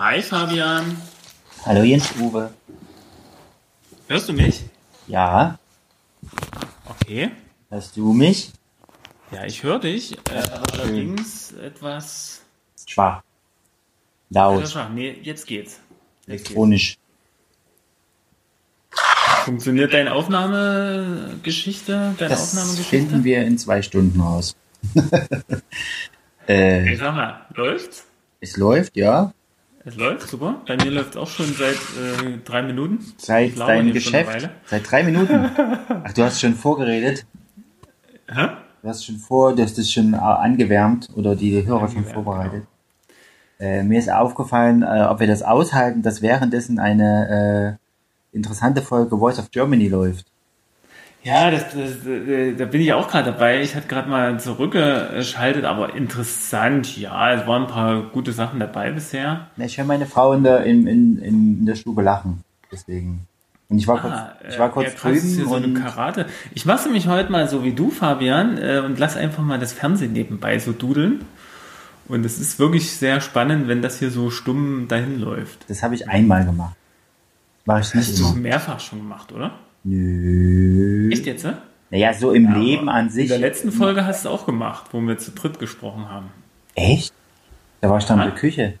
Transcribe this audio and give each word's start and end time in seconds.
Hi 0.00 0.22
Fabian. 0.22 0.96
Hallo 1.66 1.82
Jens 1.82 2.10
Uwe. 2.18 2.50
Hörst 4.08 4.30
du 4.30 4.32
mich? 4.32 4.64
Ja. 5.06 5.58
Okay. 6.86 7.32
Hörst 7.68 7.98
du 7.98 8.14
mich? 8.14 8.50
Ja, 9.30 9.44
ich 9.44 9.62
höre 9.62 9.78
dich. 9.78 10.16
Äh, 10.30 10.40
allerdings 10.72 11.52
etwas. 11.52 12.40
Schwach. 12.86 13.20
Laut. 14.30 14.66
Schwach. 14.66 14.88
Nee, 14.88 15.18
jetzt 15.22 15.46
geht's. 15.46 15.80
Jetzt 16.26 16.46
Elektronisch. 16.46 16.96
Geht's. 18.90 19.02
Funktioniert 19.44 19.92
deine 19.92 20.14
Aufnahmegeschichte? 20.14 22.14
Deine 22.16 22.30
das 22.30 22.54
Aufnahmegeschichte? 22.54 22.88
finden 22.88 23.24
wir 23.24 23.44
in 23.44 23.58
zwei 23.58 23.82
Stunden 23.82 24.18
raus. 24.18 24.56
äh, 26.48 26.90
ich 26.90 26.98
sag 26.98 27.14
mal, 27.14 27.44
läuft's? 27.54 28.06
Es 28.40 28.56
läuft, 28.56 28.96
ja. 28.96 29.34
Es 29.82 29.96
läuft, 29.96 30.28
super. 30.28 30.60
Bei 30.66 30.76
mir 30.76 30.90
läuft 30.90 31.10
es 31.10 31.16
auch 31.16 31.28
schon 31.28 31.46
seit 31.46 31.74
äh, 31.74 32.36
drei 32.44 32.62
Minuten. 32.62 32.98
Seit 33.16 33.58
deinem 33.58 33.92
Geschäft? 33.94 34.50
Seit 34.66 34.90
drei 34.90 35.02
Minuten? 35.02 35.50
Ach, 35.56 36.12
du 36.12 36.22
hast 36.22 36.38
schon 36.38 36.54
vorgeredet? 36.54 37.24
Hä? 38.28 38.48
Du 38.82 38.88
hast 38.88 39.06
schon 39.06 39.16
vor, 39.16 39.54
du 39.54 39.62
hast 39.62 39.78
es 39.78 39.90
schon 39.90 40.14
angewärmt 40.14 41.08
oder 41.14 41.34
die 41.34 41.64
Hörer 41.64 41.88
schon 41.88 42.04
vorbereitet. 42.04 42.64
Genau. 43.58 43.70
Äh, 43.70 43.82
mir 43.82 43.98
ist 43.98 44.10
aufgefallen, 44.10 44.82
äh, 44.82 45.06
ob 45.08 45.20
wir 45.20 45.26
das 45.26 45.42
aushalten, 45.42 46.02
dass 46.02 46.20
währenddessen 46.20 46.78
eine 46.78 47.78
äh, 48.32 48.36
interessante 48.36 48.82
Folge 48.82 49.18
Voice 49.18 49.38
of 49.38 49.50
Germany 49.50 49.88
läuft. 49.88 50.26
Ja, 51.22 51.50
das, 51.50 51.74
das, 51.74 52.06
äh, 52.06 52.54
da 52.54 52.64
bin 52.64 52.80
ich 52.80 52.92
auch 52.94 53.08
gerade 53.08 53.32
dabei. 53.32 53.60
Ich 53.60 53.74
hatte 53.74 53.88
gerade 53.88 54.08
mal 54.08 54.40
zurückgeschaltet, 54.40 55.64
aber 55.64 55.94
interessant, 55.94 56.96
ja. 56.96 57.34
Es 57.34 57.46
waren 57.46 57.62
ein 57.62 57.68
paar 57.68 58.02
gute 58.04 58.32
Sachen 58.32 58.58
dabei 58.58 58.90
bisher. 58.90 59.48
Ich 59.58 59.76
höre 59.76 59.84
meine 59.84 60.06
Frau 60.06 60.32
in 60.32 60.44
der, 60.44 60.64
in, 60.64 60.86
in, 60.86 61.18
in 61.18 61.66
der 61.66 61.74
Stube 61.74 62.02
lachen. 62.02 62.42
Deswegen. 62.72 63.26
Und 63.68 63.78
ich 63.78 63.86
war 63.86 63.98
ah, 63.98 64.00
kurz, 64.00 64.52
ich 64.52 64.58
war 64.58 64.70
kurz 64.70 64.86
ja, 64.86 64.92
krass, 64.92 65.20
drüben. 65.20 65.42
Und 65.42 65.48
so 65.48 65.54
eine 65.54 65.74
Karate. 65.74 66.26
Ich 66.54 66.64
mache 66.64 66.84
nämlich 66.84 67.06
heute 67.06 67.30
mal 67.30 67.48
so 67.48 67.62
wie 67.64 67.72
du, 67.72 67.90
Fabian, 67.90 68.56
äh, 68.56 68.80
und 68.84 68.98
lass 68.98 69.16
einfach 69.16 69.42
mal 69.42 69.58
das 69.58 69.72
Fernsehen 69.72 70.12
nebenbei 70.12 70.58
so 70.58 70.72
dudeln. 70.72 71.24
Und 72.08 72.24
es 72.24 72.40
ist 72.40 72.58
wirklich 72.58 72.90
sehr 72.96 73.20
spannend, 73.20 73.68
wenn 73.68 73.82
das 73.82 73.98
hier 73.98 74.10
so 74.10 74.30
stumm 74.30 74.88
dahin 74.88 75.20
läuft. 75.20 75.68
Das 75.68 75.82
habe 75.82 75.94
ich 75.94 76.08
einmal 76.08 76.44
gemacht. 76.44 76.74
War 77.66 77.78
ich 77.78 77.94
nicht 77.94 78.08
Hast 78.08 78.18
immer. 78.18 78.32
du 78.32 78.36
mehrfach 78.38 78.80
schon 78.80 78.98
gemacht, 78.98 79.32
oder? 79.32 79.52
Nö. 79.84 81.10
Echt 81.12 81.26
jetzt, 81.26 81.44
ne? 81.44 81.58
Naja, 81.90 82.14
so 82.14 82.32
im 82.32 82.44
ja, 82.44 82.56
Leben 82.56 82.88
an 82.88 83.10
sich. 83.10 83.24
In 83.24 83.28
der 83.30 83.38
letzten 83.38 83.72
Folge 83.72 84.06
hast 84.06 84.24
du 84.24 84.28
es 84.28 84.34
auch 84.34 84.46
gemacht, 84.46 84.86
wo 84.92 85.00
wir 85.00 85.18
zu 85.18 85.32
dritt 85.32 85.58
gesprochen 85.58 86.08
haben. 86.08 86.28
Echt? 86.74 87.12
Da 87.80 87.90
war 87.90 87.98
ich 87.98 88.04
dann 88.04 88.18
ja. 88.18 88.24
in 88.24 88.30
der 88.30 88.38
Küche. 88.38 88.74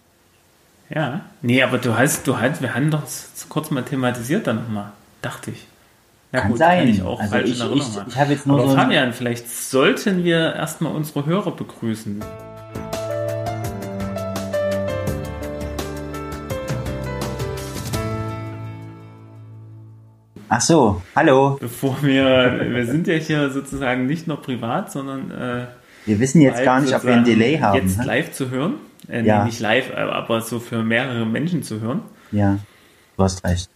Ja. 0.90 1.20
Nee, 1.42 1.62
aber 1.62 1.78
du 1.78 1.96
hast, 1.96 2.26
du 2.26 2.38
hast, 2.38 2.62
wir 2.62 2.74
haben 2.74 2.90
doch 2.90 3.02
kurz 3.48 3.70
mal 3.70 3.82
thematisiert 3.82 4.46
dann 4.46 4.56
nochmal, 4.56 4.92
dachte 5.22 5.52
ich. 5.52 5.66
Ja, 6.32 6.40
kann 6.40 6.50
gut, 6.50 6.58
sein. 6.58 6.78
Kann 6.80 6.88
ich 6.88 7.02
auch 7.02 7.20
also 7.20 7.36
ich, 7.36 7.50
ich, 7.52 7.60
ich, 7.60 8.06
ich 8.06 8.14
jetzt 8.14 8.46
nur 8.46 8.60
aber 8.60 8.68
so 8.68 8.76
Fabian, 8.76 9.12
vielleicht 9.12 9.48
sollten 9.48 10.22
wir 10.24 10.54
erstmal 10.54 10.92
unsere 10.94 11.26
Hörer 11.26 11.50
begrüßen. 11.50 12.22
Ach 20.52 20.60
so, 20.60 21.00
hallo. 21.14 21.58
Bevor 21.60 22.02
wir, 22.02 22.66
wir 22.72 22.84
sind 22.84 23.06
ja 23.06 23.14
hier 23.14 23.50
sozusagen 23.50 24.06
nicht 24.06 24.26
nur 24.26 24.42
privat, 24.42 24.90
sondern 24.90 25.30
äh, 25.30 25.66
wir 26.06 26.18
wissen 26.18 26.40
jetzt 26.40 26.64
gar 26.64 26.80
nicht, 26.80 26.92
ob 26.92 27.04
wir 27.04 27.14
ein 27.14 27.24
Delay 27.24 27.58
haben. 27.58 27.80
Jetzt 27.80 27.98
ne? 27.98 28.04
live 28.04 28.32
zu 28.32 28.50
hören, 28.50 28.74
äh, 29.08 29.22
ja. 29.22 29.38
nee, 29.38 29.50
nicht 29.50 29.60
live, 29.60 29.94
aber 29.94 30.40
so 30.40 30.58
für 30.58 30.82
mehrere 30.82 31.24
Menschen 31.24 31.62
zu 31.62 31.80
hören. 31.80 32.02
Ja, 32.32 32.58
du 33.16 33.22
hast 33.22 33.44
recht. 33.44 33.70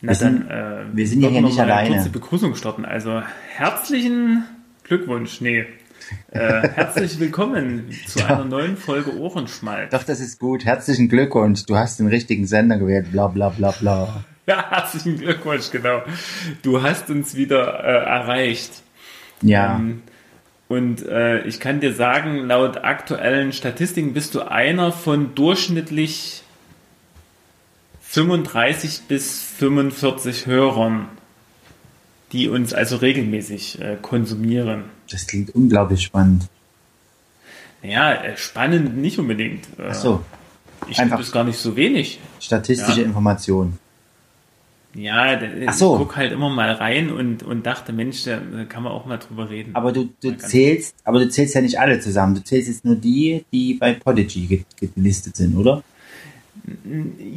Na 0.00 0.10
wir 0.10 0.18
dann, 0.18 0.38
sind, 0.38 0.50
äh, 0.50 0.76
wir 0.92 1.06
sind 1.06 1.20
ja 1.22 1.28
hier 1.28 1.42
nicht 1.42 1.60
alleine. 1.60 1.86
Eine 1.86 1.94
kurze 1.94 2.10
Begrüßung 2.10 2.56
starten. 2.56 2.84
Also 2.84 3.22
herzlichen 3.54 4.42
Glückwunsch, 4.82 5.40
nee. 5.40 5.66
Äh, 6.32 6.68
herzlich 6.74 7.20
willkommen 7.20 7.92
zu 8.08 8.18
Doch. 8.18 8.28
einer 8.28 8.44
neuen 8.44 8.76
Folge 8.76 9.16
Ohrenschmalz. 9.16 9.92
Doch, 9.92 10.02
das 10.02 10.18
ist 10.18 10.40
gut. 10.40 10.64
Herzlichen 10.64 11.08
Glückwunsch. 11.08 11.64
Du 11.64 11.76
hast 11.76 12.00
den 12.00 12.08
richtigen 12.08 12.44
Sender 12.44 12.76
gewählt. 12.76 13.12
Bla 13.12 13.28
bla 13.28 13.50
bla 13.50 13.70
bla. 13.70 14.24
Ja, 14.46 14.70
herzlichen 14.70 15.18
Glückwunsch, 15.18 15.70
genau. 15.70 16.02
Du 16.62 16.82
hast 16.82 17.10
uns 17.10 17.34
wieder 17.34 17.82
äh, 17.82 18.04
erreicht. 18.04 18.82
Ja. 19.42 19.76
Ähm, 19.76 20.02
und 20.68 21.06
äh, 21.06 21.42
ich 21.42 21.60
kann 21.60 21.80
dir 21.80 21.94
sagen, 21.94 22.46
laut 22.46 22.78
aktuellen 22.78 23.52
Statistiken 23.52 24.14
bist 24.14 24.34
du 24.34 24.40
einer 24.40 24.92
von 24.92 25.34
durchschnittlich 25.34 26.42
35 28.00 29.02
bis 29.08 29.42
45 29.42 30.46
Hörern, 30.46 31.08
die 32.32 32.48
uns 32.48 32.72
also 32.72 32.96
regelmäßig 32.96 33.80
äh, 33.80 33.96
konsumieren. 34.00 34.84
Das 35.10 35.26
klingt 35.26 35.54
unglaublich 35.54 36.02
spannend. 36.02 36.48
Ja, 37.82 38.14
äh, 38.14 38.36
spannend 38.36 38.96
nicht 38.96 39.18
unbedingt. 39.18 39.66
Äh, 39.78 39.88
Ach 39.90 39.94
so. 39.94 40.24
Ich 40.88 40.96
finde 40.96 41.20
es 41.20 41.32
gar 41.32 41.44
nicht 41.44 41.58
so 41.58 41.76
wenig. 41.76 42.20
Statistische 42.40 43.00
ja. 43.00 43.06
Informationen. 43.06 43.78
Ja, 44.94 45.42
ich 45.42 45.72
so. 45.72 45.96
guck 45.96 46.16
halt 46.16 46.32
immer 46.32 46.50
mal 46.50 46.70
rein 46.72 47.10
und, 47.10 47.42
und 47.42 47.66
dachte, 47.66 47.92
Mensch, 47.92 48.24
da 48.24 48.38
kann 48.68 48.84
man 48.84 48.92
auch 48.92 49.06
mal 49.06 49.18
drüber 49.18 49.50
reden. 49.50 49.74
Aber 49.74 49.92
du, 49.92 50.10
du 50.20 50.36
zählst, 50.36 50.96
aber 51.04 51.18
du 51.18 51.28
zählst 51.28 51.54
ja 51.54 51.60
nicht 51.60 51.80
alle 51.80 51.98
zusammen. 52.00 52.36
Du 52.36 52.44
zählst 52.44 52.68
jetzt 52.68 52.84
nur 52.84 52.94
die, 52.94 53.44
die 53.52 53.74
bei 53.74 53.94
Podigy 53.94 54.64
gelistet 54.94 55.36
sind, 55.36 55.56
oder? 55.56 55.82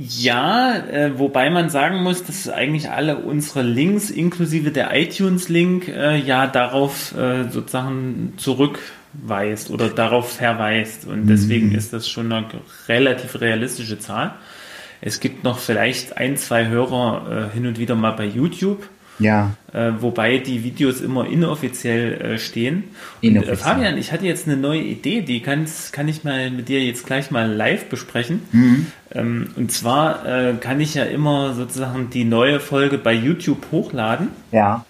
Ja, 0.10 0.78
äh, 0.78 1.20
wobei 1.20 1.50
man 1.50 1.70
sagen 1.70 2.02
muss, 2.02 2.24
dass 2.24 2.48
eigentlich 2.48 2.90
alle 2.92 3.18
unsere 3.18 3.62
Links, 3.62 4.10
inklusive 4.10 4.72
der 4.72 4.96
iTunes-Link, 4.96 5.90
äh, 5.90 6.18
ja 6.18 6.48
darauf 6.48 7.14
äh, 7.18 7.50
sozusagen 7.50 8.34
zurückweist 8.38 9.70
oder 9.70 9.90
darauf 9.90 10.32
verweist. 10.34 11.06
Und 11.06 11.28
deswegen 11.28 11.70
mhm. 11.70 11.76
ist 11.76 11.92
das 11.92 12.08
schon 12.08 12.32
eine 12.32 12.48
relativ 12.88 13.42
realistische 13.42 14.00
Zahl. 14.00 14.36
Es 15.02 15.20
gibt 15.20 15.44
noch 15.44 15.60
vielleicht 15.60 16.18
ein, 16.18 16.38
zwei 16.38 16.68
Hörer 16.68 17.50
äh, 17.52 17.54
hin 17.54 17.68
und 17.68 17.80
wieder 17.80 17.96
mal 17.96 18.12
bei 18.12 18.26
YouTube. 18.26 18.88
Ja. 19.20 19.56
Äh, 19.74 19.94
wobei 20.00 20.38
die 20.38 20.64
Videos 20.64 21.02
immer 21.02 21.28
inoffiziell 21.28 22.22
äh, 22.22 22.40
stehen. 22.40 22.84
Inoffiziell. 23.22 23.56
Und, 23.56 23.60
äh, 23.60 23.64
Fabian, 23.64 23.98
ich 23.98 24.12
hatte 24.12 24.26
jetzt 24.26 24.48
eine 24.48 24.58
neue 24.58 24.82
Idee, 24.82 25.22
die 25.22 25.42
kann's, 25.42 25.92
kann 25.92 26.08
ich 26.08 26.24
mal 26.24 26.52
mit 26.52 26.70
dir 26.70 26.84
jetzt 26.84 27.06
gleich 27.06 27.32
mal 27.32 27.52
live 27.52 27.86
besprechen. 27.86 28.42
Mhm. 28.52 28.88
Ähm, 29.14 29.50
und 29.56 29.72
zwar 29.72 30.26
äh, 30.26 30.54
kann 30.60 30.80
ich 30.80 30.94
ja 30.94 31.04
immer 31.04 31.54
sozusagen 31.56 32.10
die 32.12 32.26
neue 32.26 32.60
Folge 32.60 32.98
bei 32.98 33.14
YouTube 33.14 33.68
hochladen. 33.72 34.30
Ja. 34.52 34.86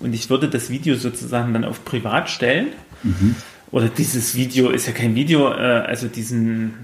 Und 0.00 0.14
ich 0.14 0.30
würde 0.30 0.48
das 0.48 0.70
Video 0.70 0.96
sozusagen 0.96 1.52
dann 1.52 1.64
auf 1.64 1.84
privat 1.84 2.30
stellen. 2.30 2.68
Mhm. 3.02 3.36
Oder 3.70 3.88
dieses 3.88 4.34
Video 4.36 4.70
ist 4.70 4.86
ja 4.86 4.92
kein 4.92 5.14
Video, 5.14 5.52
äh, 5.52 5.82
also 5.86 6.08
diesen 6.08 6.74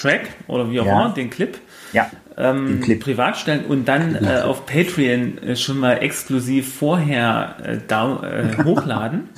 Track 0.00 0.28
oder 0.46 0.70
wie 0.70 0.80
auch 0.80 0.86
immer, 0.86 1.12
den 1.14 1.30
Clip 1.30 1.58
ja, 1.92 2.10
ähm, 2.36 2.80
privat 3.00 3.36
stellen 3.36 3.64
und 3.66 3.86
dann 3.86 4.16
äh, 4.16 4.40
auf 4.42 4.66
Patreon 4.66 5.38
äh, 5.38 5.56
schon 5.56 5.78
mal 5.78 5.94
exklusiv 5.94 6.74
vorher 6.74 7.56
äh, 7.62 7.78
da, 7.86 8.22
äh, 8.22 8.62
hochladen 8.64 9.28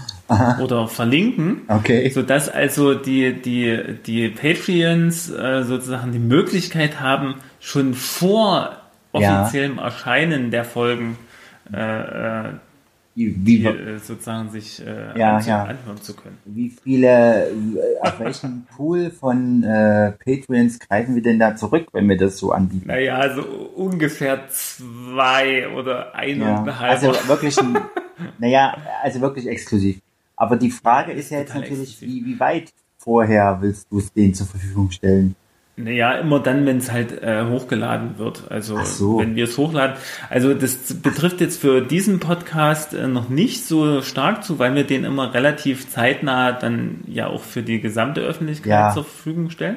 oder 0.60 0.88
verlinken, 0.88 1.62
okay. 1.68 2.08
sodass 2.08 2.48
also 2.48 2.94
die, 2.94 3.34
die, 3.42 3.98
die 4.06 4.28
Patreons 4.28 5.28
äh, 5.30 5.62
sozusagen 5.62 6.12
die 6.12 6.18
Möglichkeit 6.18 7.00
haben, 7.00 7.34
schon 7.60 7.92
vor 7.92 8.76
offiziellem 9.12 9.76
ja. 9.76 9.84
Erscheinen 9.84 10.50
der 10.50 10.64
Folgen 10.64 11.18
wie, 13.14 13.34
wie 13.46 13.66
äh, 13.66 13.98
sozusagen 13.98 14.50
sich 14.50 14.84
äh, 14.84 15.18
ja, 15.18 15.38
ja. 15.40 15.64
anhören 15.64 16.00
zu 16.00 16.14
können. 16.14 16.38
Wie 16.44 16.70
viele, 16.70 17.50
äh, 17.50 17.52
auf 18.00 18.18
welchen 18.20 18.66
Pool 18.76 19.10
von 19.10 19.62
äh, 19.62 20.12
Patreons 20.12 20.78
greifen 20.78 21.14
wir 21.14 21.22
denn 21.22 21.38
da 21.38 21.54
zurück, 21.54 21.88
wenn 21.92 22.08
wir 22.08 22.16
das 22.16 22.38
so 22.38 22.52
anbieten? 22.52 22.88
Naja, 22.88 23.16
also 23.16 23.42
ungefähr 23.42 24.48
zwei 24.48 25.68
oder 25.68 26.14
eineinhalb. 26.14 27.02
Ja, 27.02 27.12
also 27.12 27.12
wirklich, 27.28 27.56
naja, 28.38 28.76
also 29.02 29.20
wirklich 29.20 29.46
exklusiv. 29.46 30.00
Aber 30.36 30.56
die 30.56 30.70
Frage 30.70 31.12
ist 31.12 31.30
ja 31.30 31.38
jetzt 31.38 31.54
natürlich, 31.54 32.00
wie, 32.00 32.24
wie 32.24 32.40
weit 32.40 32.72
vorher 32.96 33.58
willst 33.60 33.88
du 33.90 33.98
es 33.98 34.12
denen 34.12 34.34
zur 34.34 34.46
Verfügung 34.46 34.90
stellen? 34.90 35.36
Naja, 35.76 36.12
immer 36.16 36.38
dann, 36.38 36.66
wenn 36.66 36.76
es 36.76 36.92
halt 36.92 37.22
äh, 37.22 37.46
hochgeladen 37.46 38.18
wird. 38.18 38.44
Also 38.50 38.82
so. 38.84 39.18
wenn 39.20 39.36
wir 39.36 39.44
es 39.44 39.56
hochladen. 39.56 39.96
Also 40.28 40.52
das 40.52 40.76
betrifft 40.94 41.40
jetzt 41.40 41.60
für 41.60 41.80
diesen 41.80 42.20
Podcast 42.20 42.92
äh, 42.92 43.06
noch 43.08 43.30
nicht 43.30 43.66
so 43.66 44.02
stark 44.02 44.44
zu, 44.44 44.58
weil 44.58 44.74
wir 44.74 44.84
den 44.84 45.04
immer 45.04 45.32
relativ 45.32 45.88
zeitnah 45.88 46.52
dann 46.52 47.00
ja 47.06 47.28
auch 47.28 47.42
für 47.42 47.62
die 47.62 47.80
gesamte 47.80 48.20
Öffentlichkeit 48.20 48.70
ja. 48.70 48.90
zur 48.92 49.04
Verfügung 49.04 49.48
stellen. 49.48 49.76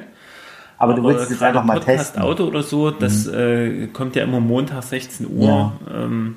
Aber, 0.76 0.92
Aber 0.92 1.00
du 1.00 1.08
willst 1.08 1.30
es 1.30 1.40
einfach 1.40 1.64
mal 1.64 1.74
Podcast 1.74 1.98
testen. 1.98 2.22
Auto 2.22 2.44
oder 2.44 2.62
so, 2.62 2.90
das 2.90 3.26
mhm. 3.26 3.34
äh, 3.34 3.86
kommt 3.86 4.16
ja 4.16 4.24
immer 4.24 4.40
Montag 4.40 4.82
16 4.82 5.26
Uhr. 5.26 5.72
Ja. 5.88 6.04
Ähm, 6.04 6.36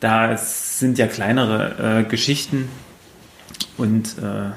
da 0.00 0.36
sind 0.36 0.98
ja 0.98 1.06
kleinere 1.06 2.00
äh, 2.00 2.02
Geschichten 2.02 2.68
und 3.78 4.18
äh, 4.18 4.50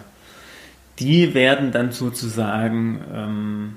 die 0.99 1.35
werden 1.35 1.71
dann 1.71 1.91
sozusagen 1.91 3.01
ähm, 3.13 3.73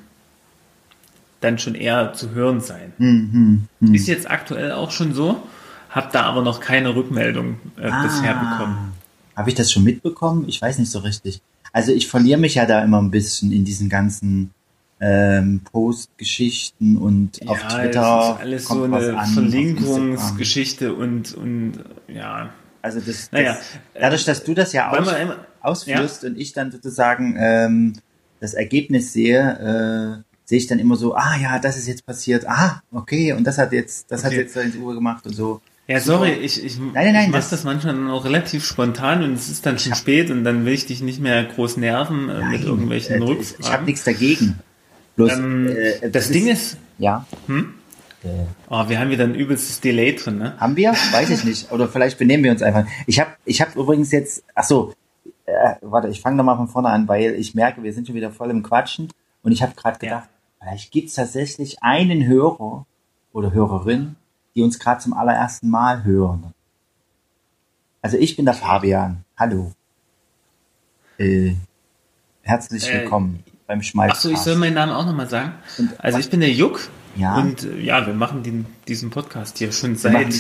dann 1.41 1.59
schon 1.59 1.75
eher 1.75 2.13
zu 2.13 2.31
hören 2.31 2.61
sein. 2.61 2.93
Mhm, 2.99 3.67
mh. 3.81 3.95
Ist 3.95 4.07
jetzt 4.07 4.31
aktuell 4.31 4.73
auch 4.73 4.91
schon 4.91 5.15
so, 5.15 5.43
habe 5.89 6.09
da 6.13 6.23
aber 6.23 6.43
noch 6.43 6.61
keine 6.61 6.95
Rückmeldung 6.95 7.57
äh, 7.79 7.89
ah, 7.89 8.03
bisher 8.03 8.35
bekommen. 8.35 8.93
Habe 9.37 9.49
ich 9.49 9.57
das 9.57 9.73
schon 9.73 9.85
mitbekommen? 9.85 10.45
Ich 10.49 10.61
weiß 10.61 10.79
nicht 10.79 10.91
so 10.91 11.01
richtig. 11.01 11.41
Also 11.73 11.93
ich 11.93 12.09
verliere 12.09 12.39
mich 12.39 12.57
ja 12.57 12.67
da 12.67 12.83
immer 12.83 13.01
ein 13.01 13.11
bisschen 13.11 13.53
in 13.53 13.65
diesen 13.65 13.89
ganzen 13.89 14.51
ähm, 15.01 15.63
Postgeschichten 15.73 16.99
und 16.99 17.43
ja, 17.43 17.51
auf 17.51 17.67
Twitter. 17.69 18.35
Ist 18.35 18.41
alles 18.41 18.69
so 18.69 18.83
eine 18.83 19.19
an, 19.19 19.27
Verlinkungsgeschichte 19.29 20.95
und, 20.95 21.35
und 21.35 21.85
ja. 22.09 22.51
Also 22.83 23.01
das, 23.01 23.31
naja, 23.33 23.57
dadurch, 23.95 24.25
dass 24.25 24.45
du 24.45 24.55
das 24.55 24.73
ja 24.73 24.91
aus, 24.91 25.11
immer, 25.13 25.37
ausführst 25.61 26.23
ja. 26.23 26.29
und 26.29 26.39
ich 26.39 26.53
dann 26.53 26.71
sozusagen 26.71 27.37
ähm, 27.39 27.95
das 28.41 28.55
Ergebnis 28.55 29.13
sehe, 29.13 30.23
äh, 30.23 30.30
sehe 30.51 30.59
ich 30.59 30.67
dann 30.67 30.81
immer 30.81 30.97
so, 30.97 31.15
ah 31.15 31.37
ja, 31.41 31.61
das 31.61 31.79
ist 31.79 31.87
jetzt 31.87 32.05
passiert, 32.05 32.45
ah, 32.49 32.83
okay, 32.91 33.33
und 33.35 33.45
das 33.45 33.57
hat 33.57 33.73
jetzt, 33.73 34.11
das 34.11 34.25
okay. 34.25 34.31
hat 34.31 34.33
jetzt 34.33 34.57
ins 34.57 34.75
Uhr 34.75 34.95
gemacht 34.95 35.25
und 35.25 35.33
so. 35.33 35.61
Ja, 35.87 36.01
sorry, 36.01 36.33
ich, 36.33 36.65
ich, 36.65 36.77
nein, 36.77 36.91
nein, 36.93 37.13
nein, 37.13 37.27
ich 37.27 37.31
das, 37.31 37.51
das 37.51 37.63
manchmal 37.63 37.95
dann 37.95 38.11
auch 38.11 38.25
relativ 38.25 38.65
spontan 38.65 39.23
und 39.23 39.35
es 39.35 39.49
ist 39.49 39.65
dann 39.65 39.79
schon 39.79 39.95
spät 39.95 40.29
und 40.33 40.43
dann 40.43 40.65
will 40.65 40.73
ich 40.73 40.87
dich 40.87 41.03
nicht 41.03 41.21
mehr 41.21 41.45
groß 41.45 41.77
nerven 41.77 42.29
äh, 42.29 42.45
mit 42.47 42.65
irgendwelchen 42.65 43.23
äh, 43.23 43.25
Rückfragen. 43.25 43.65
Ich 43.65 43.73
habe 43.73 43.85
nichts 43.85 44.03
dagegen. 44.03 44.59
Bloß, 45.15 45.35
ähm, 45.35 45.69
äh, 45.69 46.01
das, 46.01 46.11
das 46.11 46.31
Ding 46.31 46.49
ist, 46.49 46.79
ja. 46.99 47.25
Hm? 47.47 47.75
Äh. 48.25 48.29
Oh, 48.69 48.89
wir 48.89 48.99
haben 48.99 49.11
wieder 49.11 49.23
ein 49.23 49.37
übelstes 49.37 49.81
Delay 49.81 50.17
drin, 50.17 50.39
ne? 50.39 50.55
Haben 50.59 50.75
wir? 50.75 50.91
Weiß 51.13 51.31
ich 51.31 51.45
nicht. 51.45 51.71
Oder 51.71 51.87
vielleicht 51.87 52.19
benehmen 52.19 52.43
wir 52.43 52.51
uns 52.51 52.63
einfach. 52.63 52.87
Ich 53.07 53.21
habe 53.21 53.31
ich 53.45 53.61
hab 53.61 53.77
übrigens 53.77 54.11
jetzt, 54.11 54.43
ach 54.57 54.65
so, 54.65 54.95
äh, 55.47 55.75
warte, 55.81 56.09
ich 56.09 56.21
fange 56.21 56.37
nochmal 56.37 56.57
von 56.57 56.67
vorne 56.67 56.89
an, 56.89 57.07
weil 57.07 57.35
ich 57.37 57.55
merke, 57.55 57.85
wir 57.85 57.93
sind 57.93 58.09
schon 58.09 58.17
wieder 58.17 58.33
voll 58.33 58.51
im 58.51 58.65
Quatschen 58.65 59.13
und 59.45 59.53
ich 59.53 59.63
habe 59.63 59.75
gerade 59.77 60.01
gedacht, 60.01 60.25
ja. 60.25 60.40
Vielleicht 60.61 60.93
gibt 60.93 61.09
es 61.09 61.15
tatsächlich 61.15 61.83
einen 61.83 62.27
Hörer 62.27 62.87
oder 63.33 63.53
Hörerin, 63.53 64.17
die 64.55 64.63
uns 64.63 64.79
gerade 64.79 65.01
zum 65.01 65.13
allerersten 65.13 65.71
Mal 65.71 66.05
hören. 66.05 66.53
Also 68.03 68.17
ich 68.17 68.37
bin 68.37 68.45
der 68.45 68.55
Fabian. 68.55 69.25
Hallo. 69.37 69.73
Äh, 71.19 71.55
herzlich 72.43 72.89
äh, 72.89 73.01
willkommen 73.01 73.45
beim 73.67 73.83
Schmalz. 73.83 74.13
Achso, 74.13 74.31
ich 74.31 74.39
soll 74.39 74.57
meinen 74.57 74.75
Namen 74.75 74.93
auch 74.93 75.07
nochmal 75.07 75.29
sagen. 75.29 75.55
Und 75.79 76.01
also 76.03 76.19
ich 76.19 76.31
bin 76.31 76.41
der 76.41 76.53
Juck. 76.53 76.89
Ja. 77.17 77.39
Und 77.39 77.65
äh, 77.65 77.81
ja, 77.81 78.07
wir 78.07 78.15
machen 78.15 78.43
den, 78.43 78.67
diesen 78.87 79.11
Podcast 79.11 79.59
hier 79.59 79.73
schon 79.73 79.97
seit, 79.97 80.33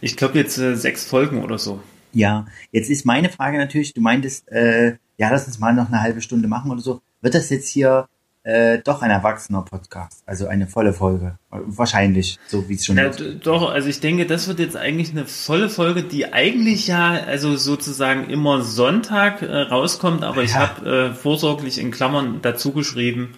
ich 0.00 0.16
glaube 0.16 0.38
jetzt 0.38 0.58
äh, 0.58 0.74
sechs 0.74 1.04
Folgen 1.04 1.42
oder 1.42 1.58
so. 1.58 1.80
Ja, 2.12 2.46
jetzt 2.72 2.90
ist 2.90 3.06
meine 3.06 3.28
Frage 3.28 3.58
natürlich, 3.58 3.94
du 3.94 4.00
meintest, 4.00 4.50
äh, 4.50 4.96
ja, 5.18 5.30
lass 5.30 5.46
uns 5.46 5.58
mal 5.58 5.74
noch 5.74 5.88
eine 5.88 6.02
halbe 6.02 6.22
Stunde 6.22 6.48
machen 6.48 6.70
oder 6.70 6.80
so. 6.80 7.02
Wird 7.20 7.34
das 7.34 7.50
jetzt 7.50 7.68
hier 7.68 8.08
äh, 8.42 8.78
doch 8.78 9.02
ein 9.02 9.10
erwachsener 9.10 9.62
Podcast, 9.62 10.22
also 10.24 10.46
eine 10.46 10.66
volle 10.66 10.92
Folge. 10.92 11.36
Wahrscheinlich, 11.50 12.38
so 12.46 12.68
wie 12.68 12.74
es 12.74 12.86
schon 12.86 12.96
ja, 12.96 13.10
Doch, 13.10 13.70
also 13.70 13.88
ich 13.88 14.00
denke, 14.00 14.24
das 14.26 14.48
wird 14.48 14.60
jetzt 14.60 14.76
eigentlich 14.76 15.10
eine 15.10 15.26
volle 15.26 15.68
Folge, 15.68 16.02
die 16.02 16.32
eigentlich 16.32 16.86
ja 16.86 17.10
also 17.10 17.56
sozusagen 17.56 18.30
immer 18.30 18.62
Sonntag 18.62 19.42
äh, 19.42 19.54
rauskommt, 19.62 20.24
aber 20.24 20.38
ja. 20.38 20.42
ich 20.44 20.54
habe 20.56 21.10
äh, 21.10 21.14
vorsorglich 21.14 21.78
in 21.78 21.90
Klammern 21.90 22.38
dazu 22.40 22.72
geschrieben, 22.72 23.34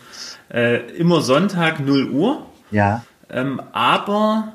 äh, 0.52 0.76
immer 0.93 1.20
Sonntag 1.20 1.81
0 1.81 2.10
Uhr. 2.10 2.46
Ja. 2.70 3.05
Ähm, 3.28 3.60
aber 3.72 4.52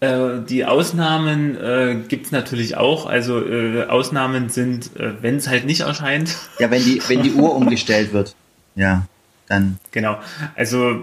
äh, 0.00 0.40
die 0.46 0.66
Ausnahmen 0.66 1.56
äh, 1.56 1.96
gibt 2.08 2.30
natürlich 2.30 2.76
auch. 2.76 3.06
Also 3.06 3.42
äh, 3.42 3.86
Ausnahmen 3.86 4.50
sind, 4.50 4.96
äh, 4.96 5.22
wenn 5.22 5.36
es 5.36 5.48
halt 5.48 5.64
nicht 5.64 5.80
erscheint. 5.80 6.36
Ja, 6.58 6.70
wenn 6.70 6.84
die, 6.84 7.00
wenn 7.08 7.22
die 7.22 7.32
Uhr 7.32 7.54
umgestellt 7.56 8.12
wird. 8.12 8.34
Ja 8.74 9.06
dann. 9.50 9.78
Genau. 9.92 10.18
Also 10.54 11.02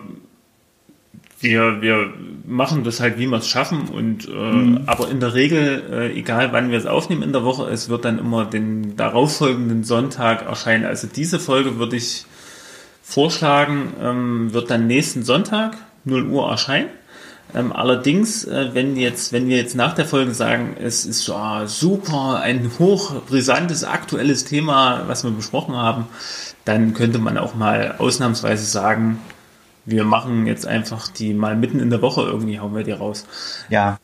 wir, 1.39 1.81
wir 1.81 2.13
machen 2.45 2.83
das 2.83 2.99
halt, 2.99 3.19
wie 3.19 3.27
wir 3.27 3.37
es 3.37 3.47
schaffen 3.47 3.89
und 3.89 4.27
äh, 4.27 4.31
mhm. 4.31 4.81
aber 4.87 5.09
in 5.09 5.19
der 5.19 5.35
Regel, 5.35 5.83
äh, 5.91 6.17
egal 6.17 6.51
wann 6.51 6.71
wir 6.71 6.77
es 6.77 6.87
aufnehmen 6.87 7.21
in 7.21 7.31
der 7.31 7.43
Woche, 7.43 7.69
es 7.69 7.89
wird 7.89 8.05
dann 8.05 8.17
immer 8.17 8.45
den 8.45 8.95
darauffolgenden 8.95 9.83
Sonntag 9.83 10.47
erscheinen. 10.47 10.85
Also 10.85 11.07
diese 11.07 11.39
Folge 11.39 11.77
würde 11.77 11.95
ich 11.95 12.25
vorschlagen, 13.03 13.93
ähm, 14.01 14.53
wird 14.53 14.71
dann 14.71 14.87
nächsten 14.87 15.23
Sonntag 15.23 15.77
0 16.05 16.25
Uhr 16.25 16.49
erscheinen. 16.49 16.89
Ähm, 17.53 17.71
allerdings, 17.71 18.43
äh, 18.43 18.73
wenn 18.73 18.97
jetzt, 18.97 19.31
wenn 19.31 19.47
wir 19.47 19.57
jetzt 19.57 19.75
nach 19.75 19.95
der 19.95 20.05
Folge 20.05 20.33
sagen, 20.33 20.75
es 20.79 21.05
ist 21.05 21.29
oh, 21.29 21.65
super, 21.65 22.41
ein 22.41 22.71
hochbrisantes 22.77 23.83
aktuelles 23.83 24.45
Thema, 24.45 25.03
was 25.07 25.23
wir 25.23 25.31
besprochen 25.31 25.75
haben, 25.75 26.07
dann 26.65 26.93
könnte 26.93 27.19
man 27.19 27.37
auch 27.37 27.55
mal 27.55 27.95
ausnahmsweise 27.97 28.65
sagen, 28.65 29.19
wir 29.85 30.03
machen 30.03 30.45
jetzt 30.47 30.67
einfach 30.67 31.07
die 31.07 31.33
mal 31.33 31.55
mitten 31.55 31.79
in 31.79 31.89
der 31.89 32.01
Woche 32.01 32.23
irgendwie, 32.23 32.59
hauen 32.59 32.75
wir 32.75 32.83
die 32.83 32.91
raus. 32.91 33.25
Ja. 33.69 33.97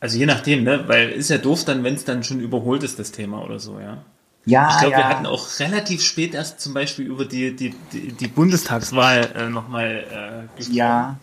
Also 0.00 0.18
je 0.18 0.26
nachdem, 0.26 0.64
ne? 0.64 0.84
Weil 0.88 1.10
ist 1.10 1.30
ja 1.30 1.38
doof 1.38 1.64
dann, 1.64 1.84
wenn 1.84 1.94
es 1.94 2.04
dann 2.04 2.24
schon 2.24 2.40
überholt 2.40 2.82
ist, 2.82 2.98
das 2.98 3.12
Thema 3.12 3.42
oder 3.42 3.60
so, 3.60 3.78
ja. 3.78 3.98
Ja, 4.46 4.68
ich 4.70 4.78
glaube, 4.80 4.92
ja. 4.92 4.98
wir 4.98 5.08
hatten 5.08 5.26
auch 5.26 5.48
relativ 5.60 6.02
spät 6.02 6.34
erst 6.34 6.60
zum 6.60 6.74
Beispiel 6.74 7.06
über 7.06 7.24
die, 7.24 7.56
die, 7.56 7.74
die, 7.92 8.12
die 8.12 8.28
Bundestagswahl 8.28 9.30
äh, 9.34 9.48
nochmal 9.48 10.04
äh, 10.10 10.56
gesprochen. 10.58 10.76
Ja. 10.76 11.18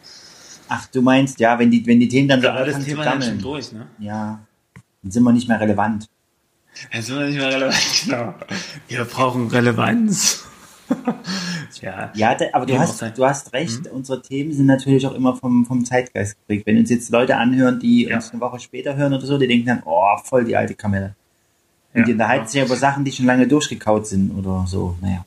Ach, 0.73 0.87
du 0.87 1.01
meinst, 1.01 1.37
ja, 1.41 1.59
wenn 1.59 1.69
die, 1.69 1.85
wenn 1.85 1.99
die 1.99 2.07
Themen 2.07 2.29
dann 2.29 2.41
so 2.41 2.47
das 2.47 2.85
Thema 2.85 3.03
dann 3.03 3.21
schon 3.21 3.39
durch, 3.39 3.73
ne? 3.73 3.87
Ja. 3.99 4.39
Dann 5.03 5.11
sind 5.11 5.21
wir 5.21 5.33
nicht 5.33 5.49
mehr 5.49 5.59
relevant. 5.59 6.07
Jetzt 6.93 7.07
sind 7.07 7.19
wir 7.19 7.25
nicht 7.25 7.37
mehr 7.37 7.53
relevant, 7.53 7.75
genau. 8.05 8.33
Wir 8.87 9.03
brauchen 9.03 9.49
Relevanz. 9.49 10.45
ja, 11.81 12.09
ja 12.15 12.37
aber 12.53 12.65
du 12.65 12.79
hast, 12.79 13.01
du 13.01 13.25
hast 13.25 13.51
recht, 13.51 13.83
mhm. 13.83 13.97
unsere 13.97 14.21
Themen 14.21 14.53
sind 14.53 14.65
natürlich 14.65 15.05
auch 15.05 15.13
immer 15.13 15.35
vom, 15.35 15.65
vom 15.65 15.83
Zeitgeist 15.83 16.37
geprägt. 16.39 16.65
Wenn 16.65 16.77
uns 16.77 16.89
jetzt 16.89 17.09
Leute 17.09 17.35
anhören, 17.35 17.77
die 17.81 18.05
ja. 18.05 18.15
uns 18.15 18.31
eine 18.31 18.39
Woche 18.39 18.61
später 18.61 18.95
hören 18.95 19.13
oder 19.13 19.25
so, 19.25 19.37
die 19.37 19.47
denken 19.47 19.65
dann, 19.65 19.83
oh, 19.83 20.15
voll 20.23 20.45
die 20.45 20.55
alte 20.55 20.73
Kamera. 20.73 21.13
Und 21.93 21.99
ja, 21.99 22.03
die 22.05 22.13
unterhalten 22.13 22.45
ja. 22.45 22.49
sich 22.49 22.63
über 22.63 22.77
Sachen, 22.77 23.03
die 23.03 23.11
schon 23.11 23.25
lange 23.25 23.45
durchgekaut 23.45 24.07
sind 24.07 24.31
oder 24.31 24.63
so, 24.67 24.95
naja. 25.01 25.25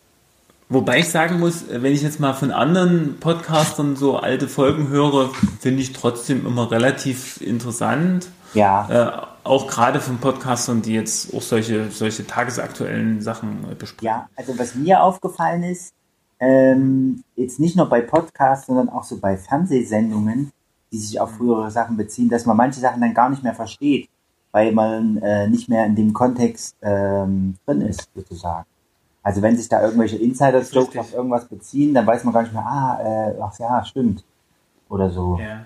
Wobei 0.69 1.01
ich 1.01 1.11
sagen 1.11 1.41
muss, 1.41 1.65
wenn 1.69 1.93
ich 1.93 2.03
jetzt 2.03 2.21
mal 2.21 2.33
von 2.33 2.51
anderen 2.51 3.21
Podcastern 3.21 3.97
so 3.97 4.17
alte 4.17 4.49
Folgen 4.49 4.89
höre, 4.89 5.31
finde 5.61 5.83
ich 5.83 5.93
trotzdem 5.93 6.47
immer 6.47 6.71
relativ 6.71 7.41
interessant. 7.43 8.29
Ja. 8.55 8.89
Äh, 8.89 9.27
auch 9.45 9.67
gerade 9.67 10.01
von 10.01 10.19
Podcastern, 10.19 10.81
die 10.81 10.95
jetzt 10.95 11.35
auch 11.35 11.43
solche, 11.43 11.91
solche 11.91 12.27
tagesaktuellen 12.27 13.21
Sachen 13.21 13.67
besprechen. 13.79 14.07
Ja, 14.07 14.29
also 14.37 14.59
was 14.59 14.75
mir 14.75 15.03
aufgefallen 15.03 15.65
ist, 15.65 15.93
ähm, 16.41 17.23
jetzt 17.37 17.61
nicht 17.61 17.77
nur 17.77 17.89
bei 17.89 18.01
Podcasts, 18.01 18.67
sondern 18.67 18.89
auch 18.89 19.05
so 19.05 19.19
bei 19.19 19.37
Fernsehsendungen, 19.37 20.51
die 20.91 20.99
sich 20.99 21.21
auf 21.21 21.33
frühere 21.33 21.71
Sachen 21.71 21.97
beziehen, 21.97 22.31
dass 22.31 22.47
man 22.47 22.57
manche 22.57 22.81
Sachen 22.81 23.03
dann 23.03 23.13
gar 23.13 23.29
nicht 23.29 23.43
mehr 23.43 23.55
versteht, 23.55 24.09
weil 24.51 24.73
man 24.73 25.19
äh, 25.19 25.47
nicht 25.47 25.69
mehr 25.69 25.85
in 25.85 25.95
dem 25.95 26.13
Kontext 26.15 26.75
ähm, 26.81 27.57
drin 27.67 27.83
ist, 27.83 28.09
sozusagen. 28.15 28.67
Also 29.25 29.41
wenn 29.41 29.57
sich 29.57 29.71
da 29.71 29.83
irgendwelche 29.83 30.19
Insider-Jokes 30.19 30.99
auf 30.99 31.15
irgendwas 31.15 31.47
beziehen, 31.47 31.95
dann 31.95 32.07
weiß 32.07 32.25
man 32.25 32.35
gar 32.35 32.43
nicht 32.43 32.53
mehr, 32.53 32.65
ah, 32.65 33.01
äh, 33.03 33.41
ach 33.41 33.59
ja, 33.59 33.83
stimmt. 33.85 34.23
Oder 34.91 35.11
so. 35.11 35.39
Ja. 35.41 35.65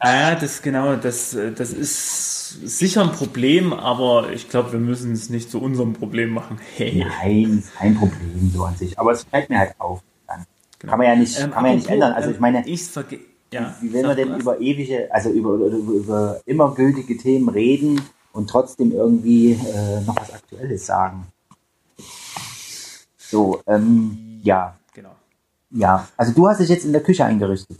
Ah 0.00 0.14
ja, 0.14 0.34
das 0.34 0.60
genau, 0.60 0.96
das, 0.96 1.36
das 1.56 1.72
ist 1.72 2.50
sicher 2.50 3.02
ein 3.02 3.12
Problem, 3.12 3.72
aber 3.72 4.32
ich 4.32 4.50
glaube, 4.50 4.72
wir 4.72 4.80
müssen 4.80 5.12
es 5.12 5.30
nicht 5.30 5.50
zu 5.50 5.62
unserem 5.62 5.92
Problem 5.92 6.30
machen. 6.30 6.58
Hey. 6.76 7.06
Nein, 7.22 7.62
kein 7.78 7.94
Problem 7.94 8.50
so 8.52 8.64
an 8.64 8.74
sich. 8.74 8.98
Aber 8.98 9.12
es 9.12 9.22
fällt 9.22 9.48
mir 9.48 9.60
halt 9.60 9.74
auf. 9.78 10.02
Dann. 10.26 10.44
Genau. 10.80 10.90
Kann 10.90 10.98
man 10.98 11.06
ja 11.06 11.16
nicht, 11.16 11.40
ähm, 11.40 11.52
kann 11.52 11.62
man 11.62 11.72
ja 11.72 11.76
nicht 11.76 11.88
ändern. 11.88 12.12
Also 12.12 12.30
ich 12.30 12.40
meine, 12.40 12.68
ich 12.68 12.82
verge 12.82 13.20
ja, 13.52 13.72
wie 13.80 13.92
will 13.92 14.02
man 14.02 14.16
denn 14.16 14.30
was? 14.30 14.40
über 14.40 14.60
ewige, 14.60 15.08
also 15.14 15.30
über, 15.30 15.54
über, 15.54 15.68
über 15.68 16.40
immer 16.44 16.74
gültige 16.74 17.16
Themen 17.16 17.48
reden 17.48 18.00
und 18.32 18.50
trotzdem 18.50 18.90
irgendwie 18.90 19.52
äh, 19.52 20.00
noch 20.04 20.16
was 20.16 20.32
Aktuelles 20.32 20.86
sagen? 20.86 21.28
So, 23.34 23.60
ähm, 23.66 24.40
ja. 24.44 24.76
Genau. 24.94 25.16
Ja, 25.72 26.06
also 26.16 26.32
du 26.32 26.46
hast 26.46 26.60
dich 26.60 26.68
jetzt 26.68 26.84
in 26.84 26.92
der 26.92 27.02
Küche 27.02 27.24
eingerichtet. 27.24 27.78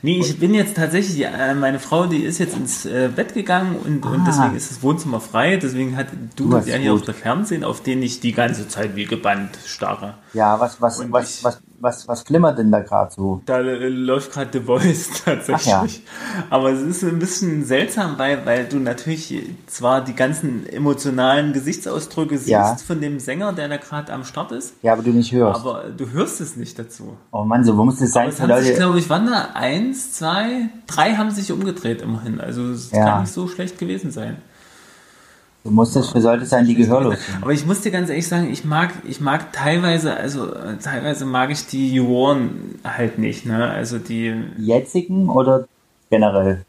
Nee, 0.00 0.20
ich 0.20 0.38
bin 0.38 0.54
jetzt 0.54 0.76
tatsächlich, 0.76 1.22
äh, 1.26 1.54
meine 1.54 1.78
Frau, 1.78 2.06
die 2.06 2.22
ist 2.22 2.38
jetzt 2.38 2.56
ins 2.56 2.86
äh, 2.86 3.10
Bett 3.14 3.34
gegangen 3.34 3.76
und, 3.76 4.04
ah. 4.06 4.12
und 4.12 4.26
deswegen 4.26 4.56
ist 4.56 4.70
das 4.70 4.82
Wohnzimmer 4.82 5.20
frei. 5.20 5.58
Deswegen 5.58 5.94
hat 5.94 6.06
du, 6.36 6.48
du 6.48 6.58
ja 6.58 6.76
hier 6.76 6.94
auf 6.94 7.02
der 7.02 7.12
Fernsehen, 7.12 7.64
auf 7.64 7.82
den 7.82 8.02
ich 8.02 8.20
die 8.20 8.32
ganze 8.32 8.66
Zeit 8.66 8.96
wie 8.96 9.04
gebannt 9.04 9.58
starre. 9.66 10.14
Ja, 10.32 10.58
was, 10.58 10.80
was, 10.80 11.04
was, 11.10 11.38
ich, 11.38 11.44
was, 11.44 11.60
was, 11.82 12.06
was 12.06 12.22
flimmert 12.22 12.58
denn 12.58 12.70
da 12.70 12.80
gerade 12.80 13.12
so? 13.12 13.42
Da 13.44 13.58
äh, 13.58 13.88
läuft 13.88 14.32
gerade 14.32 14.50
The 14.52 14.60
Voice 14.60 15.10
tatsächlich. 15.24 15.66
Ja. 15.66 15.84
Aber 16.48 16.70
es 16.70 16.80
ist 16.80 17.02
ein 17.02 17.18
bisschen 17.18 17.64
seltsam, 17.64 18.18
weil, 18.18 18.46
weil 18.46 18.66
du 18.66 18.78
natürlich 18.78 19.42
zwar 19.66 20.02
die 20.02 20.14
ganzen 20.14 20.66
emotionalen 20.68 21.52
Gesichtsausdrücke 21.52 22.38
siehst 22.38 22.48
ja. 22.48 22.76
von 22.76 23.00
dem 23.00 23.18
Sänger, 23.18 23.52
der 23.52 23.68
da 23.68 23.76
gerade 23.78 24.12
am 24.12 24.24
Start 24.24 24.52
ist. 24.52 24.74
Ja, 24.82 24.92
aber 24.92 25.02
du 25.02 25.10
nicht 25.10 25.32
hörst. 25.32 25.60
Aber 25.60 25.84
du 25.96 26.10
hörst 26.10 26.40
es 26.40 26.56
nicht 26.56 26.78
dazu. 26.78 27.16
Oh 27.32 27.44
Mann, 27.44 27.64
so 27.64 27.76
wo 27.76 27.84
muss 27.84 27.98
das 27.98 28.12
sein? 28.12 28.26
Aber 28.26 28.32
es 28.32 28.40
haben 28.40 28.62
sich, 28.62 28.76
glaube 28.76 28.98
ich, 29.00 29.10
wann 29.10 29.26
da 29.26 29.48
eins, 29.54 30.12
zwei, 30.12 30.68
drei 30.86 31.16
haben 31.16 31.32
sich 31.32 31.50
umgedreht 31.50 32.00
immerhin. 32.00 32.40
Also 32.40 32.70
es 32.70 32.92
ja. 32.92 33.04
kann 33.04 33.20
nicht 33.22 33.32
so 33.32 33.48
schlecht 33.48 33.78
gewesen 33.78 34.12
sein. 34.12 34.36
Du 35.64 35.70
musst 35.70 35.94
es, 35.94 36.10
sollte 36.10 36.44
sein, 36.44 36.66
die 36.66 36.74
gehörlos 36.74 37.24
sind. 37.24 37.42
Aber 37.42 37.52
ich 37.52 37.64
muss 37.64 37.82
dir 37.82 37.92
ganz 37.92 38.08
ehrlich 38.08 38.26
sagen, 38.26 38.50
ich 38.50 38.64
mag, 38.64 38.90
ich 39.04 39.20
mag 39.20 39.52
teilweise, 39.52 40.16
also 40.16 40.48
teilweise 40.82 41.24
mag 41.24 41.50
ich 41.50 41.66
die 41.66 41.94
Juroren 41.94 42.80
halt 42.82 43.18
nicht, 43.18 43.46
ne? 43.46 43.70
Also 43.70 43.98
die. 43.98 44.34
Jetzigen 44.58 45.28
oder 45.28 45.68
generell? 46.10 46.64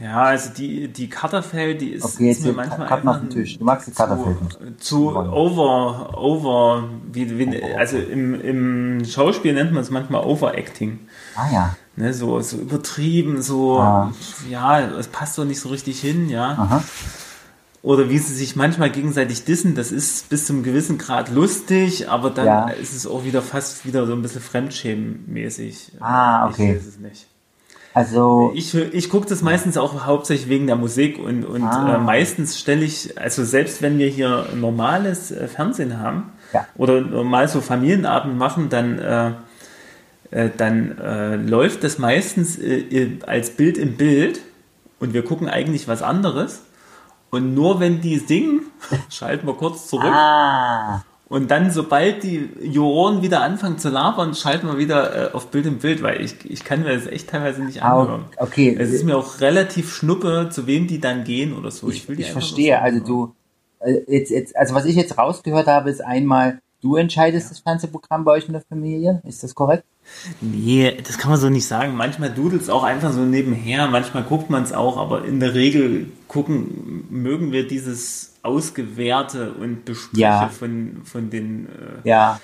Ja, 0.00 0.22
also 0.22 0.50
die, 0.56 0.88
die 0.88 1.08
Cutterfeld, 1.08 1.80
die 1.80 1.90
ist, 1.90 2.04
okay, 2.04 2.28
jetzt 2.28 2.38
ist 2.38 2.46
mir 2.46 2.52
manchmal 2.52 2.86
Karten 2.86 3.08
auf 3.08 3.18
dem 3.18 3.30
Tisch. 3.30 3.58
Du 3.58 3.64
magst 3.64 3.88
die 3.88 3.92
Cutterfeld 3.92 4.42
nicht. 4.42 4.82
Zu 4.82 5.16
over, 5.16 6.16
over, 6.16 6.84
wie, 7.12 7.36
wie, 7.36 7.62
also 7.74 7.98
im, 7.98 8.40
im 8.40 9.04
Schauspiel 9.04 9.54
nennt 9.54 9.72
man 9.72 9.82
es 9.82 9.90
manchmal 9.90 10.24
Overacting. 10.24 11.00
Ah 11.34 11.52
ja. 11.52 11.76
Ne, 11.96 12.14
so, 12.14 12.40
so 12.40 12.58
übertrieben, 12.58 13.42
so, 13.42 13.80
ah. 13.80 14.12
ja, 14.48 14.80
es 14.80 15.08
passt 15.08 15.36
doch 15.36 15.44
nicht 15.44 15.58
so 15.58 15.68
richtig 15.68 16.00
hin, 16.00 16.28
ja. 16.28 16.50
Aha. 16.50 16.84
Oder 17.82 18.10
wie 18.10 18.18
sie 18.18 18.34
sich 18.34 18.56
manchmal 18.56 18.90
gegenseitig 18.90 19.44
dissen, 19.44 19.74
das 19.76 19.92
ist 19.92 20.28
bis 20.28 20.46
zum 20.46 20.64
gewissen 20.64 20.98
Grad 20.98 21.30
lustig, 21.30 22.08
aber 22.08 22.30
dann 22.30 22.46
ja. 22.46 22.68
ist 22.68 22.94
es 22.94 23.06
auch 23.06 23.24
wieder 23.24 23.40
fast 23.40 23.86
wieder 23.86 24.04
so 24.06 24.14
ein 24.14 24.22
bisschen 24.22 24.40
Fremdschämenmäßig. 24.40 25.92
Ah, 26.00 26.48
okay. 26.48 26.72
Ich 26.72 26.76
weiß 26.78 26.86
es 26.86 26.98
nicht. 26.98 27.26
Also 27.94 28.52
ich, 28.54 28.74
ich 28.74 29.10
gucke 29.10 29.28
das 29.28 29.42
meistens 29.42 29.76
auch 29.76 30.06
hauptsächlich 30.06 30.48
wegen 30.48 30.66
der 30.66 30.76
Musik 30.76 31.18
und, 31.18 31.44
und 31.44 31.64
ah. 31.64 31.96
äh, 31.96 31.98
meistens 31.98 32.58
stelle 32.58 32.84
ich, 32.84 33.18
also 33.18 33.44
selbst 33.44 33.80
wenn 33.80 33.98
wir 33.98 34.08
hier 34.08 34.46
normales 34.54 35.30
äh, 35.30 35.48
Fernsehen 35.48 35.98
haben 35.98 36.32
ja. 36.52 36.66
oder 36.76 37.00
normal 37.00 37.48
so 37.48 37.60
Familienabend 37.60 38.36
machen, 38.36 38.68
dann, 38.68 38.98
äh, 38.98 39.32
äh 40.30 40.50
dann 40.56 40.98
äh, 40.98 41.36
läuft 41.36 41.82
das 41.82 41.98
meistens 41.98 42.58
äh, 42.58 43.18
als 43.26 43.50
Bild 43.50 43.78
im 43.78 43.96
Bild 43.96 44.40
und 45.00 45.12
wir 45.14 45.24
gucken 45.24 45.48
eigentlich 45.48 45.88
was 45.88 46.02
anderes. 46.02 46.62
Und 47.30 47.54
nur 47.54 47.80
wenn 47.80 48.00
die 48.00 48.18
singen, 48.18 48.62
schalten 49.10 49.46
wir 49.46 49.54
kurz 49.54 49.88
zurück. 49.88 50.12
Ah. 50.12 51.02
Und 51.28 51.50
dann, 51.50 51.70
sobald 51.70 52.22
die 52.22 52.48
Juroren 52.62 53.20
wieder 53.20 53.42
anfangen 53.42 53.78
zu 53.78 53.90
labern, 53.90 54.34
schalten 54.34 54.66
wir 54.66 54.78
wieder 54.78 55.30
äh, 55.30 55.32
auf 55.34 55.48
Bild 55.48 55.66
im 55.66 55.78
Bild, 55.78 56.02
weil 56.02 56.22
ich, 56.22 56.36
ich 56.50 56.64
kann 56.64 56.82
mir 56.82 56.94
das 56.94 57.06
echt 57.06 57.28
teilweise 57.28 57.62
nicht 57.62 57.82
ah, 57.82 58.00
anhören. 58.00 58.24
Ah, 58.36 58.44
okay. 58.44 58.74
Es 58.78 58.90
ist 58.90 59.04
mir 59.04 59.16
auch 59.16 59.40
relativ 59.40 59.92
schnuppe, 59.92 60.48
zu 60.50 60.66
wem 60.66 60.86
die 60.86 61.00
dann 61.00 61.24
gehen 61.24 61.54
oder 61.54 61.70
so. 61.70 61.90
Ich, 61.90 62.08
ich, 62.08 62.18
ich 62.18 62.32
verstehe, 62.32 62.80
also 62.80 63.00
du, 63.00 63.34
äh, 63.80 64.00
jetzt, 64.08 64.30
jetzt, 64.30 64.56
also 64.56 64.74
was 64.74 64.86
ich 64.86 64.96
jetzt 64.96 65.18
rausgehört 65.18 65.66
habe, 65.66 65.90
ist 65.90 66.02
einmal, 66.02 66.60
du 66.80 66.96
entscheidest 66.96 67.48
ja. 67.48 67.50
das 67.50 67.58
Fernsehprogramm 67.58 68.24
bei 68.24 68.32
euch 68.32 68.46
in 68.46 68.54
der 68.54 68.62
Familie, 68.62 69.20
ist 69.26 69.42
das 69.42 69.54
korrekt? 69.54 69.84
Nee, 70.40 70.96
das 71.06 71.18
kann 71.18 71.30
man 71.30 71.38
so 71.38 71.50
nicht 71.50 71.66
sagen. 71.66 71.94
Manchmal 71.94 72.30
dudelt 72.30 72.62
es 72.62 72.70
auch 72.70 72.84
einfach 72.84 73.12
so 73.12 73.20
nebenher, 73.20 73.86
manchmal 73.88 74.22
guckt 74.22 74.48
man 74.48 74.62
es 74.62 74.72
auch, 74.72 74.96
aber 74.96 75.26
in 75.26 75.40
der 75.40 75.52
Regel 75.52 76.06
gucken, 76.28 77.06
mögen 77.10 77.52
wir 77.52 77.66
dieses 77.66 78.34
Ausgewehrte 78.42 79.52
und 79.54 79.84
Bespreche 79.84 80.20
ja. 80.20 80.48
von, 80.48 81.02
von 81.04 81.30
den, 81.30 81.66
äh, 81.66 82.08
ja. 82.08 82.40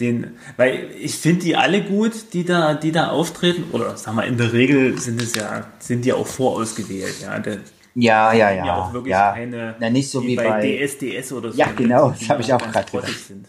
den, 0.00 0.32
weil 0.56 0.90
ich 0.98 1.14
finde 1.14 1.44
die 1.44 1.56
alle 1.56 1.84
gut, 1.84 2.32
die 2.32 2.44
da, 2.44 2.74
die 2.74 2.90
da 2.90 3.10
auftreten, 3.10 3.64
oder 3.72 3.96
sag 3.96 4.14
mal, 4.14 4.22
in 4.22 4.38
der 4.38 4.52
Regel 4.52 4.98
sind 4.98 5.22
es 5.22 5.34
ja, 5.34 5.66
sind 5.78 6.04
die 6.04 6.12
auch 6.12 6.26
vorausgewählt, 6.26 7.20
ja. 7.22 7.38
Der, 7.38 7.58
ja, 7.94 8.32
ja, 8.32 8.50
ja. 8.50 8.66
Ja, 8.66 8.76
auch 8.76 8.92
wirklich 8.92 9.12
ja. 9.12 9.32
keine, 9.32 9.76
Na, 9.78 9.90
nicht 9.90 10.10
so 10.10 10.22
wie 10.22 10.36
bei, 10.36 10.48
bei 10.48 10.86
DSDS 10.86 11.32
oder 11.32 11.52
so. 11.52 11.58
Ja, 11.58 11.70
genau, 11.72 12.10
das 12.10 12.28
habe 12.28 12.42
ich 12.42 12.52
auch 12.52 12.58
gerade 12.58 12.90
gedacht. 12.90 13.26
Sind. 13.26 13.48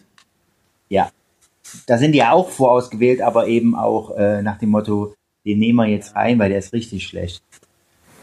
Ja, 0.89 1.11
da 1.85 1.97
sind 1.97 2.13
die 2.13 2.23
auch 2.23 2.49
vorausgewählt, 2.49 3.21
aber 3.21 3.47
eben 3.47 3.75
auch 3.75 4.15
äh, 4.17 4.41
nach 4.41 4.57
dem 4.57 4.69
Motto, 4.69 5.13
den 5.45 5.59
nehmen 5.59 5.77
wir 5.77 5.87
jetzt 5.87 6.15
rein, 6.15 6.39
weil 6.39 6.49
der 6.49 6.59
ist 6.59 6.73
richtig 6.73 7.05
schlecht. 7.07 7.43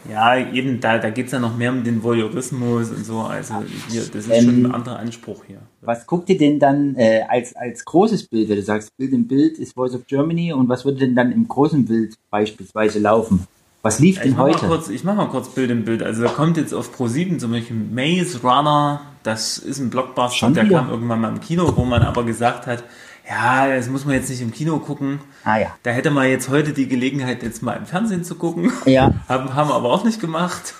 Ja, 0.09 0.37
eben, 0.37 0.79
da, 0.79 0.97
da 0.97 1.09
geht 1.09 1.27
es 1.27 1.31
ja 1.31 1.39
noch 1.39 1.55
mehr 1.57 1.71
um 1.71 1.83
den 1.83 2.01
Voyeurismus 2.03 2.89
und 2.91 3.05
so. 3.05 3.19
Also 3.19 3.55
hier, 3.89 4.01
das 4.01 4.25
ist 4.25 4.29
ähm, 4.29 4.45
schon 4.45 4.65
ein 4.65 4.71
anderer 4.71 4.99
Anspruch 4.99 5.43
hier. 5.45 5.59
Was 5.81 6.05
guckt 6.05 6.29
ihr 6.29 6.37
denn 6.37 6.59
dann 6.59 6.95
äh, 6.95 7.21
als, 7.27 7.55
als 7.55 7.83
großes 7.85 8.27
Bild, 8.27 8.49
wenn 8.49 8.55
du 8.55 8.63
sagst, 8.63 8.95
Bild 8.97 9.13
im 9.13 9.27
Bild 9.27 9.57
ist 9.57 9.73
Voice 9.73 9.95
of 9.95 10.05
Germany 10.07 10.53
und 10.53 10.69
was 10.69 10.85
würde 10.85 10.99
denn 10.99 11.15
dann 11.15 11.31
im 11.31 11.47
großen 11.47 11.85
Bild 11.85 12.15
beispielsweise 12.29 12.99
laufen? 12.99 13.47
Was 13.81 13.99
lief 13.99 14.19
denn 14.19 14.31
ich 14.31 14.37
heute? 14.37 14.67
Kurz, 14.67 14.89
ich 14.89 15.03
mache 15.03 15.17
mal 15.17 15.29
kurz 15.29 15.49
Bild 15.49 15.71
im 15.71 15.85
Bild. 15.85 16.03
Also 16.03 16.23
da 16.23 16.29
kommt 16.29 16.57
jetzt 16.57 16.73
auf 16.73 16.93
Pro7 16.97 17.37
zum 17.37 17.51
Beispiel 17.51 17.75
Maze 17.75 18.41
Runner, 18.41 19.01
das 19.23 19.57
ist 19.57 19.79
ein 19.79 19.89
Blockbuster, 19.89 20.51
der 20.51 20.67
kam 20.67 20.89
irgendwann 20.89 21.21
mal 21.21 21.29
im 21.29 21.41
Kino, 21.41 21.71
wo 21.75 21.85
man 21.85 22.01
aber 22.01 22.23
gesagt 22.23 22.65
hat, 22.65 22.83
ja, 23.29 23.67
das 23.75 23.89
muss 23.89 24.05
man 24.05 24.15
jetzt 24.15 24.29
nicht 24.29 24.41
im 24.41 24.51
Kino 24.51 24.79
gucken. 24.79 25.19
Ah 25.43 25.57
ja. 25.57 25.67
Da 25.83 25.91
hätte 25.91 26.11
man 26.11 26.29
jetzt 26.29 26.49
heute 26.49 26.73
die 26.73 26.87
Gelegenheit, 26.87 27.43
jetzt 27.43 27.61
mal 27.61 27.73
im 27.73 27.85
Fernsehen 27.85 28.23
zu 28.23 28.35
gucken. 28.35 28.71
Ja. 28.85 29.13
haben, 29.27 29.53
haben 29.53 29.69
wir 29.69 29.75
aber 29.75 29.91
auch 29.91 30.03
nicht 30.03 30.21
gemacht. 30.21 30.75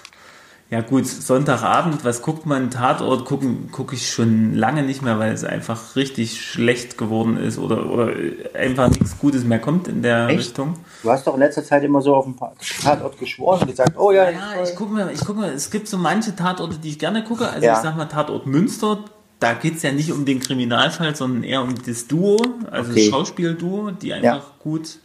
Ja 0.69 0.81
gut, 0.81 1.07
Sonntagabend, 1.07 2.03
was 2.03 2.21
guckt 2.21 2.45
man? 2.45 2.69
Tatort 2.69 3.23
gucken 3.23 3.71
gucke 3.71 3.95
ich 3.95 4.09
schon 4.09 4.53
lange 4.53 4.83
nicht 4.83 5.01
mehr, 5.01 5.17
weil 5.17 5.31
es 5.31 5.45
einfach 5.45 5.95
richtig 5.95 6.41
schlecht 6.41 6.97
geworden 6.97 7.37
ist 7.37 7.57
oder, 7.57 7.89
oder 7.89 8.11
einfach 8.53 8.89
nichts 8.89 9.17
Gutes 9.17 9.45
mehr 9.45 9.59
kommt 9.59 9.87
in 9.87 10.01
der 10.01 10.27
Echt? 10.27 10.39
Richtung. 10.39 10.73
Du 11.03 11.09
hast 11.09 11.25
doch 11.25 11.35
in 11.35 11.39
letzter 11.39 11.63
Zeit 11.63 11.85
immer 11.85 12.01
so 12.01 12.13
auf 12.15 12.25
den 12.25 12.35
Tatort 12.35 13.17
geschworen 13.17 13.61
und 13.61 13.69
gesagt, 13.69 13.97
oh 13.97 14.11
ja. 14.11 14.29
Ja, 14.29 14.61
ich 14.61 14.75
gucke 14.75 14.93
mir, 14.93 15.09
ich 15.09 15.23
gucke 15.23 15.39
mir, 15.39 15.53
es 15.53 15.71
gibt 15.71 15.87
so 15.87 15.97
manche 15.97 16.35
Tatorte, 16.35 16.77
die 16.77 16.89
ich 16.89 16.99
gerne 16.99 17.23
gucke. 17.23 17.47
Also 17.47 17.65
ja. 17.65 17.73
ich 17.73 17.79
sag 17.79 17.95
mal 17.95 18.05
Tatort 18.05 18.45
Münster, 18.45 19.05
da 19.39 19.53
geht 19.53 19.77
es 19.77 19.83
ja 19.83 19.91
nicht 19.91 20.11
um 20.11 20.25
den 20.25 20.39
Kriminalfall, 20.39 21.15
sondern 21.15 21.43
eher 21.43 21.61
um 21.61 21.75
das 21.85 22.07
Duo, 22.07 22.37
also 22.71 22.91
okay. 22.91 23.01
das 23.01 23.09
Schauspielduo, 23.09 23.91
die 23.91 24.13
einfach 24.13 24.47
ja. 24.47 24.53
gut 24.59 24.99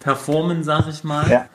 performen, 0.00 0.64
sag 0.64 0.88
ich 0.88 1.02
mal. 1.02 1.30
Ja. 1.30 1.48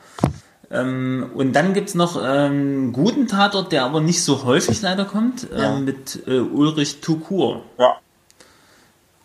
Ähm, 0.72 1.30
und 1.34 1.52
dann 1.54 1.74
gibt 1.74 1.88
es 1.88 1.94
noch 1.94 2.16
einen 2.16 2.86
ähm, 2.86 2.92
guten 2.92 3.26
Tatort, 3.26 3.72
der 3.72 3.84
aber 3.84 4.00
nicht 4.00 4.22
so 4.22 4.44
häufig 4.44 4.82
leider 4.82 5.04
kommt, 5.04 5.48
ja. 5.50 5.76
ähm, 5.76 5.84
mit 5.84 6.22
äh, 6.26 6.38
Ulrich 6.38 7.00
Tukur. 7.00 7.64
Ja. 7.78 7.96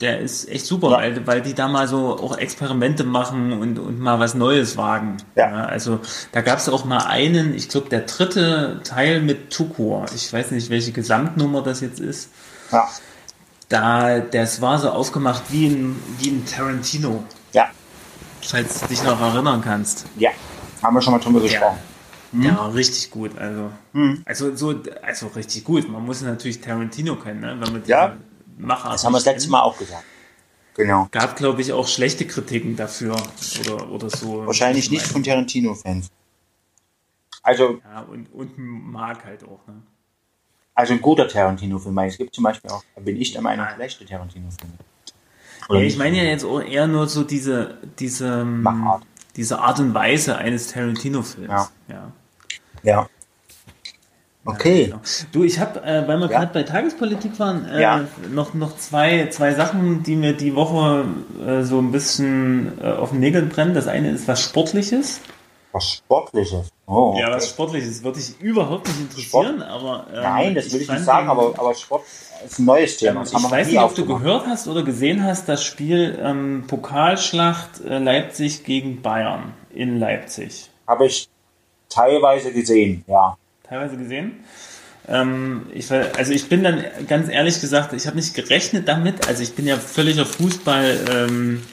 Der 0.02 0.20
ist 0.20 0.50
echt 0.50 0.66
super, 0.66 0.90
ja. 0.92 0.98
weil, 0.98 1.26
weil 1.26 1.42
die 1.42 1.54
da 1.54 1.68
mal 1.68 1.88
so 1.88 2.18
auch 2.18 2.38
Experimente 2.38 3.04
machen 3.04 3.54
und, 3.54 3.80
und 3.80 4.00
mal 4.00 4.20
was 4.20 4.34
Neues 4.34 4.76
wagen. 4.76 5.18
Ja. 5.36 5.50
ja 5.50 5.66
also 5.66 6.00
da 6.32 6.42
gab 6.42 6.58
es 6.58 6.68
auch 6.68 6.84
mal 6.84 7.06
einen, 7.06 7.54
ich 7.54 7.70
glaube 7.70 7.90
der 7.90 8.02
dritte 8.02 8.82
Teil 8.84 9.22
mit 9.22 9.52
Tukur. 9.52 10.06
Ich 10.14 10.34
weiß 10.34 10.52
nicht, 10.52 10.70
welche 10.70 10.92
Gesamtnummer 10.92 11.62
das 11.62 11.82
jetzt 11.82 12.00
ist. 12.00 12.32
Ja. 12.72 12.90
Da, 13.70 14.20
das 14.20 14.62
war 14.62 14.80
so 14.80 14.90
aufgemacht 14.90 15.44
wie 15.50 15.68
ein, 15.68 16.02
wie 16.20 16.30
ein 16.30 16.46
Tarantino. 16.46 17.24
Ja. 17.52 17.70
Falls 18.46 18.82
du 18.82 18.88
dich 18.88 19.04
noch 19.04 19.20
erinnern 19.20 19.62
kannst. 19.62 20.06
Ja, 20.18 20.30
haben 20.84 20.94
wir 20.94 21.02
schon 21.02 21.14
mal 21.14 21.20
drüber 21.20 21.42
gesprochen. 21.42 21.80
Ja, 22.34 22.38
hm? 22.38 22.44
ja 22.44 22.68
richtig 22.68 23.10
gut. 23.10 23.38
Also, 23.38 23.72
hm. 23.94 24.22
also, 24.26 24.56
so, 24.56 24.76
also 25.02 25.28
richtig 25.28 25.64
gut. 25.64 25.90
Man 25.90 26.06
muss 26.06 26.22
natürlich 26.22 26.62
Tarantino 26.62 27.16
kennen, 27.16 27.42
ne? 27.42 27.58
wenn 27.60 27.74
man 27.74 27.84
ja, 27.86 28.18
Macher 28.58 28.92
Das 28.92 29.04
haben 29.04 29.14
wir 29.14 29.18
das 29.18 29.26
letzte 29.26 29.50
Mal 29.50 29.62
auch 29.62 29.78
gesagt. 29.78 30.04
Genau. 30.76 31.08
Gab, 31.12 31.36
glaube 31.38 31.62
ich, 31.62 31.72
auch 31.72 31.88
schlechte 31.88 32.28
Kritiken 32.28 32.76
dafür 32.76 33.16
oder, 33.62 33.90
oder 33.90 34.10
so. 34.10 34.46
Wahrscheinlich 34.46 34.92
nicht 34.92 35.08
von 35.08 35.24
Tarantino-Fans. 35.24 36.12
Also. 37.42 37.80
Ja, 37.84 38.02
und, 38.02 38.32
und 38.34 38.58
mag 38.58 39.24
halt 39.24 39.44
auch, 39.44 39.66
ne? 39.68 39.82
Also 40.76 40.94
ein 40.94 41.02
guter 41.02 41.28
Tarantino-Film. 41.28 41.98
Es 42.00 42.18
gibt 42.18 42.36
zum 42.36 42.44
Beispiel 42.44 42.70
auch, 42.70 42.84
bin 43.02 43.20
ich 43.20 43.32
der 43.32 43.42
Meinung, 43.42 43.66
schlechte 43.76 44.06
Tarantino-Filme. 44.06 44.74
Ja, 45.70 45.80
ich 45.80 45.98
meine 45.98 46.18
ja 46.18 46.24
jetzt 46.24 46.46
eher 46.46 46.86
nur 46.86 47.08
so 47.08 47.24
diese, 47.24 47.78
diese, 47.98 48.42
ähm, 48.42 48.62
Machart. 48.62 49.04
diese 49.36 49.60
Art 49.60 49.80
und 49.80 49.94
Weise 49.94 50.38
eines 50.38 50.68
Tarantino-Films. 50.68 51.50
Ja. 51.50 51.70
ja. 51.88 52.12
ja. 52.84 53.10
Okay. 54.44 54.82
Ja, 54.82 54.88
genau. 54.88 55.02
Du, 55.32 55.44
ich 55.44 55.60
habe, 55.60 55.82
äh, 55.82 56.08
weil 56.08 56.20
wir 56.20 56.30
ja. 56.30 56.40
gerade 56.40 56.54
bei 56.54 56.64
Tagespolitik 56.64 57.40
waren, 57.40 57.66
äh, 57.68 57.82
ja. 57.82 58.06
noch, 58.32 58.54
noch 58.54 58.78
zwei, 58.78 59.28
zwei 59.32 59.54
Sachen, 59.56 60.04
die 60.04 60.16
mir 60.16 60.34
die 60.34 60.56
Woche 60.56 61.06
äh, 61.44 61.64
so 61.64 61.80
ein 61.80 61.92
bisschen 61.92 62.80
äh, 62.80 62.92
auf 62.92 63.10
den 63.10 63.22
Nägeln 63.22 63.50
brennen. 63.50 63.74
Das 63.74 63.88
eine 63.88 64.12
ist 64.12 64.28
was 64.28 64.42
Sportliches. 64.42 65.22
Was 65.76 65.96
Sportliches? 65.96 66.70
Oh. 66.86 67.18
Ja, 67.20 67.30
was 67.32 67.50
Sportliches 67.50 68.02
würde 68.02 68.18
dich 68.18 68.40
überhaupt 68.40 68.88
nicht 68.88 69.02
interessieren, 69.02 69.60
Sport? 69.60 69.70
aber. 69.70 70.08
Ähm, 70.14 70.24
Nein, 70.24 70.56
das 70.56 70.72
will 70.72 70.82
ich, 70.82 70.90
nicht 70.90 71.04
sagen, 71.04 71.28
aber, 71.28 71.54
aber 71.58 71.74
Sport 71.74 72.04
ist 72.46 72.60
ein 72.60 72.66
neues 72.66 72.96
Thema. 72.96 73.24
Ähm, 73.24 73.28
ich 73.28 73.52
weiß 73.52 73.68
nicht, 73.68 73.80
ob 73.80 73.94
du 73.94 74.06
gehört 74.06 74.48
hast 74.48 74.70
oder 74.70 74.84
gesehen 74.84 75.22
hast, 75.26 75.50
das 75.50 75.66
Spiel 75.66 76.18
ähm, 76.24 76.64
Pokalschlacht 76.68 77.82
äh, 77.82 77.98
Leipzig 77.98 78.64
gegen 78.64 79.02
Bayern 79.02 79.54
in 79.70 80.00
Leipzig. 80.00 80.70
Habe 80.88 81.08
ich 81.08 81.28
teilweise 81.90 82.54
gesehen, 82.54 83.04
ja. 83.08 83.36
Teilweise 83.64 83.98
gesehen? 83.98 84.46
Ähm, 85.10 85.68
ich, 85.74 85.92
also 85.92 86.32
ich 86.32 86.48
bin 86.48 86.64
dann 86.64 86.86
ganz 87.10 87.28
ehrlich 87.28 87.60
gesagt, 87.60 87.92
ich 87.92 88.08
habe 88.08 88.16
nicht 88.16 88.34
gerechnet 88.34 88.88
damit. 88.88 89.28
Also 89.28 89.44
ich 89.44 89.54
bin 89.56 89.68
ja 89.68 89.76
völliger 89.76 90.26
Fußball, 90.26 91.00
ähm, 91.12 91.64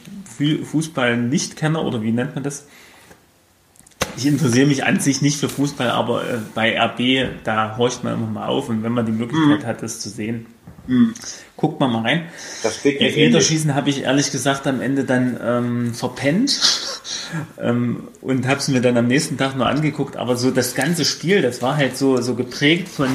Fußball-Nichtkenner 0.64 1.84
oder 1.84 2.02
wie 2.02 2.10
nennt 2.10 2.34
man 2.34 2.42
das? 2.42 2.66
Ich 4.16 4.26
interessiere 4.26 4.66
mich 4.66 4.84
an 4.84 5.00
sich 5.00 5.22
nicht 5.22 5.38
für 5.38 5.48
Fußball, 5.48 5.90
aber 5.90 6.22
äh, 6.22 6.38
bei 6.54 6.78
RB, 6.78 7.44
da 7.44 7.76
horcht 7.76 8.04
man 8.04 8.14
immer 8.14 8.26
mal 8.26 8.46
auf 8.46 8.68
und 8.68 8.82
wenn 8.82 8.92
man 8.92 9.06
die 9.06 9.12
Möglichkeit 9.12 9.62
mhm. 9.62 9.66
hat, 9.66 9.82
das 9.82 10.00
zu 10.00 10.08
sehen, 10.08 10.46
mhm. 10.86 11.14
guckt 11.56 11.80
man 11.80 11.92
mal 11.92 12.02
rein. 12.02 12.26
Das 12.62 12.84
Elfmeterschießen 12.84 13.74
habe 13.74 13.90
ich 13.90 14.02
ehrlich 14.02 14.30
gesagt 14.30 14.66
am 14.66 14.80
Ende 14.80 15.04
dann 15.04 15.38
ähm, 15.42 15.94
verpennt 15.94 16.60
ähm, 17.58 18.08
und 18.20 18.46
habe 18.46 18.60
es 18.60 18.68
mir 18.68 18.80
dann 18.80 18.96
am 18.96 19.06
nächsten 19.06 19.38
Tag 19.38 19.56
nur 19.56 19.66
angeguckt, 19.66 20.16
aber 20.16 20.36
so 20.36 20.50
das 20.50 20.74
ganze 20.74 21.04
Spiel, 21.04 21.42
das 21.42 21.62
war 21.62 21.76
halt 21.76 21.96
so, 21.96 22.20
so 22.20 22.34
geprägt 22.34 22.88
von 22.88 23.08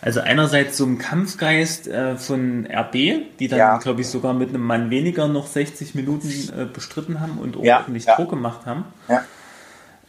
Also 0.00 0.20
einerseits 0.20 0.76
so 0.76 0.84
ein 0.84 0.98
Kampfgeist 0.98 1.86
äh, 1.86 2.16
von 2.16 2.66
RB, 2.66 2.92
die 3.38 3.46
dann, 3.48 3.58
ja. 3.58 3.78
glaube 3.78 4.00
ich, 4.00 4.08
sogar 4.08 4.34
mit 4.34 4.48
einem 4.48 4.62
Mann 4.62 4.90
weniger 4.90 5.28
noch 5.28 5.46
60 5.46 5.94
Minuten 5.94 6.28
äh, 6.28 6.64
bestritten 6.64 7.20
haben 7.20 7.38
und 7.38 7.56
ordentlich 7.56 8.06
ja, 8.06 8.16
Druck 8.16 8.30
gemacht 8.30 8.66
haben. 8.66 8.84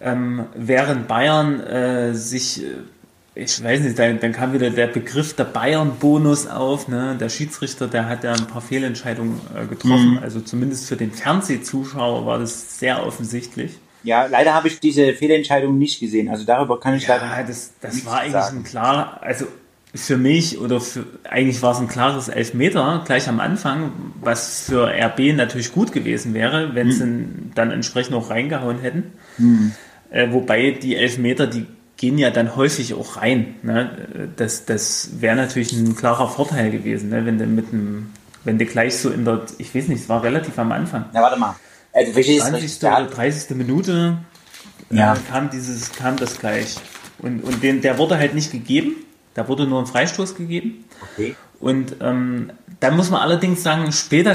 Ähm, 0.04 0.46
während 0.54 1.08
Bayern 1.08 1.62
äh, 1.62 2.14
sich, 2.14 2.62
äh, 2.62 2.66
ich 3.36 3.64
weiß 3.64 3.80
nicht, 3.80 3.98
dann, 3.98 4.20
dann, 4.20 4.34
kam 4.34 4.54
wieder 4.54 4.70
der 4.70 4.88
Begriff 4.88 5.34
der 5.36 5.46
Bayern-Bonus 5.46 6.48
auf. 6.48 6.88
Ne? 6.88 7.16
Der 7.20 7.30
Schiedsrichter, 7.30 7.88
der 7.88 8.10
hat 8.10 8.24
ja 8.24 8.34
ein 8.34 8.48
paar 8.48 8.62
Fehlentscheidungen 8.62 9.40
äh, 9.56 9.66
getroffen. 9.66 10.12
Mhm. 10.12 10.20
Also 10.22 10.42
zumindest 10.42 10.90
für 10.90 10.98
den 10.98 11.12
Fernsehzuschauer 11.12 12.26
war 12.26 12.40
das 12.40 12.80
sehr 12.80 13.06
offensichtlich. 13.06 13.78
Ja, 14.04 14.26
leider 14.26 14.54
habe 14.54 14.68
ich 14.68 14.82
diese 14.82 15.14
Fehlentscheidung 15.14 15.78
nicht 15.78 16.00
gesehen. 16.02 16.28
Also 16.28 16.44
darüber 16.44 16.80
kann 16.80 16.96
ich 16.96 17.08
ja, 17.08 17.16
leider 17.16 17.48
das, 17.48 17.72
das 17.80 18.06
war 18.06 18.20
eigentlich 18.20 18.34
sagen. 18.34 18.58
ein 18.58 18.64
klar, 18.64 19.20
also 19.22 19.46
für 19.96 20.18
mich 20.18 20.60
oder 20.60 20.82
für, 20.82 21.06
eigentlich 21.24 21.62
war 21.62 21.72
es 21.72 21.80
ein 21.80 21.88
klares 21.88 22.28
Elfmeter 22.28 23.04
gleich 23.06 23.30
am 23.30 23.40
Anfang, 23.40 23.92
was 24.20 24.66
für 24.66 24.88
RB 24.88 25.36
natürlich 25.36 25.72
gut 25.72 25.92
gewesen 25.92 26.34
wäre, 26.34 26.74
wenn 26.74 26.90
hm. 26.90 26.92
sie 26.92 27.52
dann 27.56 27.72
entsprechend 27.72 28.16
auch 28.16 28.30
reingehauen 28.30 28.80
hätten. 28.80 29.14
Hm. 29.38 29.72
Äh, 30.14 30.32
wobei 30.32 30.72
die 30.72 30.96
Elfmeter, 30.96 31.48
die 31.48 31.66
gehen 31.98 32.20
ja 32.20 32.30
dann 32.30 32.56
häufig 32.56 32.94
auch 32.94 33.18
rein. 33.18 33.56
Ne? 33.64 34.30
Das, 34.36 34.66
das 34.66 35.10
wäre 35.20 35.36
natürlich 35.36 35.74
ein 35.74 35.96
klarer 35.96 36.30
Vorteil 36.30 36.70
gewesen, 36.70 37.10
ne? 37.10 37.26
wenn 37.26 37.40
du 37.40 37.48
mit 37.48 37.74
einem, 37.74 38.12
wenn 38.44 38.60
du 38.60 38.66
gleich 38.66 38.98
so 38.98 39.10
in 39.10 39.26
der, 39.26 39.42
ich 39.58 39.74
weiß 39.74 39.88
nicht, 39.88 40.04
es 40.04 40.10
war 40.10 40.22
relativ 40.22 40.58
am 40.60 40.72
Anfang. 40.72 41.06
Na, 41.14 41.22
warte 41.22 41.40
mal. 41.40 41.56
Also, 41.92 42.12
20. 42.12 42.84
oder 42.84 43.06
30. 43.06 43.58
Minute 43.58 44.18
äh, 44.92 44.98
ja. 44.98 45.16
kam 45.32 45.50
dieses, 45.50 45.92
kam 45.92 46.16
das 46.18 46.38
gleich. 46.38 46.76
Und, 47.18 47.44
und 47.44 47.64
den, 47.64 47.82
der 47.82 47.98
wurde 47.98 48.18
halt 48.18 48.36
nicht 48.36 48.52
gegeben. 48.52 48.96
Da 49.34 49.48
wurde 49.48 49.66
nur 49.66 49.80
ein 49.80 49.88
Freistoß 49.88 50.36
gegeben. 50.36 50.86
Okay. 51.14 51.36
Und 51.60 51.96
ähm, 52.02 52.52
dann 52.80 52.98
muss 52.98 53.10
man 53.10 53.22
allerdings 53.22 53.64
sagen, 53.64 53.92
später 53.92 54.34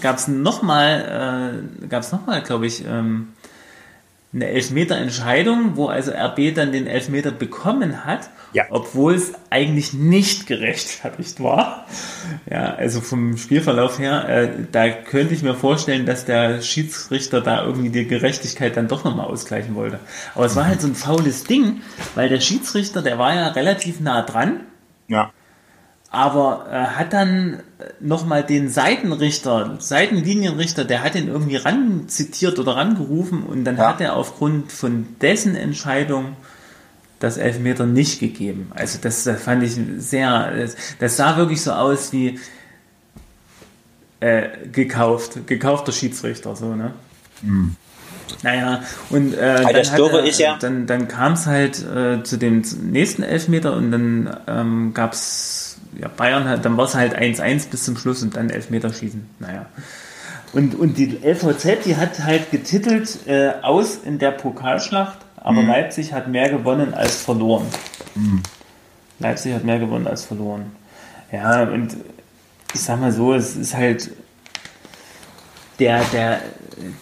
gab 0.00 0.18
es 0.18 0.28
nochmal, 0.28 1.62
äh, 1.82 1.86
gab 1.86 2.02
es 2.02 2.12
nochmal, 2.12 2.42
glaube 2.42 2.66
ich, 2.66 2.84
ähm, 2.84 3.28
eine 4.34 4.48
Elfmeter-Entscheidung, 4.48 5.76
wo 5.76 5.86
also 5.86 6.10
RB 6.10 6.54
dann 6.54 6.72
den 6.72 6.88
Elfmeter 6.88 7.30
bekommen 7.30 8.04
hat, 8.04 8.30
ja. 8.52 8.64
obwohl 8.70 9.14
es 9.14 9.32
eigentlich 9.50 9.92
nicht 9.92 10.46
gerechtfertigt 10.46 11.40
war. 11.42 11.86
Ja, 12.50 12.74
also 12.74 13.00
vom 13.00 13.36
Spielverlauf 13.36 13.98
her, 13.98 14.28
äh, 14.28 14.48
da 14.72 14.90
könnte 14.90 15.34
ich 15.34 15.42
mir 15.42 15.54
vorstellen, 15.54 16.04
dass 16.04 16.24
der 16.24 16.62
Schiedsrichter 16.62 17.40
da 17.40 17.64
irgendwie 17.64 17.90
die 17.90 18.06
Gerechtigkeit 18.06 18.76
dann 18.76 18.88
doch 18.88 19.04
nochmal 19.04 19.26
ausgleichen 19.26 19.76
wollte. 19.76 20.00
Aber 20.34 20.46
es 20.46 20.56
war 20.56 20.66
halt 20.66 20.80
so 20.80 20.88
ein 20.88 20.96
faules 20.96 21.44
Ding, 21.44 21.82
weil 22.16 22.28
der 22.28 22.40
Schiedsrichter, 22.40 23.02
der 23.02 23.18
war 23.18 23.34
ja 23.34 23.48
relativ 23.48 24.00
nah 24.00 24.22
dran. 24.22 24.60
Ja 25.06 25.30
aber 26.14 26.66
äh, 26.70 26.74
hat 26.96 27.12
dann 27.12 27.60
nochmal 28.00 28.44
den 28.44 28.68
Seitenrichter, 28.68 29.76
Seitenlinienrichter, 29.78 30.84
der 30.84 31.02
hat 31.02 31.14
ihn 31.14 31.28
irgendwie 31.28 31.56
ran 31.56 32.08
zitiert 32.08 32.58
oder 32.58 32.76
rangerufen 32.76 33.42
und 33.42 33.64
dann 33.64 33.76
ja. 33.76 33.88
hat 33.88 34.00
er 34.00 34.16
aufgrund 34.16 34.72
von 34.72 35.06
dessen 35.20 35.56
Entscheidung 35.56 36.36
das 37.18 37.36
Elfmeter 37.36 37.86
nicht 37.86 38.20
gegeben. 38.20 38.70
Also 38.74 38.98
das, 39.00 39.24
das 39.24 39.42
fand 39.42 39.62
ich 39.62 39.76
sehr, 39.98 40.52
das, 40.56 40.76
das, 40.98 41.16
sah 41.16 41.36
wirklich 41.36 41.62
so 41.62 41.72
aus 41.72 42.12
wie 42.12 42.38
äh, 44.20 44.48
gekauft, 44.70 45.46
gekaufter 45.46 45.92
Schiedsrichter, 45.92 46.54
so, 46.54 46.74
ne? 46.74 46.92
Mhm. 47.42 47.76
Naja, 48.42 48.82
und 49.10 49.34
äh, 49.34 49.62
dann, 49.62 49.74
er, 49.74 50.24
ja 50.30 50.56
dann, 50.58 50.86
dann 50.86 51.08
kam 51.08 51.34
es 51.34 51.46
halt 51.46 51.82
äh, 51.84 52.22
zu 52.22 52.38
dem 52.38 52.62
nächsten 52.82 53.22
Elfmeter 53.22 53.76
und 53.76 53.90
dann 53.90 54.36
ähm, 54.46 54.94
gab 54.94 55.12
es 55.12 55.53
ja, 55.98 56.08
Bayern 56.08 56.48
hat, 56.48 56.64
dann 56.64 56.76
war 56.76 56.84
es 56.84 56.94
halt 56.94 57.16
1-1 57.16 57.70
bis 57.70 57.84
zum 57.84 57.96
Schluss 57.96 58.22
und 58.22 58.36
dann 58.36 58.50
Elfmeterschießen. 58.50 59.26
Naja. 59.38 59.66
Und, 60.52 60.74
und 60.74 60.98
die 60.98 61.18
LVZ, 61.22 61.84
die 61.84 61.96
hat 61.96 62.20
halt 62.20 62.50
getitelt 62.50 63.26
äh, 63.26 63.52
aus 63.62 63.96
in 63.96 64.18
der 64.18 64.30
Pokalschlacht, 64.30 65.18
aber 65.36 65.62
mhm. 65.62 65.68
Leipzig 65.68 66.12
hat 66.12 66.28
mehr 66.28 66.48
gewonnen 66.48 66.94
als 66.94 67.22
verloren. 67.22 67.66
Mhm. 68.14 68.42
Leipzig 69.18 69.54
hat 69.54 69.64
mehr 69.64 69.78
gewonnen 69.78 70.06
als 70.06 70.24
verloren. 70.24 70.72
Ja, 71.32 71.64
und 71.64 71.96
ich 72.72 72.80
sag 72.80 73.00
mal 73.00 73.12
so, 73.12 73.34
es 73.34 73.56
ist 73.56 73.74
halt 73.74 74.10
der, 75.78 76.02
der, 76.12 76.40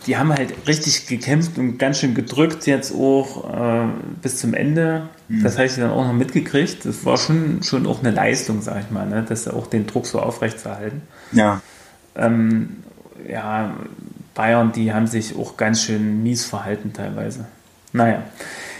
die 0.07 0.17
haben 0.17 0.33
halt 0.33 0.67
richtig 0.67 1.07
gekämpft 1.07 1.59
und 1.59 1.79
ganz 1.79 1.99
schön 1.99 2.15
gedrückt 2.15 2.67
jetzt 2.67 2.95
auch 2.95 3.53
äh, 3.53 3.87
bis 4.23 4.39
zum 4.39 4.55
Ende. 4.55 5.09
Mhm. 5.29 5.43
Das 5.43 5.55
habe 5.55 5.67
ich 5.67 5.75
dann 5.75 5.91
auch 5.91 6.05
noch 6.05 6.13
mitgekriegt. 6.13 6.85
Das 6.85 7.05
war 7.05 7.17
schon, 7.17 7.63
schon 7.63 7.87
auch 7.87 8.01
eine 8.01 8.11
Leistung, 8.11 8.63
sag 8.63 8.81
ich 8.81 8.91
mal, 8.91 9.07
ne? 9.07 9.25
das 9.27 9.49
auch 9.49 9.67
den 9.67 9.87
Druck 9.87 10.07
so 10.07 10.21
aufrecht 10.21 10.61
zu 10.61 10.71
halten. 10.71 11.03
Ja. 11.33 11.61
Ähm, 12.15 12.83
ja, 13.29 13.77
Bayern, 14.35 14.73
die 14.73 14.93
haben 14.93 15.07
sich 15.07 15.37
auch 15.37 15.57
ganz 15.57 15.83
schön 15.83 16.23
mies 16.23 16.45
verhalten 16.45 16.93
teilweise. 16.93 17.47
Naja, 17.93 18.23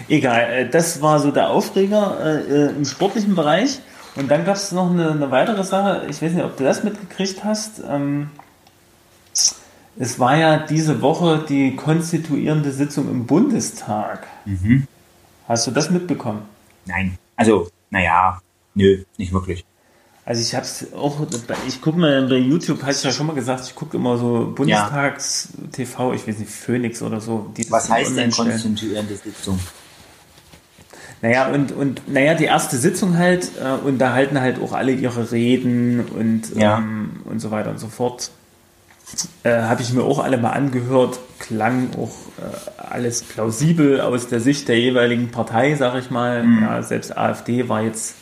egal. 0.09 0.51
Äh, 0.51 0.69
das 0.69 1.03
war 1.03 1.19
so 1.19 1.31
der 1.31 1.51
Aufreger 1.51 2.19
äh, 2.25 2.67
äh, 2.67 2.71
im 2.71 2.85
sportlichen 2.85 3.35
Bereich. 3.35 3.81
Und 4.15 4.31
dann 4.31 4.45
gab 4.45 4.57
es 4.57 4.73
noch 4.73 4.91
eine, 4.91 5.11
eine, 5.11 5.31
weitere 5.31 5.65
Sache. 5.65 6.07
Ich 6.09 6.21
weiß 6.21 6.33
nicht, 6.33 6.45
ob 6.45 6.57
du 6.57 6.65
das 6.65 6.85
mitgekriegt 6.85 7.45
hast. 7.45 7.83
Ähm, 7.89 8.31
es 9.99 10.19
war 10.19 10.37
ja 10.37 10.59
diese 10.59 11.03
Woche 11.03 11.45
die 11.49 11.77
konstituierende 11.77 12.73
Sitzung 12.73 13.11
im 13.11 13.27
Bundestag. 13.27 14.27
Mhm. 14.45 14.87
Hast 15.49 15.67
du 15.67 15.71
das 15.71 15.91
mitbekommen? 15.91 16.43
Nein. 16.87 17.19
Also, 17.37 17.69
naja, 17.91 18.41
nö, 18.75 19.05
nicht 19.19 19.33
wirklich. 19.33 19.65
Also 20.25 20.41
ich 20.41 20.55
hab's 20.55 20.87
auch, 20.95 21.27
ich 21.67 21.81
gucke 21.81 21.99
mal 21.99 22.29
bei 22.29 22.37
YouTube, 22.37 22.83
hast 22.85 23.03
du 23.03 23.09
ja 23.09 23.15
schon 23.15 23.27
mal 23.27 23.35
gesagt, 23.35 23.65
ich 23.67 23.75
gucke 23.75 23.97
immer 23.97 24.17
so 24.17 24.53
Bundestags-TV, 24.55 26.11
ja. 26.11 26.15
ich 26.15 26.29
weiß 26.29 26.39
nicht, 26.39 26.51
Phoenix 26.51 27.03
oder 27.03 27.21
so. 27.21 27.53
Was 27.69 27.91
heißt 27.91 28.17
denn 28.17 28.31
konstituierende 28.31 29.17
Sitzung? 29.17 29.59
Naja, 31.23 31.49
und, 31.51 31.73
und 31.73 32.09
naja, 32.09 32.35
die 32.35 32.45
erste 32.45 32.77
Sitzung 32.77 33.19
halt, 33.19 33.51
äh, 33.61 33.85
und 33.85 33.99
da 33.99 34.13
halten 34.13 34.41
halt 34.41 34.61
auch 34.61 34.73
alle 34.73 34.93
ihre 34.93 35.33
Reden 35.33 36.01
und, 36.01 36.55
ja. 36.55 36.79
ähm, 36.79 37.21
und 37.25 37.41
so 37.41 37.51
weiter 37.51 37.71
und 37.71 37.79
so 37.79 37.89
fort. 37.89 38.31
Äh, 39.43 39.63
Habe 39.63 39.83
ich 39.83 39.93
mir 39.93 40.03
auch 40.03 40.19
alle 40.19 40.39
mal 40.39 40.51
angehört, 40.51 41.19
klang 41.39 41.91
auch 41.99 42.13
äh, 42.39 42.83
alles 42.93 43.23
plausibel 43.23 44.01
aus 44.01 44.29
der 44.29 44.41
Sicht 44.41 44.69
der 44.69 44.79
jeweiligen 44.79 45.31
Partei, 45.31 45.75
sag 45.75 45.99
ich 45.99 46.11
mal. 46.11 46.43
Mhm. 46.43 46.63
Ja, 46.63 46.83
selbst 46.83 47.17
AfD 47.17 47.69
war 47.69 47.83
jetzt 47.83 48.17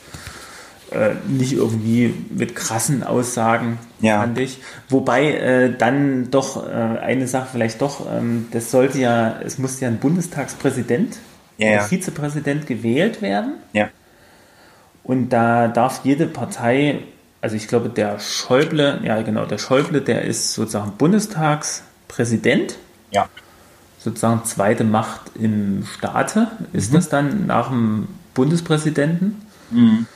äh, 0.91 1.15
nicht 1.29 1.53
irgendwie 1.53 2.15
mit 2.31 2.57
krassen 2.57 3.03
Aussagen, 3.03 3.79
ja. 4.01 4.21
fand 4.21 4.39
ich. 4.39 4.61
Wobei 4.89 5.35
äh, 5.35 5.77
dann 5.77 6.31
doch 6.31 6.67
äh, 6.67 6.71
eine 6.71 7.29
Sache 7.29 7.49
vielleicht 7.53 7.81
doch, 7.81 8.07
ähm, 8.13 8.49
das 8.51 8.71
sollte 8.71 8.99
ja, 8.99 9.37
es 9.45 9.59
musste 9.59 9.85
ja 9.85 9.89
ein 9.89 9.99
Bundestagspräsident 9.99 11.19
ja, 11.59 11.73
ja. 11.73 11.83
Vizepräsident 11.83 12.67
gewählt 12.67 13.23
werden. 13.23 13.55
Ja. 13.73 13.89
Und 15.05 15.31
da 15.31 15.69
darf 15.69 16.01
jede 16.05 16.27
Partei 16.27 17.01
also 17.41 17.57
ich 17.57 17.69
glaube, 17.69 17.89
der 17.89 18.19
Schäuble, 18.19 19.01
ja 19.03 19.21
genau, 19.23 19.47
der 19.47 19.59
Schäuble, 19.59 20.01
der 20.01 20.23
ist 20.23 20.55
sozusagen 20.55 20.93
Bundestagspräsident. 20.99 22.77
Ja. 23.11 23.29
Sozusagen 23.99 24.45
zweite 24.45 24.85
Macht 24.85 25.33
im 25.35 25.85
Staate 25.85 26.49
ist 26.73 26.91
mhm. 26.91 26.97
das 26.97 27.09
dann 27.09 27.47
nach 27.47 27.69
dem 27.69 28.09
Bundespräsidenten. 28.35 29.43
Mhm. 29.71 30.07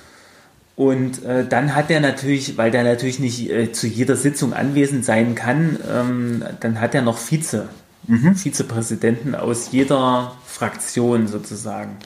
Und 0.77 1.25
äh, 1.25 1.47
dann 1.47 1.75
hat 1.75 1.91
er 1.91 2.01
natürlich, 2.01 2.59
weil 2.59 2.71
der 2.71 2.83
natürlich 2.83 3.21
nicht 3.21 3.49
äh, 3.49 3.73
zu 3.73 3.87
jeder 3.87 4.17
Sitzung 4.17 4.53
anwesend 4.53 5.05
sein 5.05 5.35
kann, 5.35 5.79
ähm, 5.89 6.43
dann 6.61 6.81
hat 6.81 6.95
er 6.95 7.03
noch 7.03 7.19
Vize, 7.19 7.69
mhm. 8.07 8.35
Vizepräsidenten 8.35 9.35
aus 9.35 9.71
jeder 9.71 10.35
Fraktion 10.47 11.29
sozusagen. 11.29 11.97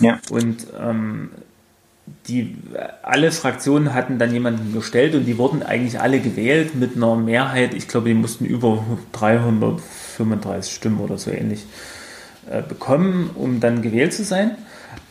Ja. 0.00 0.18
Und 0.30 0.66
ähm, 0.80 1.30
die 2.26 2.56
alle 3.02 3.32
Fraktionen 3.32 3.94
hatten 3.94 4.18
dann 4.18 4.32
jemanden 4.32 4.72
gestellt 4.72 5.14
und 5.14 5.24
die 5.24 5.38
wurden 5.38 5.62
eigentlich 5.62 6.00
alle 6.00 6.20
gewählt 6.20 6.74
mit 6.74 6.96
einer 6.96 7.16
Mehrheit. 7.16 7.74
Ich 7.74 7.88
glaube, 7.88 8.08
die 8.08 8.14
mussten 8.14 8.44
über 8.44 8.84
335 9.12 10.72
Stimmen 10.72 11.00
oder 11.00 11.18
so 11.18 11.30
ähnlich 11.30 11.64
äh, 12.50 12.62
bekommen, 12.62 13.30
um 13.34 13.60
dann 13.60 13.82
gewählt 13.82 14.12
zu 14.12 14.24
sein. 14.24 14.52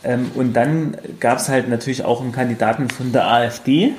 Ähm, 0.04 0.30
und 0.34 0.54
dann 0.54 0.96
gab 1.20 1.38
es 1.38 1.48
halt 1.48 1.68
natürlich 1.68 2.04
auch 2.04 2.20
einen 2.20 2.32
Kandidaten 2.32 2.88
von 2.88 3.12
der 3.12 3.28
AfD, 3.28 3.94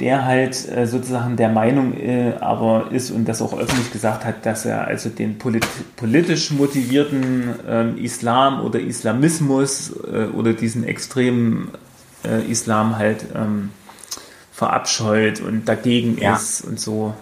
der 0.00 0.24
halt 0.24 0.68
äh, 0.68 0.86
sozusagen 0.86 1.36
der 1.36 1.48
Meinung 1.48 1.94
äh, 1.98 2.34
aber 2.40 2.88
ist 2.90 3.10
und 3.10 3.26
das 3.26 3.40
auch 3.40 3.56
öffentlich 3.56 3.92
gesagt 3.92 4.24
hat, 4.24 4.44
dass 4.44 4.64
er 4.64 4.86
also 4.86 5.08
den 5.08 5.38
polit 5.38 5.66
politisch 5.96 6.50
motivierten 6.50 7.54
ähm, 7.68 7.98
Islam 7.98 8.60
oder 8.60 8.80
Islamismus 8.80 9.92
äh, 10.12 10.26
oder 10.26 10.52
diesen 10.52 10.84
extremen 10.84 11.68
äh, 12.24 12.50
Islam 12.50 12.98
halt 12.98 13.26
ähm, 13.34 13.70
verabscheut 14.52 15.40
und 15.40 15.68
dagegen 15.68 16.18
ja. 16.18 16.34
ist 16.34 16.62
und 16.62 16.80
so. 16.80 17.14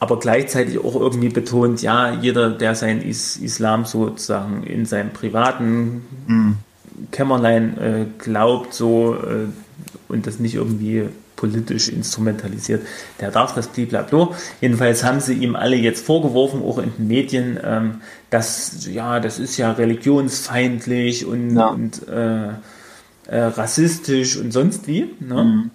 Aber 0.00 0.18
gleichzeitig 0.18 0.78
auch 0.78 0.96
irgendwie 0.96 1.30
betont, 1.30 1.80
ja, 1.80 2.12
jeder, 2.12 2.50
der 2.50 2.74
sein 2.74 3.00
Is 3.00 3.36
Islam 3.36 3.84
sozusagen 3.84 4.62
in 4.64 4.84
seinem 4.84 5.12
privaten 5.12 6.02
mhm 6.26 6.56
Kämmerlein 7.10 7.78
äh, 7.78 8.06
glaubt 8.18 8.74
so 8.74 9.14
äh, 9.14 9.48
und 10.08 10.26
das 10.26 10.38
nicht 10.38 10.54
irgendwie 10.54 11.08
politisch 11.36 11.88
instrumentalisiert. 11.88 12.82
Der 13.20 13.30
darf 13.30 13.54
das 13.54 13.68
blablabla. 13.68 14.30
Jedenfalls 14.60 15.04
haben 15.04 15.20
sie 15.20 15.34
ihm 15.34 15.56
alle 15.56 15.76
jetzt 15.76 16.04
vorgeworfen, 16.04 16.62
auch 16.62 16.78
in 16.78 16.92
den 16.96 17.06
Medien, 17.06 17.58
ähm, 17.62 18.00
dass, 18.30 18.86
ja, 18.86 19.20
das 19.20 19.38
ist 19.38 19.56
ja 19.56 19.72
religionsfeindlich 19.72 21.26
und, 21.26 21.56
ja. 21.56 21.66
und 21.68 22.08
äh, 22.08 22.48
äh, 23.26 23.38
rassistisch 23.38 24.36
und 24.36 24.52
sonst 24.52 24.86
wie. 24.86 25.10
Ne? 25.20 25.44
Mhm. 25.44 25.70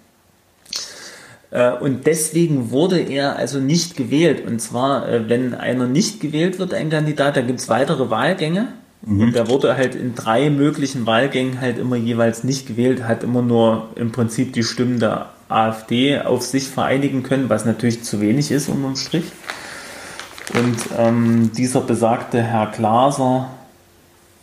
Äh, 1.50 1.72
und 1.72 2.06
deswegen 2.06 2.70
wurde 2.70 3.00
er 3.00 3.36
also 3.36 3.58
nicht 3.58 3.96
gewählt. 3.96 4.46
Und 4.46 4.60
zwar, 4.60 5.08
äh, 5.08 5.28
wenn 5.28 5.54
einer 5.54 5.86
nicht 5.86 6.20
gewählt 6.20 6.58
wird, 6.58 6.74
ein 6.74 6.90
Kandidat, 6.90 7.36
da 7.36 7.40
gibt 7.42 7.60
es 7.60 7.68
weitere 7.68 8.10
Wahlgänge. 8.10 8.68
Mhm. 9.02 9.20
Und 9.20 9.34
der 9.34 9.48
wurde 9.48 9.76
halt 9.76 9.94
in 9.94 10.14
drei 10.14 10.50
möglichen 10.50 11.06
Wahlgängen 11.06 11.60
halt 11.60 11.78
immer 11.78 11.96
jeweils 11.96 12.44
nicht 12.44 12.66
gewählt, 12.66 13.04
hat 13.04 13.24
immer 13.24 13.42
nur 13.42 13.88
im 13.96 14.12
Prinzip 14.12 14.52
die 14.52 14.62
Stimmen 14.62 15.00
der 15.00 15.30
AfD 15.50 16.20
auf 16.20 16.42
sich 16.42 16.68
vereinigen 16.68 17.22
können, 17.22 17.48
was 17.48 17.64
natürlich 17.64 18.02
zu 18.02 18.20
wenig 18.20 18.50
ist 18.50 18.68
unterm 18.68 18.96
Strich. 18.96 19.24
Und 20.54 20.76
ähm, 20.98 21.52
dieser 21.56 21.80
besagte 21.80 22.42
Herr 22.42 22.66
Glaser, 22.66 23.50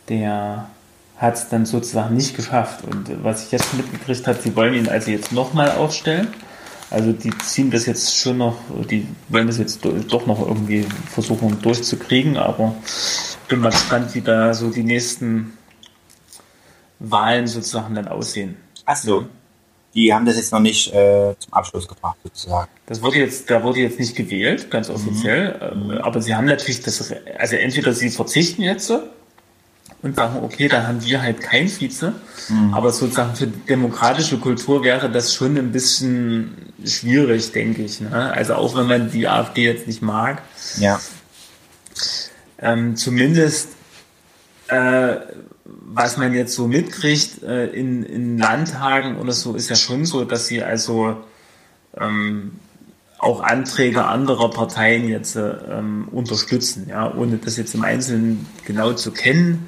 der 0.09 0.69
hat 1.17 1.35
es 1.35 1.49
dann 1.49 1.65
sozusagen 1.65 2.15
nicht 2.15 2.35
geschafft. 2.35 2.83
Und 2.85 3.23
was 3.23 3.45
ich 3.45 3.51
jetzt 3.51 3.73
mitgekriegt 3.73 4.27
habe, 4.27 4.39
sie 4.41 4.55
wollen 4.55 4.73
ihn 4.73 4.87
also 4.87 5.11
jetzt 5.11 5.31
nochmal 5.31 5.71
aufstellen. 5.71 6.27
Also 6.89 7.11
die 7.11 7.37
ziehen 7.39 7.69
das 7.71 7.85
jetzt 7.85 8.15
schon 8.15 8.37
noch, 8.37 8.55
die 8.89 9.05
wollen 9.27 9.47
das 9.47 9.57
jetzt 9.57 9.83
doch 9.83 10.25
noch 10.25 10.39
irgendwie 10.39 10.85
versuchen 11.09 11.61
durchzukriegen, 11.61 12.37
aber 12.37 12.75
bin 13.49 13.59
mal 13.59 13.71
gespannt, 13.71 14.15
wie 14.15 14.21
da 14.21 14.53
so 14.53 14.69
die 14.69 14.83
nächsten 14.83 15.57
Wahlen 16.99 17.47
sozusagen 17.47 17.95
dann 17.95 18.07
aussehen. 18.07 18.55
Ach 18.85 18.95
so 18.95 19.25
die 19.97 20.13
haben 20.13 20.25
das 20.27 20.35
jetzt 20.37 20.51
noch 20.51 20.59
nicht 20.59 20.93
äh, 20.93 21.33
zum 21.39 21.53
Abschluss 21.53 21.87
gebracht, 21.87 22.17
sozusagen. 22.23 22.69
Das 22.85 23.01
wurde 23.01 23.17
jetzt, 23.17 23.49
da 23.49 23.63
wurde 23.63 23.79
jetzt 23.79 23.99
nicht 23.99 24.15
gewählt, 24.15 24.69
ganz 24.69 24.91
offiziell, 24.91 25.73
mhm. 25.75 25.97
aber 25.97 26.21
sie 26.21 26.35
haben 26.35 26.45
natürlich 26.45 26.83
das, 26.83 27.11
also 27.37 27.55
entweder 27.55 27.91
sie 27.93 28.11
verzichten 28.11 28.61
jetzt 28.61 28.93
und 30.03 30.15
sagen, 30.15 30.43
okay, 30.43 30.67
dann 30.67 30.87
haben 30.87 31.03
wir 31.03 31.19
halt 31.19 31.41
kein 31.41 31.67
Vize, 31.67 32.13
mhm. 32.47 32.75
aber 32.75 32.91
sozusagen 32.91 33.35
für 33.35 33.47
demokratische 33.47 34.37
Kultur 34.37 34.83
wäre 34.83 35.09
das 35.09 35.33
schon 35.33 35.57
ein 35.57 35.71
bisschen 35.71 36.71
schwierig, 36.85 37.51
denke 37.51 37.81
ich. 37.81 37.99
Ne? 37.99 38.31
Also 38.31 38.53
auch 38.53 38.77
wenn 38.77 38.85
man 38.85 39.09
die 39.09 39.27
AfD 39.27 39.63
jetzt 39.63 39.87
nicht 39.87 40.03
mag. 40.03 40.43
Ja. 40.77 40.99
Ähm, 42.59 42.95
zumindest 42.95 43.69
äh, 44.67 45.15
was 45.85 46.17
man 46.17 46.33
jetzt 46.33 46.55
so 46.55 46.67
mitkriegt 46.67 47.43
äh, 47.43 47.67
in, 47.67 48.03
in 48.03 48.37
Landtagen 48.37 49.17
oder 49.17 49.33
so, 49.33 49.55
ist 49.55 49.69
ja 49.69 49.75
schon 49.75 50.05
so, 50.05 50.23
dass 50.23 50.47
sie 50.47 50.63
also 50.63 51.17
ähm, 51.99 52.53
auch 53.19 53.41
Anträge 53.41 54.05
anderer 54.05 54.49
Parteien 54.49 55.09
jetzt 55.09 55.35
äh, 55.35 55.49
ähm, 55.69 56.07
unterstützen, 56.11 56.87
ja, 56.89 57.13
ohne 57.13 57.37
das 57.37 57.57
jetzt 57.57 57.73
im 57.75 57.83
Einzelnen 57.83 58.45
genau 58.65 58.93
zu 58.93 59.11
kennen. 59.11 59.67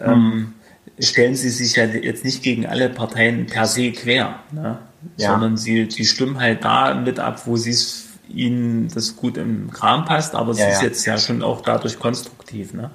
Ähm, 0.00 0.54
stellen 0.98 1.34
sie 1.34 1.50
sich 1.50 1.76
ja 1.76 1.84
jetzt 1.84 2.24
nicht 2.24 2.42
gegen 2.42 2.66
alle 2.66 2.88
Parteien 2.88 3.46
per 3.46 3.66
se 3.66 3.90
quer, 3.92 4.40
ne? 4.52 4.78
ja. 5.16 5.30
sondern 5.30 5.56
sie 5.56 5.88
die 5.88 6.04
stimmen 6.04 6.38
halt 6.38 6.64
da 6.64 6.94
mit 6.94 7.18
ab, 7.18 7.42
wo 7.46 7.56
sie 7.56 7.70
es 7.70 8.06
ihnen 8.28 8.88
das 8.94 9.16
gut 9.16 9.36
im 9.36 9.70
Kram 9.70 10.04
passt, 10.04 10.34
aber 10.34 10.52
es 10.52 10.58
ja, 10.58 10.68
ist 10.68 10.82
ja. 10.82 10.88
jetzt 10.88 11.04
ja 11.04 11.18
schon 11.18 11.42
auch 11.42 11.60
dadurch 11.60 11.98
konstruktiv. 11.98 12.72
Ne? 12.72 12.90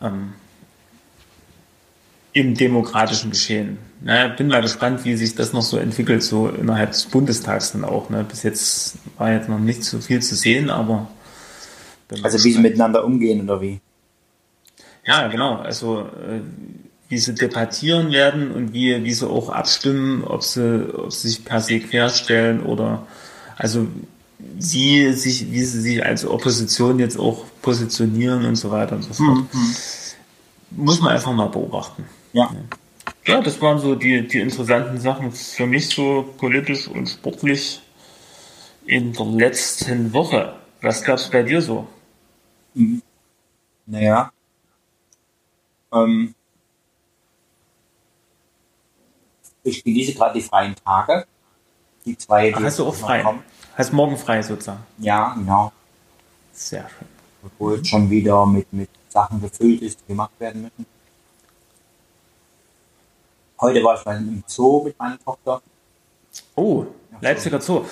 Ähm, 0.00 0.32
im 2.32 2.54
demokratischen 2.54 3.30
Geschehen. 3.30 3.78
Na, 4.02 4.28
bin 4.28 4.48
mal 4.48 4.62
gespannt, 4.62 5.04
wie 5.04 5.16
sich 5.16 5.34
das 5.34 5.52
noch 5.52 5.62
so 5.62 5.76
entwickelt, 5.76 6.22
so 6.22 6.48
innerhalb 6.48 6.92
des 6.92 7.04
Bundestags 7.06 7.72
dann 7.72 7.84
auch. 7.84 8.08
Ne? 8.08 8.24
Bis 8.24 8.42
jetzt 8.42 8.96
war 9.18 9.32
jetzt 9.32 9.48
noch 9.48 9.58
nicht 9.58 9.84
so 9.84 9.98
viel 9.98 10.22
zu 10.22 10.34
sehen, 10.34 10.70
aber. 10.70 11.08
Also 12.22 12.42
wie 12.42 12.52
sie 12.52 12.58
miteinander 12.58 13.04
umgehen 13.04 13.42
oder 13.42 13.60
wie? 13.60 13.80
Ja, 15.04 15.28
genau. 15.28 15.56
Also 15.56 16.00
äh, 16.00 16.40
wie 17.08 17.18
sie 17.18 17.34
debattieren 17.34 18.10
werden 18.10 18.52
und 18.52 18.72
wie, 18.72 19.04
wie 19.04 19.12
sie 19.12 19.28
auch 19.28 19.50
abstimmen, 19.50 20.24
ob 20.24 20.42
sie, 20.42 20.92
ob 20.94 21.12
sie 21.12 21.28
sich 21.28 21.44
per 21.44 21.60
se 21.60 21.80
querstellen 21.80 22.62
oder 22.62 23.06
also 23.56 23.86
wie, 24.38 25.12
sich, 25.12 25.52
wie 25.52 25.64
sie 25.64 25.80
sich 25.80 26.04
als 26.04 26.24
Opposition 26.24 26.98
jetzt 26.98 27.18
auch 27.18 27.44
positionieren 27.62 28.44
und 28.46 28.56
so 28.56 28.70
weiter 28.70 28.96
und 28.96 29.02
so 29.02 29.12
fort. 29.12 29.38
Mhm. 29.52 29.74
Muss 30.70 31.00
man 31.00 31.12
einfach 31.12 31.32
mal 31.32 31.48
beobachten. 31.48 32.04
Ja. 32.32 32.50
Ja, 33.26 33.40
das 33.40 33.60
waren 33.60 33.78
so 33.78 33.94
die, 33.94 34.26
die 34.26 34.40
interessanten 34.40 35.00
Sachen 35.00 35.32
für 35.32 35.66
mich 35.66 35.88
so 35.88 36.34
politisch 36.38 36.88
und 36.88 37.08
sportlich 37.08 37.82
in 38.86 39.12
der 39.12 39.26
letzten 39.26 40.12
Woche. 40.12 40.56
Was 40.80 41.02
gab 41.02 41.18
es 41.18 41.28
bei 41.28 41.42
dir 41.42 41.60
so? 41.60 41.86
Mhm. 42.74 43.02
Naja. 43.86 44.32
Ähm, 45.92 46.34
ich 49.62 49.84
genieße 49.84 50.14
gerade 50.14 50.38
die 50.38 50.44
freien 50.44 50.74
Tage. 50.76 51.26
Die 52.04 52.16
zwei, 52.16 52.48
die 52.48 52.54
Ach, 52.54 52.62
hast 52.62 52.78
du 52.78 52.86
auch 52.86 52.94
frei? 52.94 53.22
Kommen. 53.22 53.42
Hast 53.74 53.92
morgen 53.92 54.16
frei 54.16 54.42
sozusagen? 54.42 54.84
Ja, 54.98 55.34
genau. 55.34 55.72
Sehr 56.52 56.88
schön. 56.88 57.08
Obwohl 57.44 57.78
mhm. 57.78 57.84
schon 57.84 58.10
wieder 58.10 58.46
mit, 58.46 58.72
mit 58.72 58.90
Sachen 59.08 59.40
gefüllt 59.40 59.82
ist, 59.82 60.00
die 60.00 60.06
gemacht 60.08 60.32
werden 60.38 60.62
müssen. 60.62 60.86
Heute 63.60 63.84
war 63.84 63.98
ich 63.98 64.04
mal 64.06 64.16
im 64.16 64.42
Zoo 64.46 64.84
mit 64.84 64.98
meiner 64.98 65.18
Tochter. 65.18 65.60
Oh, 66.54 66.86
Leipziger 67.20 67.60
Zoo. 67.60 67.84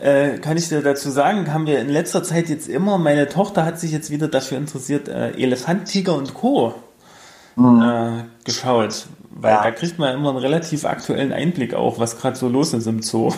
Äh, 0.00 0.38
kann 0.38 0.56
ich 0.56 0.68
dir 0.68 0.82
dazu 0.82 1.10
sagen, 1.10 1.52
haben 1.52 1.66
wir 1.66 1.78
in 1.78 1.88
letzter 1.88 2.24
Zeit 2.24 2.48
jetzt 2.48 2.68
immer, 2.68 2.98
meine 2.98 3.28
Tochter 3.28 3.64
hat 3.64 3.78
sich 3.78 3.92
jetzt 3.92 4.10
wieder 4.10 4.26
dafür 4.26 4.58
interessiert, 4.58 5.06
äh, 5.06 5.30
Elefant, 5.30 5.86
Tiger 5.86 6.16
und 6.16 6.34
Co. 6.34 6.74
Mhm. 7.54 7.82
Äh, 7.82 8.24
geschaut. 8.44 9.06
Weil 9.30 9.52
ja. 9.52 9.62
da 9.62 9.70
kriegt 9.70 9.98
man 9.98 10.14
immer 10.14 10.30
einen 10.30 10.38
relativ 10.38 10.84
aktuellen 10.84 11.32
Einblick 11.32 11.74
auch, 11.74 12.00
was 12.00 12.18
gerade 12.18 12.36
so 12.36 12.48
los 12.48 12.72
ist 12.72 12.86
im 12.86 13.02
Zoo. 13.02 13.32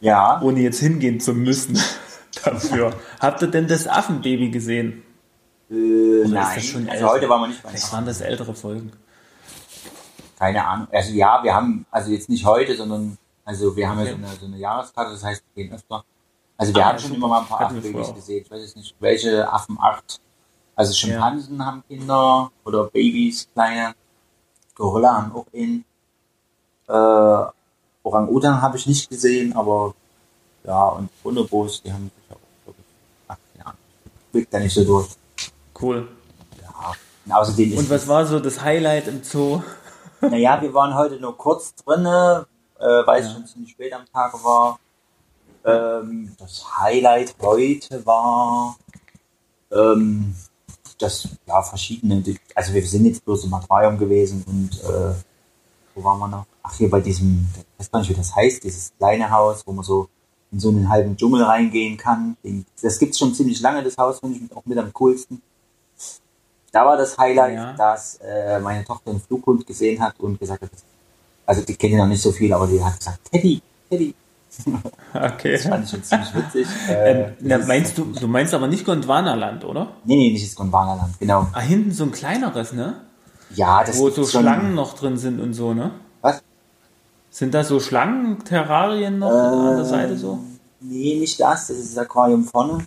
Ja. 0.00 0.40
Ohne 0.42 0.60
jetzt 0.60 0.80
hingehen 0.80 1.20
zu 1.20 1.32
müssen 1.32 1.78
dafür. 2.44 2.92
Habt 3.20 3.40
ihr 3.40 3.48
denn 3.48 3.68
das 3.68 3.88
Affenbaby 3.88 4.50
gesehen? 4.50 5.02
Äh, 5.70 5.74
nein, 6.26 6.88
also 6.90 7.08
heute 7.08 7.28
waren 7.30 7.40
wir 7.40 7.48
nicht 7.48 7.62
bei 7.62 7.70
Vielleicht 7.70 7.92
waren 7.92 8.04
das 8.04 8.20
ältere 8.20 8.54
Folgen 8.54 8.92
keine 10.42 10.66
Ahnung. 10.66 10.88
Also 10.90 11.12
ja, 11.12 11.40
wir 11.44 11.54
haben, 11.54 11.86
also 11.92 12.10
jetzt 12.10 12.28
nicht 12.28 12.44
heute, 12.44 12.76
sondern 12.76 13.16
also 13.44 13.76
wir 13.76 13.88
haben 13.88 14.00
ja 14.00 14.06
so 14.06 14.14
eine, 14.14 14.26
so 14.40 14.46
eine 14.46 14.56
Jahreskarte, 14.56 15.12
das 15.12 15.22
heißt, 15.22 15.44
wir 15.54 15.62
gehen 15.62 15.72
öfter. 15.72 16.04
Also 16.56 16.74
wir 16.74 16.84
ah, 16.84 16.88
haben 16.88 16.98
schon 16.98 17.14
immer 17.14 17.28
mal 17.28 17.42
ein 17.42 17.46
paar 17.46 17.60
Affenbabys 17.60 18.12
gesehen. 18.12 18.42
Ich 18.44 18.50
weiß 18.50 18.60
jetzt 18.60 18.76
nicht, 18.76 18.96
welche 18.98 19.52
Affenart. 19.52 20.20
Also 20.74 20.94
Schimpansen 20.94 21.58
ja. 21.60 21.64
haben 21.64 21.84
Kinder 21.86 22.50
oder 22.64 22.86
Babys, 22.86 23.46
kleine. 23.52 23.94
Gorilla 24.74 25.14
haben 25.14 25.32
auch 25.32 25.46
in. 25.52 25.84
Äh, 26.88 27.44
Orang-Utan 28.04 28.60
habe 28.60 28.76
ich 28.76 28.86
nicht 28.88 29.08
gesehen, 29.08 29.54
aber 29.54 29.94
ja, 30.64 30.88
und 30.88 31.08
Bonobos, 31.22 31.82
die 31.82 31.92
haben 31.92 32.10
sicher 32.20 32.34
auch, 32.34 32.64
glaube 32.64 32.80
ich, 32.80 33.30
acht 33.30 33.38
Jahre. 33.56 33.76
Blickt 34.32 34.52
da 34.52 34.58
nicht 34.58 34.74
so 34.74 34.82
durch. 34.82 35.10
Cool. 35.80 36.08
Ja. 36.60 36.94
Und 37.26 37.32
außerdem 37.32 37.78
Und 37.78 37.88
was 37.88 38.08
war 38.08 38.26
so 38.26 38.40
das 38.40 38.60
Highlight 38.60 39.06
im 39.06 39.22
Zoo? 39.22 39.62
Naja, 40.22 40.62
wir 40.62 40.72
waren 40.72 40.94
heute 40.94 41.18
nur 41.18 41.36
kurz 41.36 41.74
drinne, 41.74 42.46
äh, 42.78 42.84
weil 42.84 43.20
es 43.20 43.28
ja. 43.28 43.34
schon 43.34 43.46
ziemlich 43.46 43.72
spät 43.72 43.92
am 43.92 44.06
Tag 44.12 44.32
war. 44.44 44.78
Ähm, 45.64 46.32
das 46.38 46.64
Highlight 46.78 47.34
heute 47.40 48.04
war, 48.06 48.76
ähm, 49.72 50.34
das, 50.98 51.28
ja, 51.46 51.62
verschiedene, 51.62 52.22
also 52.54 52.72
wir 52.72 52.86
sind 52.86 53.06
jetzt 53.06 53.24
bloß 53.24 53.44
im 53.44 53.54
Aquarium 53.54 53.98
gewesen 53.98 54.44
und, 54.46 54.80
äh, 54.82 55.14
wo 55.94 56.04
waren 56.04 56.18
wir 56.20 56.28
noch? 56.28 56.46
Ach, 56.62 56.74
hier 56.76 56.88
bei 56.88 57.00
diesem, 57.00 57.48
ich 57.56 57.80
weiß 57.80 57.90
gar 57.90 57.98
nicht, 58.00 58.10
wie 58.10 58.14
das 58.14 58.34
heißt, 58.34 58.62
dieses 58.62 58.92
kleine 58.96 59.30
Haus, 59.30 59.66
wo 59.66 59.72
man 59.72 59.84
so 59.84 60.08
in 60.52 60.60
so 60.60 60.68
einen 60.68 60.88
halben 60.88 61.16
Dschungel 61.16 61.42
reingehen 61.42 61.96
kann. 61.96 62.36
Das 62.80 62.98
gibt's 62.98 63.18
schon 63.18 63.34
ziemlich 63.34 63.60
lange, 63.60 63.82
das 63.82 63.98
Haus, 63.98 64.20
finde 64.20 64.38
ich 64.38 64.56
auch 64.56 64.64
mit 64.64 64.78
am 64.78 64.92
coolsten. 64.92 65.42
Da 66.72 66.86
war 66.86 66.96
das 66.96 67.18
Highlight, 67.18 67.54
ja. 67.54 67.72
dass 67.74 68.18
äh, 68.24 68.58
meine 68.58 68.82
Tochter 68.84 69.10
einen 69.10 69.20
Flughund 69.20 69.66
gesehen 69.66 70.02
hat 70.02 70.18
und 70.18 70.40
gesagt 70.40 70.62
hat, 70.62 70.70
also 71.44 71.62
die 71.62 71.76
kennen 71.76 71.98
noch 71.98 72.06
nicht 72.06 72.22
so 72.22 72.32
viel, 72.32 72.52
aber 72.52 72.66
die 72.66 72.82
hat 72.82 72.98
gesagt, 72.98 73.20
Teddy, 73.30 73.62
Teddy. 73.88 74.14
Okay. 75.14 75.52
Das 75.52 75.66
fand 75.66 75.84
ich 75.84 75.90
schon 75.90 76.02
ziemlich 76.02 76.34
witzig. 76.34 76.66
Äh, 76.88 77.10
ähm, 77.10 77.32
na, 77.40 77.58
meinst 77.58 77.98
du, 77.98 78.04
du 78.04 78.26
meinst 78.26 78.54
aber 78.54 78.66
nicht 78.66 78.84
Gondwanaland, 78.86 79.64
oder? 79.64 79.88
Nee, 80.04 80.16
nee, 80.16 80.32
nicht 80.32 80.46
das 80.46 80.54
Gondwanaland, 80.54 81.18
genau. 81.20 81.48
Ah, 81.52 81.60
hinten 81.60 81.92
so 81.92 82.04
ein 82.04 82.12
kleineres, 82.12 82.72
ne? 82.72 83.02
Ja, 83.54 83.84
das 83.84 83.98
Wo 83.98 84.08
so 84.08 84.24
Schlangen 84.24 84.74
noch 84.74 84.94
drin 84.94 85.18
sind 85.18 85.40
und 85.40 85.52
so, 85.52 85.74
ne? 85.74 85.92
Was? 86.22 86.42
Sind 87.30 87.52
da 87.52 87.64
so 87.64 87.80
Schlangen, 87.80 88.42
Terrarien 88.44 89.18
noch 89.18 89.30
äh, 89.30 89.68
an 89.70 89.76
der 89.76 89.84
Seite 89.84 90.16
so? 90.16 90.38
Nee, 90.80 91.16
nicht 91.18 91.38
das, 91.38 91.68
das 91.68 91.76
ist 91.76 91.96
das 91.96 92.04
Aquarium 92.04 92.44
vorne. 92.44 92.84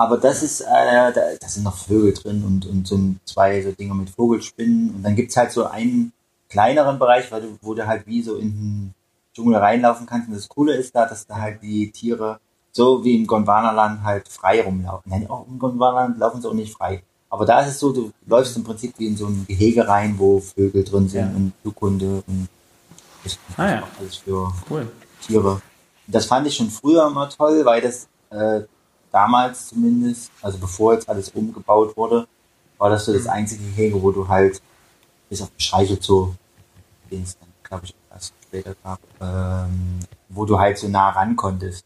Aber 0.00 0.16
das 0.16 0.44
ist, 0.44 0.60
äh, 0.60 1.12
da, 1.12 1.12
da 1.12 1.48
sind 1.48 1.64
noch 1.64 1.76
Vögel 1.76 2.14
drin 2.14 2.44
und, 2.44 2.64
und 2.66 2.86
so 2.86 2.98
zwei 3.24 3.60
so 3.62 3.72
Dinger 3.72 3.94
mit 3.94 4.10
Vogelspinnen. 4.10 4.94
Und 4.94 5.02
dann 5.02 5.16
gibt's 5.16 5.36
halt 5.36 5.50
so 5.50 5.66
einen 5.66 6.12
kleineren 6.48 7.00
Bereich, 7.00 7.30
weil 7.32 7.42
du, 7.42 7.58
wo 7.60 7.74
du 7.74 7.84
halt 7.84 8.06
wie 8.06 8.22
so 8.22 8.36
in 8.36 8.50
den 8.50 8.94
Dschungel 9.34 9.56
reinlaufen 9.56 10.06
kannst. 10.06 10.28
Und 10.28 10.36
das 10.36 10.48
Coole 10.48 10.74
ist 10.74 10.94
da, 10.94 11.04
dass 11.04 11.26
da 11.26 11.36
halt 11.40 11.62
die 11.62 11.90
Tiere 11.90 12.38
so 12.70 13.02
wie 13.04 13.16
im 13.16 13.26
Gondwanaland 13.26 14.04
halt 14.04 14.28
frei 14.28 14.62
rumlaufen. 14.62 15.10
Nein, 15.10 15.28
auch 15.28 15.46
im 15.48 15.58
Gondwanaland 15.58 16.16
laufen 16.16 16.40
sie 16.40 16.48
auch 16.48 16.54
nicht 16.54 16.72
frei. 16.72 17.02
Aber 17.28 17.44
da 17.44 17.60
ist 17.60 17.68
es 17.68 17.80
so, 17.80 17.92
du 17.92 18.12
läufst 18.26 18.56
im 18.56 18.62
Prinzip 18.62 18.94
wie 18.98 19.08
in 19.08 19.16
so 19.16 19.26
ein 19.26 19.46
Gehege 19.48 19.86
rein, 19.86 20.14
wo 20.16 20.38
Vögel 20.38 20.84
drin 20.84 21.08
sind 21.08 21.30
ja. 21.30 21.36
und 21.36 21.52
Flughunde 21.60 22.22
und 22.26 22.48
das 23.24 23.36
ah, 23.56 23.68
ja. 23.68 23.82
alles 23.98 24.16
für 24.16 24.52
cool. 24.70 24.88
Tiere. 25.26 25.60
Das 26.06 26.26
fand 26.26 26.46
ich 26.46 26.54
schon 26.54 26.70
früher 26.70 27.06
immer 27.08 27.28
toll, 27.28 27.64
weil 27.64 27.80
das 27.82 28.06
äh, 28.30 28.62
damals 29.12 29.68
zumindest, 29.68 30.30
also 30.42 30.58
bevor 30.58 30.94
jetzt 30.94 31.08
alles 31.08 31.30
umgebaut 31.30 31.96
wurde, 31.96 32.26
war 32.78 32.90
das 32.90 33.04
so 33.04 33.12
das 33.12 33.24
mhm. 33.24 33.30
einzige 33.30 33.64
Gehege, 33.64 34.02
wo 34.02 34.12
du 34.12 34.28
halt 34.28 34.60
bis 35.28 35.42
auf 35.42 35.50
Streichelzoo, 35.58 36.34
den 37.10 37.22
es 37.22 37.38
dann, 37.38 37.48
glaube 37.62 37.86
ich, 37.86 37.94
erst 38.10 38.32
später 38.42 38.74
gab, 38.82 39.00
ähm, 39.20 40.00
wo 40.28 40.44
du 40.44 40.58
halt 40.58 40.78
so 40.78 40.88
nah 40.88 41.10
ran 41.10 41.36
konntest. 41.36 41.84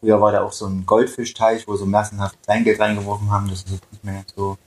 Früher 0.00 0.20
war 0.20 0.32
da 0.32 0.42
auch 0.42 0.52
so 0.52 0.66
ein 0.66 0.84
Goldfischteich, 0.84 1.66
wo 1.66 1.76
so 1.76 1.86
massenhaft 1.86 2.42
Kleingeld 2.42 2.78
reingeworfen 2.80 3.30
haben. 3.30 3.48
Das 3.48 3.60
ist 3.60 3.70
jetzt 3.70 3.92
nicht 3.92 4.04
mehr 4.04 4.24
so. 4.34 4.58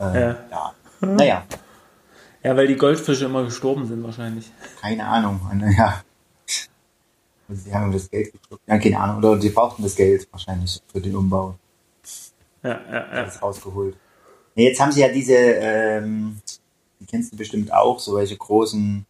Äh, 0.00 0.20
ja. 0.20 0.36
ja. 0.50 0.74
Naja. 1.00 1.44
Ja, 2.42 2.56
weil 2.56 2.66
die 2.66 2.76
Goldfische 2.76 3.26
immer 3.26 3.44
gestorben 3.44 3.86
sind 3.86 4.02
wahrscheinlich. 4.02 4.50
Keine 4.80 5.06
Ahnung. 5.06 5.40
Ja. 5.76 6.02
Also 7.48 7.62
sie 7.62 7.74
haben 7.74 7.92
das 7.92 8.10
Geld 8.10 8.32
geschluckt. 8.32 8.62
Ja, 8.66 8.78
keine 8.78 8.98
Ahnung. 8.98 9.18
Oder 9.18 9.40
sie 9.40 9.50
brauchten 9.50 9.82
das 9.82 9.94
Geld 9.94 10.26
wahrscheinlich 10.32 10.82
für 10.90 11.00
den 11.00 11.14
Umbau. 11.14 11.54
Ja, 12.62 12.80
ja, 12.90 12.92
ja. 12.92 13.24
Das 13.24 13.40
rausgeholt. 13.40 13.96
Nee, 14.54 14.68
jetzt 14.68 14.80
haben 14.80 14.90
sie 14.90 15.02
ja 15.02 15.08
diese, 15.08 15.34
ähm, 15.34 16.40
die 16.98 17.06
kennst 17.06 17.32
du 17.32 17.36
bestimmt 17.36 17.72
auch, 17.72 18.00
so 18.00 18.16
welche 18.16 18.36
großen, 18.36 19.06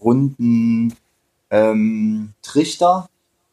runden 0.00 0.94
ähm, 1.50 2.34
Trichter, 2.42 3.08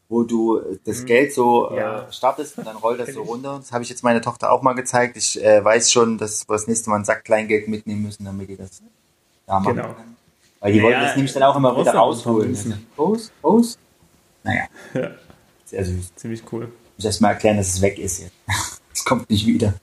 wo 0.09 0.23
du 0.23 0.59
das 0.85 1.01
mhm. 1.01 1.05
Geld 1.05 1.33
so 1.33 1.71
ja. 1.71 2.07
äh, 2.07 2.11
startest 2.11 2.57
und 2.57 2.65
dann 2.65 2.77
rollt 2.77 2.99
das 2.99 3.13
so 3.13 3.21
runter. 3.21 3.57
Das 3.59 3.71
habe 3.71 3.83
ich 3.83 3.89
jetzt 3.89 4.03
meiner 4.03 4.21
Tochter 4.21 4.51
auch 4.51 4.63
mal 4.63 4.73
gezeigt. 4.73 5.15
Ich 5.17 5.41
äh, 5.43 5.63
weiß 5.63 5.91
schon, 5.91 6.17
dass 6.17 6.49
wir 6.49 6.53
das 6.53 6.67
nächste 6.67 6.89
Mal 6.89 6.97
einen 6.97 7.05
Sack 7.05 7.23
Kleingeld 7.23 7.67
mitnehmen 7.67 8.01
müssen, 8.01 8.25
damit 8.25 8.49
die 8.49 8.57
das 8.57 8.81
da 9.45 9.59
machen 9.59 9.75
genau. 9.75 9.93
können. 9.93 10.17
Weil 10.59 10.73
die 10.73 10.79
naja, 10.79 10.89
wollten 10.89 11.05
das 11.05 11.15
nämlich 11.15 11.33
dann 11.33 11.43
auch 11.43 11.55
immer 11.55 11.79
wieder 11.79 11.93
rausholen. 11.93 12.87
Groß, 12.95 13.31
groß. 13.41 13.77
Naja. 14.49 14.67
Ja. 14.93 15.11
Sehr 15.65 15.85
süß. 15.85 16.15
Ziemlich 16.15 16.43
cool. 16.51 16.71
Ich 16.91 16.97
muss 16.97 17.05
erst 17.05 17.21
mal 17.21 17.29
erklären, 17.29 17.57
dass 17.57 17.67
es 17.67 17.81
weg 17.81 17.99
ist 17.99 18.19
jetzt. 18.19 18.33
es 18.93 19.05
kommt 19.05 19.29
nicht 19.29 19.45
wieder. 19.45 19.75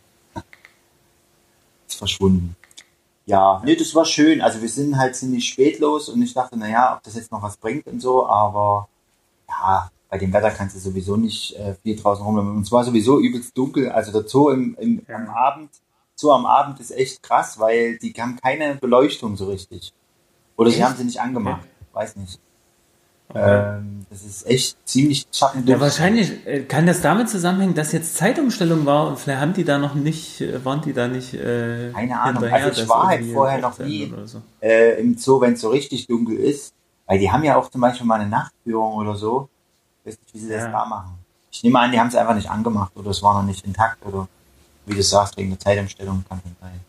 ist 1.86 1.94
verschwunden. 1.94 2.56
Ja, 3.24 3.60
nee, 3.64 3.76
das 3.76 3.94
war 3.94 4.04
schön. 4.04 4.40
Also 4.40 4.60
wir 4.62 4.68
sind 4.68 4.96
halt 4.96 5.16
ziemlich 5.16 5.48
spät 5.48 5.78
los 5.80 6.08
und 6.08 6.22
ich 6.22 6.34
dachte, 6.34 6.56
naja, 6.56 6.96
ob 6.96 7.02
das 7.02 7.16
jetzt 7.16 7.32
noch 7.32 7.42
was 7.42 7.56
bringt 7.56 7.86
und 7.86 8.00
so, 8.00 8.26
aber 8.26 8.88
ja, 9.48 9.90
bei 10.08 10.18
dem 10.18 10.32
Wetter 10.32 10.50
kannst 10.50 10.76
du 10.76 10.80
sowieso 10.80 11.16
nicht 11.16 11.56
äh, 11.56 11.74
viel 11.82 11.96
draußen 11.96 12.24
rumlaufen. 12.24 12.56
Und 12.56 12.64
zwar 12.64 12.84
sowieso 12.84 13.18
übelst 13.18 13.56
dunkel. 13.56 13.90
Also 13.90 14.12
der 14.12 14.28
Zoo 14.28 14.50
im, 14.50 14.76
im, 14.78 15.02
ja. 15.08 15.16
am 15.16 15.28
Abend, 15.28 15.70
Zoo 16.14 16.30
am 16.30 16.46
Abend 16.46 16.78
ist 16.80 16.92
echt 16.92 17.22
krass, 17.22 17.58
weil 17.58 17.98
die 17.98 18.12
haben 18.12 18.36
keine 18.36 18.76
Beleuchtung 18.76 19.36
so 19.36 19.46
richtig. 19.48 19.92
Oder 20.56 20.70
sie 20.70 20.84
haben 20.84 20.96
sie 20.96 21.04
nicht 21.04 21.20
angemacht. 21.20 21.62
Okay. 21.62 21.94
Weiß 21.94 22.16
nicht. 22.16 22.40
Okay. 23.28 23.76
Ähm, 23.78 24.06
das 24.08 24.24
ist 24.24 24.46
echt 24.46 24.76
ziemlich 24.88 25.26
schatten. 25.32 25.66
Ja, 25.66 25.80
wahrscheinlich 25.80 26.46
äh, 26.46 26.62
kann 26.62 26.86
das 26.86 27.00
damit 27.00 27.28
zusammenhängen, 27.28 27.74
dass 27.74 27.92
jetzt 27.92 28.16
Zeitumstellung 28.16 28.86
war 28.86 29.08
und 29.08 29.18
vielleicht 29.18 29.40
haben 29.40 29.52
die 29.52 29.64
da 29.64 29.78
noch 29.78 29.94
nicht, 29.94 30.40
äh, 30.40 30.64
waren 30.64 30.80
die 30.80 30.92
da 30.92 31.08
nicht. 31.08 31.34
Äh, 31.34 31.90
Keine 31.92 32.20
Ahnung. 32.20 32.44
Also 32.44 32.82
ich 32.82 32.88
war 32.88 33.08
halt 33.08 33.24
vorher 33.32 33.58
noch 33.58 33.78
nie 33.78 34.12
so. 34.24 34.40
äh, 34.60 35.00
im 35.00 35.18
Zoo, 35.18 35.40
wenn 35.40 35.54
es 35.54 35.60
so 35.60 35.70
richtig 35.70 36.06
dunkel 36.06 36.36
ist. 36.36 36.72
Weil 37.06 37.18
die 37.20 37.30
haben 37.30 37.44
ja 37.44 37.56
auch 37.56 37.70
zum 37.70 37.80
Beispiel 37.80 38.06
mal 38.06 38.20
eine 38.20 38.28
Nachtführung 38.28 38.94
oder 38.94 39.14
so. 39.14 39.48
Ich 40.00 40.12
weiß 40.12 40.18
nicht, 40.20 40.34
wie 40.34 40.38
sie 40.38 40.48
das 40.48 40.64
da 40.64 40.84
machen. 40.84 41.18
Ich 41.50 41.62
nehme 41.62 41.78
an, 41.78 41.92
die 41.92 41.98
haben 41.98 42.08
es 42.08 42.16
einfach 42.16 42.34
nicht 42.34 42.50
angemacht 42.50 42.92
oder 42.96 43.10
es 43.10 43.22
war 43.22 43.34
noch 43.34 43.46
nicht 43.46 43.64
intakt 43.64 44.04
oder 44.04 44.28
wie 44.86 44.94
du 44.94 45.02
sagst, 45.02 45.36
wegen 45.36 45.50
der 45.50 45.58
Zeitumstellung 45.58 46.24
kann 46.28 46.40
es 46.44 46.60
sein. 46.60 46.80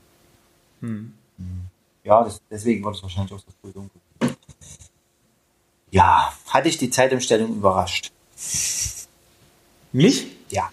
Hm. 0.82 1.14
hm. 1.38 1.62
Ja, 2.04 2.24
das, 2.24 2.42
deswegen 2.50 2.84
war 2.84 2.92
das 2.92 3.02
wahrscheinlich 3.02 3.34
auch 3.34 3.40
so 3.40 3.52
früh 3.62 3.72
dunkel. 3.72 4.02
Ja, 5.92 6.34
hatte 6.50 6.70
ich 6.70 6.78
die 6.78 6.90
Zeitumstellung 6.90 7.50
überrascht. 7.50 8.12
Mich? 9.92 10.28
Ja. 10.50 10.70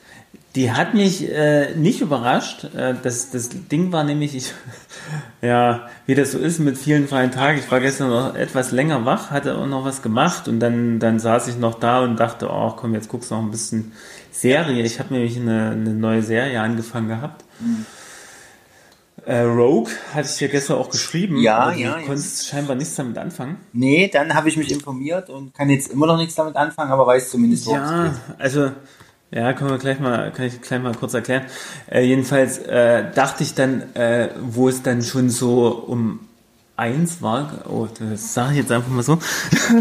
Die 0.55 0.71
hat 0.71 0.95
mich 0.95 1.29
äh, 1.29 1.75
nicht 1.75 2.01
überrascht. 2.01 2.65
Äh, 2.77 2.95
das, 3.03 3.31
das 3.31 3.49
Ding 3.49 3.91
war 3.91 4.05
nämlich, 4.05 4.37
ich, 4.37 4.53
ja, 5.43 5.89
wie 6.07 6.15
das 6.15 6.33
so 6.33 6.39
ist 6.39 6.61
mit 6.61 6.79
vielen 6.79 7.09
freien 7.09 7.33
Tagen. 7.33 7.59
Ich 7.59 7.71
war 7.71 7.81
gestern 7.81 8.11
noch 8.11 8.37
etwas 8.37 8.71
länger 8.71 9.05
wach, 9.05 9.31
hatte 9.31 9.57
auch 9.57 9.67
noch 9.67 9.85
was 9.85 10.03
gemacht 10.03 10.47
und 10.47 10.61
dann, 10.61 11.01
dann 11.01 11.19
saß 11.19 11.49
ich 11.49 11.57
noch 11.57 11.81
da 11.81 12.03
und 12.05 12.21
dachte, 12.21 12.49
oh 12.51 12.73
komm, 12.77 12.95
jetzt 12.95 13.09
guckst 13.09 13.31
du 13.31 13.35
noch 13.35 13.43
ein 13.43 13.51
bisschen 13.51 13.93
Serie. 14.31 14.85
Ich 14.85 15.01
habe 15.01 15.15
nämlich 15.15 15.37
eine, 15.37 15.71
eine 15.71 15.91
neue 15.91 16.23
Serie 16.23 16.61
angefangen 16.61 17.09
gehabt. 17.09 17.45
Mhm. 17.59 17.87
Äh, 19.27 19.41
Rogue 19.41 19.91
hatte 20.13 20.29
ich 20.29 20.37
dir 20.37 20.49
gestern 20.49 20.77
auch 20.77 20.91
geschrieben. 20.91 21.39
Ja, 21.39 21.73
ja. 21.73 21.99
Du 21.99 22.07
konntest 22.07 22.47
scheinbar 22.47 22.77
nichts 22.77 22.95
damit 22.95 23.17
anfangen. 23.17 23.57
Nee, 23.73 24.09
dann 24.13 24.35
habe 24.35 24.49
ich 24.49 24.57
mich 24.57 24.71
informiert 24.71 25.31
und 25.31 25.55
kann 25.55 25.71
jetzt 25.71 25.91
immer 25.91 26.07
noch 26.07 26.19
nichts 26.19 26.35
damit 26.35 26.57
anfangen, 26.57 26.91
aber 26.91 27.07
weiß 27.07 27.31
zumindest, 27.31 27.67
worum 27.67 27.79
ja, 27.81 28.07
es 28.07 28.13
geht. 28.13 28.41
also 28.41 28.71
ja, 29.31 29.53
können 29.53 29.71
wir 29.71 29.79
gleich 29.79 29.99
mal, 29.99 30.31
kann 30.31 30.47
ich 30.47 30.61
gleich 30.61 30.81
mal 30.81 30.95
kurz 30.95 31.15
erklären. 31.15 31.45
Äh, 31.91 32.03
jedenfalls 32.03 32.59
äh, 32.59 33.11
dachte 33.15 33.43
ich 33.43 33.55
dann, 33.55 33.95
äh, 33.95 34.29
wo 34.41 34.69
es 34.69 34.83
dann 34.83 35.03
schon 35.03 35.31
so 35.31 35.69
um 35.69 36.21
eins 36.77 37.23
war, 37.23 37.65
oh, 37.69 37.89
das 37.99 38.35
sage 38.35 38.53
ich 38.53 38.59
jetzt 38.59 38.73
einfach 38.73 38.91
mal 38.91 39.03
so, 39.03 39.19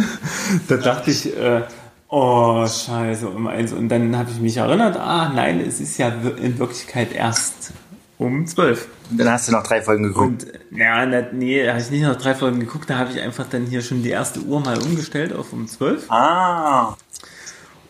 da 0.68 0.78
dachte 0.78 1.12
ich, 1.12 1.38
äh, 1.38 1.64
oh 2.10 2.66
scheiße, 2.66 3.28
um 3.28 3.48
eins. 3.48 3.74
Und 3.74 3.90
dann 3.90 4.18
habe 4.18 4.32
ich 4.32 4.40
mich 4.40 4.58
erinnert, 4.58 4.98
ah 4.98 5.32
nein, 5.34 5.60
es 5.60 5.80
ist 5.80 5.98
ja 5.98 6.10
in 6.10 6.58
Wirklichkeit 6.60 7.14
erst 7.14 7.74
um 8.18 8.48
zwölf. 8.48 8.88
Dann 9.18 9.30
hast 9.30 9.48
du 9.48 9.52
noch 9.52 9.64
drei 9.64 9.82
Folgen 9.82 10.04
geguckt. 10.04 10.46
Und, 10.46 10.80
ja, 10.80 11.06
nee, 11.32 11.68
habe 11.68 11.80
ich 11.80 11.90
nicht 11.92 12.04
noch 12.04 12.16
drei 12.16 12.36
Folgen 12.36 12.60
geguckt, 12.60 12.90
da 12.90 12.98
habe 12.98 13.12
ich 13.12 13.20
einfach 13.22 13.48
dann 13.48 13.66
hier 13.66 13.82
schon 13.82 14.04
die 14.04 14.10
erste 14.10 14.42
Uhr 14.42 14.60
mal 14.60 14.78
umgestellt 14.82 15.34
auf 15.34 15.54
um 15.54 15.68
zwölf. 15.68 16.10
Ah. 16.10 16.98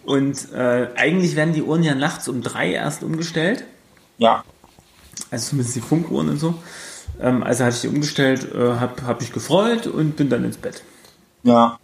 Und 0.04 0.52
äh, 0.52 0.90
eigentlich 0.96 1.36
werden 1.36 1.54
die 1.54 1.64
Uhren 1.64 1.84
ja 1.84 1.96
nachts 1.96 2.28
um 2.28 2.42
drei 2.42 2.72
erst 2.72 3.04
umgestellt. 3.04 3.64
Ja. 4.18 4.44
Also 5.32 5.50
zumindest 5.50 5.76
die 5.76 5.82
Funkuhren 5.82 6.30
und 6.30 6.40
so. 6.40 6.56
Ähm, 7.22 7.44
also 7.44 7.64
hatte 7.64 7.76
ich 7.76 7.82
die 7.82 7.88
umgestellt, 7.88 8.54
äh, 8.54 8.80
habe 8.80 9.06
hab 9.06 9.22
ich 9.22 9.32
gefreut 9.32 9.88
und 9.88 10.16
bin 10.16 10.30
dann 10.30 10.44
ins 10.44 10.58
Bett. 10.58 10.84
Ja, 11.44 11.80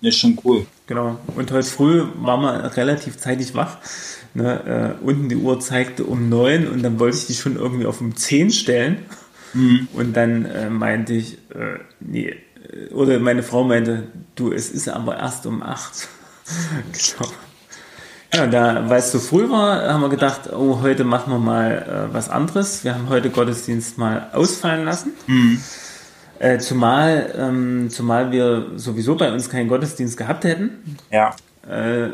ist 0.00 0.18
schon 0.18 0.38
cool. 0.44 0.66
Genau. 0.86 1.18
Und 1.34 1.50
heute 1.50 1.68
früh 1.68 2.04
war 2.16 2.36
man 2.36 2.60
relativ 2.66 3.16
zeitig 3.18 3.54
wach. 3.54 3.78
Ne, 4.34 4.96
äh, 5.00 5.04
unten 5.04 5.28
die 5.28 5.36
Uhr 5.36 5.60
zeigte 5.60 6.04
um 6.04 6.28
neun 6.28 6.66
und 6.66 6.82
dann 6.82 6.98
wollte 6.98 7.16
ich 7.16 7.26
die 7.26 7.34
schon 7.34 7.56
irgendwie 7.56 7.86
auf 7.86 8.00
um 8.00 8.16
zehn 8.16 8.50
stellen. 8.50 8.98
Mhm. 9.52 9.88
Und 9.92 10.16
dann 10.16 10.44
äh, 10.44 10.68
meinte 10.68 11.14
ich, 11.14 11.34
äh, 11.54 11.78
nee, 12.00 12.34
äh, 12.72 12.92
oder 12.92 13.18
meine 13.20 13.44
Frau 13.44 13.62
meinte, 13.62 14.08
du, 14.34 14.52
es 14.52 14.70
ist 14.70 14.88
aber 14.88 15.16
erst 15.16 15.46
um 15.46 15.62
acht. 15.62 16.08
genau. 16.92 17.30
Ja, 18.34 18.48
da, 18.48 18.90
weil 18.90 18.98
es 18.98 19.12
so 19.12 19.20
früh 19.20 19.48
war, 19.48 19.88
haben 19.92 20.00
wir 20.00 20.08
gedacht, 20.08 20.52
oh, 20.52 20.80
heute 20.82 21.04
machen 21.04 21.32
wir 21.32 21.38
mal 21.38 22.08
äh, 22.10 22.12
was 22.12 22.28
anderes. 22.28 22.82
Wir 22.82 22.94
haben 22.94 23.08
heute 23.08 23.30
Gottesdienst 23.30 23.96
mal 23.96 24.30
ausfallen 24.32 24.84
lassen. 24.84 25.12
Mhm. 25.28 25.60
Äh, 26.38 26.58
zumal, 26.58 27.32
ähm, 27.38 27.90
zumal 27.90 28.32
wir 28.32 28.72
sowieso 28.76 29.16
bei 29.16 29.32
uns 29.32 29.48
keinen 29.48 29.68
Gottesdienst 29.68 30.16
gehabt 30.16 30.44
hätten. 30.44 30.98
Ja. 31.10 31.34
Äh, 31.68 32.10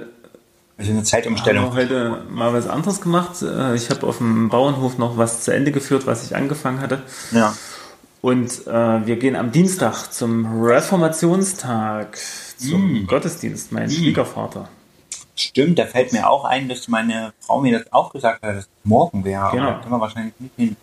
also 0.76 0.92
eine 0.92 1.02
Zeitumstellung. 1.02 1.64
Haben 1.64 1.76
wir 1.76 1.82
heute 1.82 2.22
mal 2.30 2.52
was 2.52 2.66
anderes 2.66 3.00
gemacht. 3.00 3.42
Äh, 3.42 3.74
ich 3.74 3.90
habe 3.90 4.06
auf 4.06 4.18
dem 4.18 4.48
Bauernhof 4.48 4.98
noch 4.98 5.18
was 5.18 5.42
zu 5.42 5.52
Ende 5.52 5.72
geführt, 5.72 6.06
was 6.06 6.24
ich 6.24 6.36
angefangen 6.36 6.80
hatte. 6.80 7.02
Ja. 7.32 7.54
Und 8.22 8.66
äh, 8.66 9.06
wir 9.06 9.16
gehen 9.16 9.36
am 9.36 9.52
Dienstag 9.52 10.12
zum 10.12 10.62
Reformationstag, 10.62 12.18
zum 12.58 13.02
mm. 13.02 13.06
Gottesdienst, 13.06 13.72
mein 13.72 13.86
mm. 13.86 13.90
Schwiegervater. 13.90 14.68
Stimmt, 15.34 15.78
da 15.78 15.86
fällt 15.86 16.12
mir 16.12 16.28
auch 16.28 16.44
ein, 16.44 16.68
dass 16.68 16.88
meine 16.88 17.32
Frau 17.40 17.60
mir 17.60 17.78
das 17.78 17.92
auch 17.92 18.12
gesagt 18.12 18.42
hat, 18.42 18.56
dass 18.56 18.64
es 18.64 18.70
morgen 18.84 19.24
wäre. 19.24 19.50
Genau. 19.52 19.64
Aber 19.64 19.72
da 19.72 19.80
können 19.80 19.94
wir 19.94 20.00
wahrscheinlich 20.00 20.34
nicht 20.38 20.54
hin. 20.56 20.76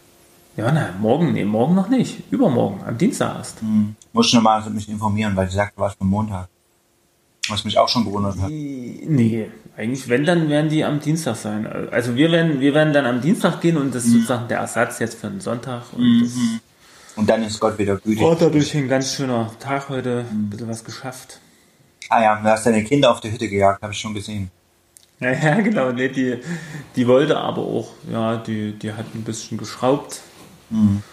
Ja, 0.57 0.71
nein, 0.71 0.95
morgen, 0.99 1.33
nee, 1.33 1.45
morgen 1.45 1.75
noch 1.75 1.87
nicht. 1.87 2.23
Übermorgen, 2.31 2.83
am 2.83 2.97
Dienstag 2.97 3.35
erst. 3.35 3.61
Hm. 3.61 3.95
Muss 4.11 4.27
ich 4.27 4.33
nochmal 4.33 4.67
mich 4.71 4.89
informieren, 4.89 5.35
weil 5.35 5.47
sie 5.47 5.55
sagt, 5.55 5.77
du 5.77 5.81
warst 5.81 5.97
am 6.01 6.09
Montag. 6.09 6.49
Was 7.47 7.63
mich 7.63 7.77
auch 7.77 7.87
schon 7.87 8.03
gewundert 8.03 8.41
hat. 8.41 8.49
Nee, 8.49 9.49
eigentlich, 9.77 10.09
wenn, 10.09 10.25
dann 10.25 10.49
werden 10.49 10.69
die 10.69 10.83
am 10.83 10.99
Dienstag 10.99 11.35
sein. 11.35 11.67
Also 11.91 12.15
wir 12.15 12.31
werden, 12.31 12.59
wir 12.59 12.73
werden 12.73 12.91
dann 12.91 13.05
am 13.05 13.21
Dienstag 13.21 13.61
gehen 13.61 13.77
und 13.77 13.93
das 13.93 14.05
ist 14.05 14.09
mhm. 14.09 14.13
sozusagen 14.15 14.47
der 14.47 14.57
Ersatz 14.57 14.97
jetzt 14.97 15.19
für 15.19 15.27
den 15.27 15.39
Sonntag. 15.39 15.83
Und, 15.93 16.03
mhm. 16.03 16.59
und 17.15 17.29
dann 17.29 17.43
ist 17.43 17.59
Gott 17.59 17.77
wieder 17.77 17.95
gütig. 17.97 18.23
Oh, 18.23 18.35
dadurch 18.37 18.75
ein 18.75 18.89
ganz 18.89 19.13
schöner 19.13 19.51
Tag 19.59 19.89
heute, 19.89 20.25
mhm. 20.29 20.45
ein 20.45 20.49
bisschen 20.49 20.69
was 20.69 20.83
geschafft. 20.83 21.39
Ah 22.09 22.23
ja, 22.23 22.35
du 22.41 22.49
hast 22.49 22.65
deine 22.65 22.83
Kinder 22.83 23.11
auf 23.11 23.21
die 23.21 23.31
Hütte 23.31 23.47
gejagt, 23.47 23.83
habe 23.83 23.93
ich 23.93 23.99
schon 23.99 24.15
gesehen. 24.15 24.49
Ja, 25.19 25.31
ja, 25.31 25.61
genau. 25.61 25.91
Nee, 25.91 26.09
die, 26.09 26.39
die 26.95 27.07
wollte 27.07 27.37
aber 27.37 27.61
auch, 27.61 27.91
ja, 28.11 28.37
die, 28.37 28.73
die 28.73 28.91
hat 28.91 29.05
ein 29.13 29.23
bisschen 29.23 29.59
geschraubt. 29.59 30.21
Mhm. 30.69 31.03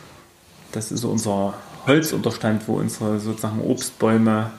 Das 0.72 0.90
ist 0.90 1.04
unser 1.04 1.54
Holzunterstand, 1.86 2.66
wo 2.66 2.74
unsere 2.74 3.20
sozusagen 3.20 3.60
Obstbäume 3.60 4.50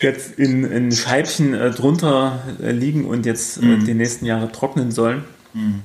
jetzt 0.00 0.38
in, 0.38 0.64
in 0.64 0.92
Scheibchen 0.92 1.54
äh, 1.54 1.70
drunter 1.70 2.40
äh, 2.62 2.70
liegen 2.70 3.04
und 3.04 3.26
jetzt 3.26 3.58
äh, 3.58 3.64
mhm. 3.64 3.84
die 3.84 3.94
nächsten 3.94 4.26
Jahre 4.26 4.50
trocknen 4.52 4.90
sollen. 4.90 5.24
Mhm. 5.54 5.82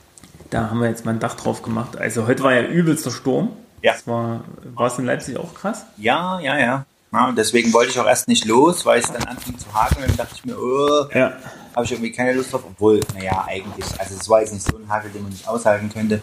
Da 0.50 0.70
haben 0.70 0.80
wir 0.80 0.88
jetzt 0.88 1.06
mal 1.06 1.12
ein 1.12 1.20
Dach 1.20 1.36
drauf 1.36 1.64
gemacht. 1.64 1.98
Also 1.98 2.28
heute 2.28 2.44
war 2.44 2.54
ja 2.54 2.68
übelster 2.68 3.12
Sturm. 3.12 3.50
Ja. 3.82 3.94
Das 3.94 4.08
war, 4.08 4.44
war 4.76 4.88
es 4.88 5.00
in 5.00 5.06
Leipzig 5.06 5.38
auch 5.38 5.54
krass? 5.54 5.86
Ja, 5.98 6.40
ja, 6.40 6.58
ja. 6.60 6.86
ja 7.12 7.32
deswegen 7.32 7.74
wollte 7.74 7.92
ich 7.92 8.00
auch 8.00 8.06
erst 8.06 8.28
nicht 8.28 8.46
los, 8.46 8.86
weil 8.86 9.00
es 9.00 9.12
dann 9.12 9.24
anfing 9.24 9.58
zu 9.58 9.74
hageln. 9.74 10.06
Dann 10.08 10.18
dachte 10.18 10.36
ich 10.36 10.46
mir, 10.46 10.58
oh, 10.58 11.08
ja. 11.14 11.34
habe 11.76 11.86
ich 11.86 11.92
irgendwie 11.92 12.12
keine 12.12 12.34
Lust 12.34 12.54
drauf. 12.54 12.64
Obwohl, 12.66 13.00
naja, 13.16 13.46
eigentlich, 13.48 13.86
also 14.00 14.16
es 14.16 14.30
war 14.30 14.42
jetzt 14.42 14.54
nicht 14.54 14.66
so 14.66 14.78
ein 14.78 14.88
Hagel, 14.88 15.12
den 15.12 15.24
man 15.24 15.32
nicht 15.32 15.48
aushalten 15.48 15.90
könnte. 15.92 16.22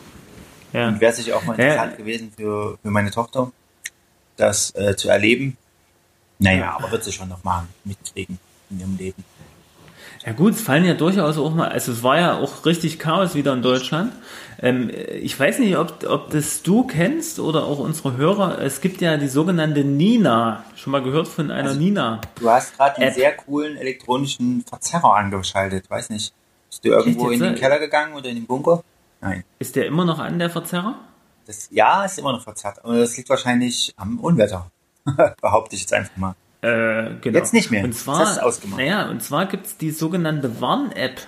Ja. 0.73 0.89
Und 0.89 1.01
wäre 1.01 1.13
sicher 1.13 1.37
auch 1.37 1.45
mal 1.45 1.55
interessant 1.55 1.93
ja. 1.93 1.99
gewesen 1.99 2.33
für, 2.37 2.79
für 2.83 2.91
meine 2.91 3.11
Tochter, 3.11 3.53
das 4.37 4.75
äh, 4.75 4.97
zu 4.97 5.09
erleben. 5.09 5.57
Naja, 6.39 6.77
aber 6.77 6.91
wird 6.91 7.05
sie 7.05 7.13
schon 7.13 7.29
noch 7.29 7.45
mal 7.45 7.67
mitkriegen 7.85 8.39
in 8.71 8.81
ihrem 8.81 8.97
Leben. 8.97 9.25
Ja 10.25 10.33
gut, 10.33 10.53
es 10.53 10.61
fallen 10.61 10.85
ja 10.85 10.93
durchaus 10.93 11.39
auch 11.39 11.55
mal, 11.55 11.69
also 11.69 11.93
es 11.93 12.03
war 12.03 12.19
ja 12.19 12.37
auch 12.37 12.67
richtig 12.67 12.99
Chaos 12.99 13.35
wieder 13.35 13.55
in 13.55 13.63
Deutschland. 13.63 14.13
Ähm, 14.61 14.91
ich 14.91 15.39
weiß 15.39 15.61
nicht, 15.61 15.79
ob, 15.79 16.05
ob 16.07 16.31
das 16.31 16.63
du 16.63 16.87
kennst 16.87 17.41
oder 17.41 17.65
auch 17.65 17.79
unsere 17.79 18.19
Hörer. 18.19 18.61
Es 18.61 18.83
gibt 18.83 19.01
ja 19.01 19.17
die 19.17 19.29
sogenannte 19.29 19.83
Nina. 19.83 20.65
Schon 20.77 20.91
mal 20.91 21.03
gehört 21.03 21.27
von 21.27 21.51
einer 21.51 21.71
also, 21.71 21.81
Nina? 21.81 22.21
Du 22.39 22.51
hast 22.51 22.77
gerade 22.77 22.99
einen 22.99 23.15
sehr 23.15 23.33
coolen 23.33 23.79
elektronischen 23.79 24.63
Verzerrer 24.69 25.15
angeschaltet. 25.15 25.89
Weiß 25.89 26.11
nicht. 26.11 26.35
Bist 26.69 26.85
du 26.85 26.91
irgendwo 26.91 27.31
in 27.31 27.41
den 27.41 27.55
Keller 27.55 27.79
gegangen 27.79 28.13
oder 28.13 28.29
in 28.29 28.37
den 28.37 28.47
Bunker? 28.47 28.85
Nein. 29.21 29.45
Ist 29.59 29.77
der 29.77 29.87
immer 29.87 30.05
noch 30.05 30.19
an, 30.19 30.39
der 30.39 30.51
Verzerrer? 30.51 30.97
Das, 31.47 31.69
ja, 31.71 32.05
ist 32.05 32.19
immer 32.19 32.33
noch 32.33 32.43
verzerrt. 32.43 32.85
Aber 32.85 32.99
das 32.99 33.17
liegt 33.17 33.29
wahrscheinlich 33.29 33.93
am 33.97 34.19
Unwetter. 34.19 34.71
Behaupte 35.41 35.75
ich 35.75 35.83
jetzt 35.83 35.93
einfach 35.93 36.17
mal. 36.17 36.35
Äh, 36.63 37.17
genau. 37.21 37.39
Jetzt 37.39 37.53
nicht 37.53 37.71
mehr. 37.71 37.85
Und 37.85 37.95
zwar, 37.95 38.21
das 38.21 38.33
ist 38.33 38.43
ausgemacht. 38.43 38.81
Naja, 38.81 39.09
und 39.09 39.23
zwar 39.23 39.47
gibt 39.47 39.67
es 39.67 39.77
die 39.77 39.91
sogenannte 39.91 40.61
Warn-App. 40.61 41.23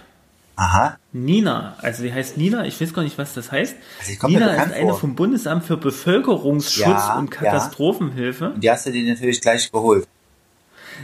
Aha. 0.57 0.99
Nina, 1.13 1.77
also 1.81 2.03
die 2.03 2.13
heißt 2.13 2.37
Nina, 2.37 2.67
ich 2.67 2.79
weiß 2.79 2.93
gar 2.93 3.03
nicht, 3.03 3.17
was 3.17 3.33
das 3.33 3.51
heißt. 3.51 3.75
Also 3.99 4.29
Nina 4.29 4.53
ist 4.53 4.73
eine 4.75 4.91
vor. 4.91 5.01
vom 5.01 5.15
Bundesamt 5.15 5.65
für 5.65 5.79
Bevölkerungsschutz 5.79 6.87
ja, 6.87 7.19
und 7.19 7.31
Katastrophenhilfe. 7.31 8.45
Ja. 8.45 8.51
Und 8.51 8.61
die 8.63 8.71
hast 8.71 8.87
du 8.87 8.93
dir 8.93 9.11
natürlich 9.11 9.41
gleich 9.41 9.73
geholt. 9.73 10.07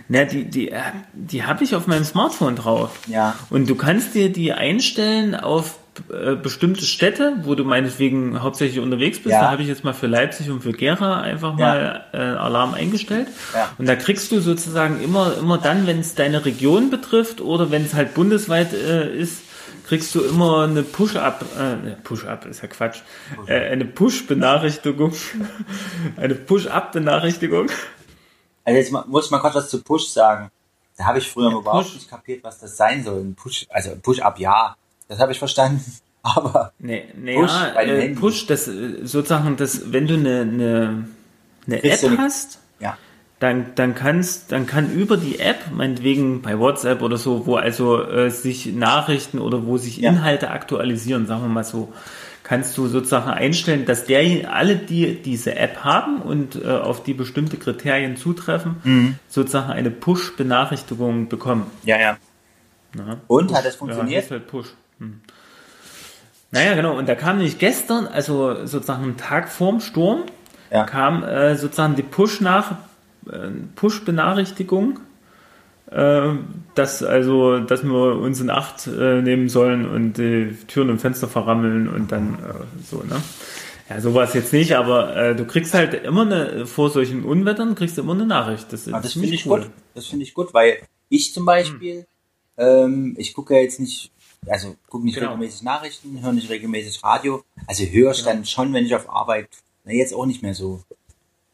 Na, 0.09 0.25
die, 0.25 0.45
die, 0.45 0.71
äh, 0.71 0.81
die 1.15 1.45
habe 1.45 1.65
ich 1.65 1.75
auf 1.75 1.87
meinem 1.87 2.05
Smartphone 2.05 2.57
drauf. 2.57 3.01
Ja. 3.07 3.35
Und 3.49 3.69
du 3.69 3.75
kannst 3.75 4.15
dir 4.15 4.31
die 4.31 4.53
einstellen 4.53 5.35
auf 5.35 5.79
äh, 6.13 6.35
bestimmte 6.35 6.85
Städte, 6.85 7.37
wo 7.43 7.55
du 7.55 7.65
meinetwegen 7.65 8.43
hauptsächlich 8.43 8.81
unterwegs 8.81 9.19
bist. 9.19 9.33
Ja. 9.33 9.43
Da 9.43 9.51
habe 9.51 9.63
ich 9.63 9.69
jetzt 9.69 9.85
mal 9.85 9.93
für 9.93 10.07
Leipzig 10.07 10.51
und 10.51 10.63
für 10.63 10.73
Gera 10.73 11.21
einfach 11.21 11.59
ja. 11.59 11.67
mal 11.67 12.05
äh, 12.13 12.19
Alarm 12.19 12.75
eingestellt. 12.75 13.29
Ja. 13.55 13.71
Und 13.79 13.87
da 13.87 13.97
kriegst 13.97 14.31
du 14.33 14.41
sozusagen 14.41 15.03
immer, 15.03 15.37
immer 15.39 15.59
dann, 15.59 15.87
wenn 15.87 16.01
es 16.01 16.15
deine 16.15 16.45
Region 16.45 16.91
betrifft 16.91 17.41
oder 17.41 17.71
wenn 17.71 17.85
es 17.85 17.95
halt 17.95 18.15
bundesweit 18.15 18.73
äh, 18.73 19.15
ist, 19.17 19.43
kriegst 19.89 20.15
du 20.15 20.21
immer 20.21 20.65
eine 20.65 20.83
Push-up, 20.83 21.45
äh, 21.59 21.93
Push-up 22.03 22.45
ist 22.45 22.63
ja 22.63 22.69
Quatsch, 22.69 23.01
äh, 23.47 23.71
eine 23.71 23.87
Push-Benachrichtigung, 23.87 25.13
eine 26.17 26.35
Push-up-Benachrichtigung. 26.35 27.69
Also 28.65 28.79
jetzt 28.79 28.93
muss 29.09 29.25
ich 29.25 29.31
mal 29.31 29.39
kurz 29.39 29.55
was 29.55 29.71
zu 29.71 29.83
Push 29.83 30.09
sagen. 30.09 30.51
Da 30.99 31.05
habe 31.07 31.19
ich 31.19 31.31
früher 31.31 31.51
ja, 31.51 31.57
überhaupt 31.57 31.87
Push. 31.87 31.95
nicht 31.95 32.11
kapiert, 32.11 32.45
was 32.45 32.59
das 32.59 32.77
sein 32.77 33.03
soll. 33.03 33.21
Ein 33.21 33.35
Push, 33.35 33.67
also 33.71 33.97
Push-up, 34.03 34.39
ja, 34.39 34.77
das 35.09 35.19
habe 35.19 35.33
ich 35.33 35.39
verstanden. 35.39 35.83
Aber 36.23 36.73
nee, 36.79 37.05
nee, 37.17 37.37
Push, 37.37 37.51
ja, 37.51 37.81
äh, 37.81 38.09
Push, 38.11 38.47
das 38.47 38.69
äh, 38.69 39.05
sozusagen, 39.05 39.57
das, 39.57 39.93
wenn 39.93 40.07
du 40.07 40.15
eine, 40.15 40.41
eine, 40.41 41.05
eine 41.67 41.85
App 41.85 42.01
du 42.01 42.19
hast, 42.19 42.59
ja. 42.81 42.99
dann, 43.39 43.67
dann 43.77 43.95
kannst, 43.95 44.53
dann 44.53 44.67
kann 44.67 44.93
über 44.93 45.17
die 45.17 45.39
App, 45.39 45.71
meinetwegen 45.73 46.43
bei 46.43 46.59
WhatsApp 46.59 47.03
oder 47.03 47.17
so, 47.17 47.47
wo 47.47 47.57
also 47.57 48.03
äh, 48.03 48.31
sich 48.31 48.67
Nachrichten 48.67 49.39
oder 49.39 49.65
wo 49.65 49.79
sich 49.79 49.99
ja. 49.99 50.11
Inhalte 50.11 50.51
aktualisieren, 50.51 51.27
sagen 51.27 51.43
wir 51.43 51.49
mal 51.49 51.65
so, 51.65 51.93
kannst 52.43 52.77
du 52.77 52.89
sozusagen 52.89 53.31
einstellen, 53.31 53.87
dass 53.87 54.07
der, 54.07 54.53
alle, 54.53 54.77
die 54.77 55.23
diese 55.23 55.55
App 55.55 55.85
haben 55.85 56.21
und 56.21 56.57
äh, 56.57 56.67
auf 56.67 57.03
die 57.03 57.15
bestimmte 57.15 57.59
Kriterien 57.59 58.17
zutreffen, 58.17 58.77
mhm. 58.85 59.15
sozusagen 59.29 59.71
eine 59.71 59.91
Push-Benachrichtigung 59.91 61.29
bekommen. 61.29 61.71
Ja, 61.85 61.99
ja. 61.99 62.17
Na, 62.95 63.21
und 63.29 63.49
Push, 63.49 63.57
hat 63.57 63.65
das 63.65 63.77
funktioniert? 63.77 64.11
Ja, 64.15 64.21
das 64.23 64.31
halt 64.31 64.47
Push. 64.49 64.75
Hm. 64.99 65.21
Naja, 66.51 66.75
genau. 66.75 66.97
Und 66.97 67.09
da 67.09 67.15
kam 67.15 67.37
nämlich 67.37 67.59
gestern, 67.59 68.07
also 68.07 68.65
sozusagen 68.67 69.03
einen 69.03 69.17
Tag 69.17 69.49
vorm 69.49 69.81
Sturm, 69.81 70.23
ja. 70.71 70.85
kam 70.85 71.23
äh, 71.23 71.57
sozusagen 71.57 71.95
die 71.95 72.03
Push 72.03 72.41
nach 72.41 72.73
äh, 73.31 73.51
Push-Benachrichtigung, 73.75 75.01
äh, 75.91 76.29
dass 76.75 77.03
also, 77.03 77.61
dass 77.61 77.83
wir 77.83 78.17
uns 78.17 78.41
in 78.41 78.51
Acht 78.51 78.87
äh, 78.87 79.21
nehmen 79.21 79.49
sollen 79.49 79.89
und 79.89 80.15
die 80.15 80.57
Türen 80.67 80.91
und 80.91 81.01
Fenster 81.01 81.29
verrammeln 81.29 81.89
und 81.89 82.13
dann 82.13 82.35
äh, 82.35 82.85
so, 82.85 83.03
ne? 83.03 83.21
Ja, 83.91 84.03
sowas 84.03 84.35
jetzt 84.35 84.53
nicht, 84.53 84.77
aber 84.77 85.17
äh, 85.17 85.35
du 85.35 85.47
kriegst 85.47 85.73
halt 85.73 85.95
immer 85.95 86.23
eine, 86.23 86.67
vor 86.67 86.91
solchen 86.91 87.25
Unwettern 87.25 87.75
kriegst 87.75 87.97
du 87.97 88.03
immer 88.03 88.13
eine 88.13 88.27
Nachricht. 88.27 88.71
Das, 88.71 88.87
ah, 88.93 89.01
das 89.01 89.15
finde 89.15 89.29
ich 89.29 89.47
cool. 89.47 89.61
gut. 89.61 89.71
Das 89.95 90.07
finde 90.07 90.25
ich 90.25 90.35
gut, 90.35 90.53
weil 90.53 90.79
ich 91.09 91.33
zum 91.33 91.47
Beispiel, 91.47 92.05
hm. 92.57 92.67
ähm, 92.67 93.15
ich 93.17 93.33
gucke 93.33 93.55
ja 93.55 93.61
jetzt 93.61 93.81
nicht 93.81 94.13
also 94.47 94.77
gucke 94.89 95.05
nicht 95.05 95.15
genau. 95.15 95.29
regelmäßig 95.29 95.63
Nachrichten, 95.63 96.23
höre 96.23 96.33
nicht 96.33 96.51
regelmäßig 96.51 97.03
Radio. 97.03 97.43
Also 97.67 97.85
höre 97.85 98.13
ich 98.13 98.19
genau. 98.19 98.31
dann 98.31 98.45
schon, 98.45 98.73
wenn 98.73 98.87
ich 98.87 98.95
auf 98.95 99.09
Arbeit, 99.11 99.49
na 99.85 99.93
jetzt 99.93 100.15
auch 100.15 100.27
nicht 100.27 100.43
mehr 100.43 100.55
so. 100.55 100.81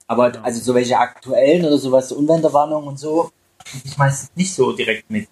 Aber 0.06 0.30
genau. 0.30 0.44
also 0.44 0.60
so 0.60 0.74
welche 0.74 0.98
aktuellen 0.98 1.64
oder 1.64 1.78
sowas, 1.78 2.08
so 2.08 2.16
Unwetterwarnungen 2.16 2.88
und 2.88 2.98
so, 2.98 3.30
ich 3.84 3.96
meistens 3.96 4.30
nicht 4.36 4.54
so 4.54 4.72
direkt 4.72 5.10
mit. 5.10 5.28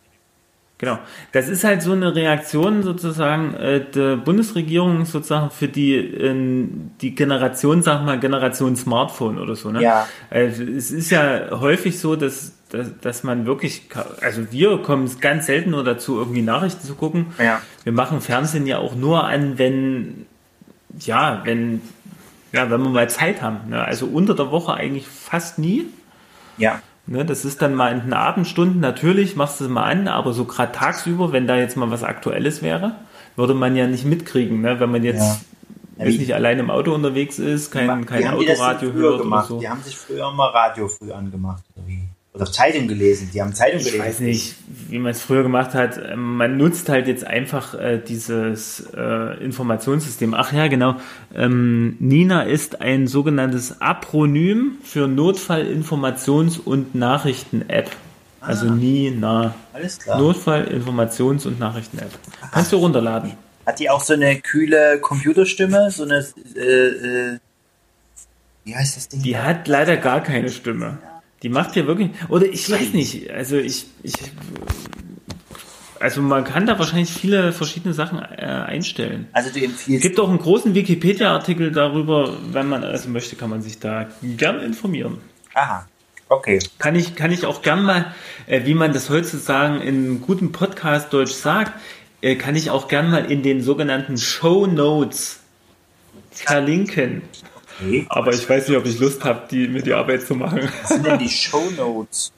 Genau. 0.82 0.98
Das 1.30 1.48
ist 1.48 1.62
halt 1.62 1.80
so 1.80 1.92
eine 1.92 2.12
Reaktion 2.12 2.82
sozusagen 2.82 3.54
äh, 3.54 3.88
der 3.88 4.16
Bundesregierung 4.16 5.04
sozusagen 5.04 5.52
für 5.52 5.68
die 5.68 5.94
äh, 5.94 6.66
die 7.00 7.14
Generation, 7.14 7.82
sag 7.82 8.04
mal 8.04 8.18
Generation 8.18 8.74
Smartphone 8.74 9.38
oder 9.38 9.54
so. 9.54 9.70
Ne? 9.70 9.80
Ja. 9.80 10.08
Also 10.28 10.64
es 10.64 10.90
ist 10.90 11.10
ja 11.10 11.60
häufig 11.60 12.00
so, 12.00 12.16
dass 12.16 12.54
dass, 12.72 12.98
dass 13.00 13.22
man 13.22 13.44
wirklich, 13.44 13.82
also 14.22 14.50
wir 14.50 14.78
kommen 14.78 15.10
ganz 15.20 15.46
selten 15.46 15.70
nur 15.70 15.84
dazu, 15.84 16.16
irgendwie 16.16 16.40
Nachrichten 16.40 16.86
zu 16.86 16.94
gucken. 16.94 17.26
Ja. 17.38 17.60
Wir 17.84 17.92
machen 17.92 18.22
Fernsehen 18.22 18.66
ja 18.66 18.78
auch 18.78 18.94
nur 18.94 19.24
an, 19.24 19.58
wenn, 19.58 20.24
ja, 20.98 21.42
wenn, 21.44 21.82
ja, 22.50 22.70
wenn 22.70 22.82
wir 22.82 22.88
mal 22.88 23.10
Zeit 23.10 23.42
haben. 23.42 23.68
Ne? 23.68 23.84
Also 23.84 24.06
unter 24.06 24.34
der 24.34 24.50
Woche 24.50 24.72
eigentlich 24.72 25.06
fast 25.06 25.58
nie. 25.58 25.86
Ja. 26.56 26.80
Ne, 27.04 27.24
das 27.24 27.44
ist 27.44 27.60
dann 27.60 27.74
mal 27.74 27.92
in 27.92 28.00
den 28.00 28.12
Abendstunden, 28.12 28.80
natürlich 28.80 29.34
machst 29.34 29.58
du 29.58 29.64
es 29.64 29.70
mal 29.70 29.82
an, 29.82 30.06
aber 30.06 30.32
so 30.32 30.44
gerade 30.44 30.70
tagsüber, 30.70 31.32
wenn 31.32 31.48
da 31.48 31.56
jetzt 31.56 31.76
mal 31.76 31.90
was 31.90 32.04
Aktuelles 32.04 32.62
wäre, 32.62 32.94
würde 33.34 33.54
man 33.54 33.74
ja 33.74 33.88
nicht 33.88 34.04
mitkriegen, 34.04 34.60
ne? 34.60 34.78
wenn 34.78 34.90
man 34.90 35.02
jetzt 35.02 35.20
ja. 35.20 35.36
Weiß 35.98 36.18
nicht 36.18 36.34
allein 36.34 36.58
im 36.58 36.70
Auto 36.70 36.94
unterwegs 36.94 37.38
ist, 37.38 37.70
kein, 37.70 38.06
kein 38.06 38.26
Autoradio 38.28 38.92
hört 38.92 39.20
gemacht. 39.20 39.50
oder 39.50 39.56
so. 39.56 39.60
Die 39.60 39.68
haben 39.68 39.82
sich 39.82 39.96
früher 39.96 40.32
mal 40.32 40.48
Radio 40.48 40.88
früh 40.88 41.12
angemacht, 41.12 41.62
oder 42.34 42.46
Zeitung 42.46 42.88
gelesen. 42.88 43.30
Die 43.32 43.42
haben 43.42 43.52
Zeitung 43.54 43.78
gelesen. 43.78 43.96
Ich 43.96 44.02
weiß 44.02 44.20
nicht, 44.20 44.54
wie 44.88 44.98
man 44.98 45.10
es 45.10 45.20
früher 45.20 45.42
gemacht 45.42 45.74
hat. 45.74 45.98
Ähm, 45.98 46.36
man 46.36 46.56
nutzt 46.56 46.88
halt 46.88 47.06
jetzt 47.06 47.24
einfach 47.24 47.74
äh, 47.74 47.98
dieses 47.98 48.86
äh, 48.96 49.44
Informationssystem. 49.44 50.32
Ach 50.32 50.52
ja, 50.52 50.68
genau. 50.68 50.96
Ähm, 51.34 51.96
Nina 52.00 52.42
ist 52.42 52.80
ein 52.80 53.06
sogenanntes 53.06 53.82
Apronym 53.82 54.78
für 54.82 55.06
Notfallinformations- 55.06 56.58
und 56.58 56.94
Nachrichten-App. 56.94 57.90
Also 58.40 58.66
ah, 58.66 58.70
Nina. 58.70 59.54
Alles 59.74 59.98
klar. 59.98 60.18
Notfallinformations- 60.18 61.46
und 61.46 61.60
Nachrichten-App. 61.60 62.10
Kannst 62.50 62.72
du 62.72 62.76
runterladen. 62.76 63.34
Hat 63.66 63.78
die 63.78 63.90
auch 63.90 64.02
so 64.02 64.14
eine 64.14 64.40
kühle 64.40 64.98
Computerstimme? 65.00 65.90
So 65.90 66.04
eine, 66.04 66.26
äh, 66.56 66.60
äh, 66.60 67.38
wie 68.64 68.74
heißt 68.74 68.96
das 68.96 69.08
Ding? 69.08 69.22
Die 69.22 69.36
hat 69.36 69.68
leider 69.68 69.98
gar 69.98 70.22
keine 70.22 70.48
Stimme. 70.48 70.98
Ja. 71.04 71.11
Die 71.42 71.48
macht 71.48 71.74
ja 71.76 71.86
wirklich, 71.86 72.10
oder 72.28 72.46
ich 72.46 72.70
weiß 72.70 72.92
nicht, 72.92 73.30
also 73.30 73.56
ich, 73.56 73.86
ich, 74.02 74.14
also 75.98 76.22
man 76.22 76.44
kann 76.44 76.66
da 76.66 76.78
wahrscheinlich 76.78 77.10
viele 77.10 77.52
verschiedene 77.52 77.94
Sachen 77.94 78.18
äh, 78.18 78.44
einstellen. 78.44 79.28
Also 79.32 79.50
du 79.50 79.58
empfiehlst. 79.58 79.88
Es 79.88 80.02
gibt 80.02 80.20
auch 80.20 80.28
einen 80.28 80.38
großen 80.38 80.74
Wikipedia-Artikel 80.74 81.72
darüber, 81.72 82.32
wenn 82.52 82.68
man 82.68 82.84
also 82.84 83.08
möchte, 83.08 83.36
kann 83.36 83.50
man 83.50 83.62
sich 83.62 83.80
da 83.80 84.08
gern 84.22 84.60
informieren. 84.60 85.18
Aha. 85.54 85.86
Okay. 86.28 86.60
Kann 86.78 86.94
ich, 86.94 87.14
kann 87.14 87.30
ich 87.30 87.44
auch 87.44 87.60
gern 87.60 87.82
mal, 87.82 88.14
äh, 88.46 88.64
wie 88.64 88.74
man 88.74 88.92
das 88.92 89.10
heutzutage 89.10 89.82
in 89.82 90.22
gutem 90.22 90.50
Podcast 90.50 91.12
Deutsch 91.12 91.32
sagt, 91.32 91.72
äh, 92.22 92.36
kann 92.36 92.56
ich 92.56 92.70
auch 92.70 92.88
gern 92.88 93.10
mal 93.10 93.30
in 93.30 93.42
den 93.42 93.62
sogenannten 93.62 94.16
Show 94.16 94.66
Notes 94.66 95.40
verlinken. 96.30 97.22
Okay. 97.80 98.06
Aber 98.08 98.32
ich 98.32 98.48
weiß 98.48 98.68
nicht, 98.68 98.76
ob 98.76 98.86
ich 98.86 98.98
Lust 98.98 99.24
habe, 99.24 99.42
die, 99.50 99.68
mir 99.68 99.82
die 99.82 99.92
Arbeit 99.92 100.22
zu 100.22 100.34
machen. 100.34 100.68
Was 100.82 100.88
sind 100.90 101.06
denn 101.06 101.18
die 101.18 101.28
Show 101.28 101.70
Notes? 101.76 102.32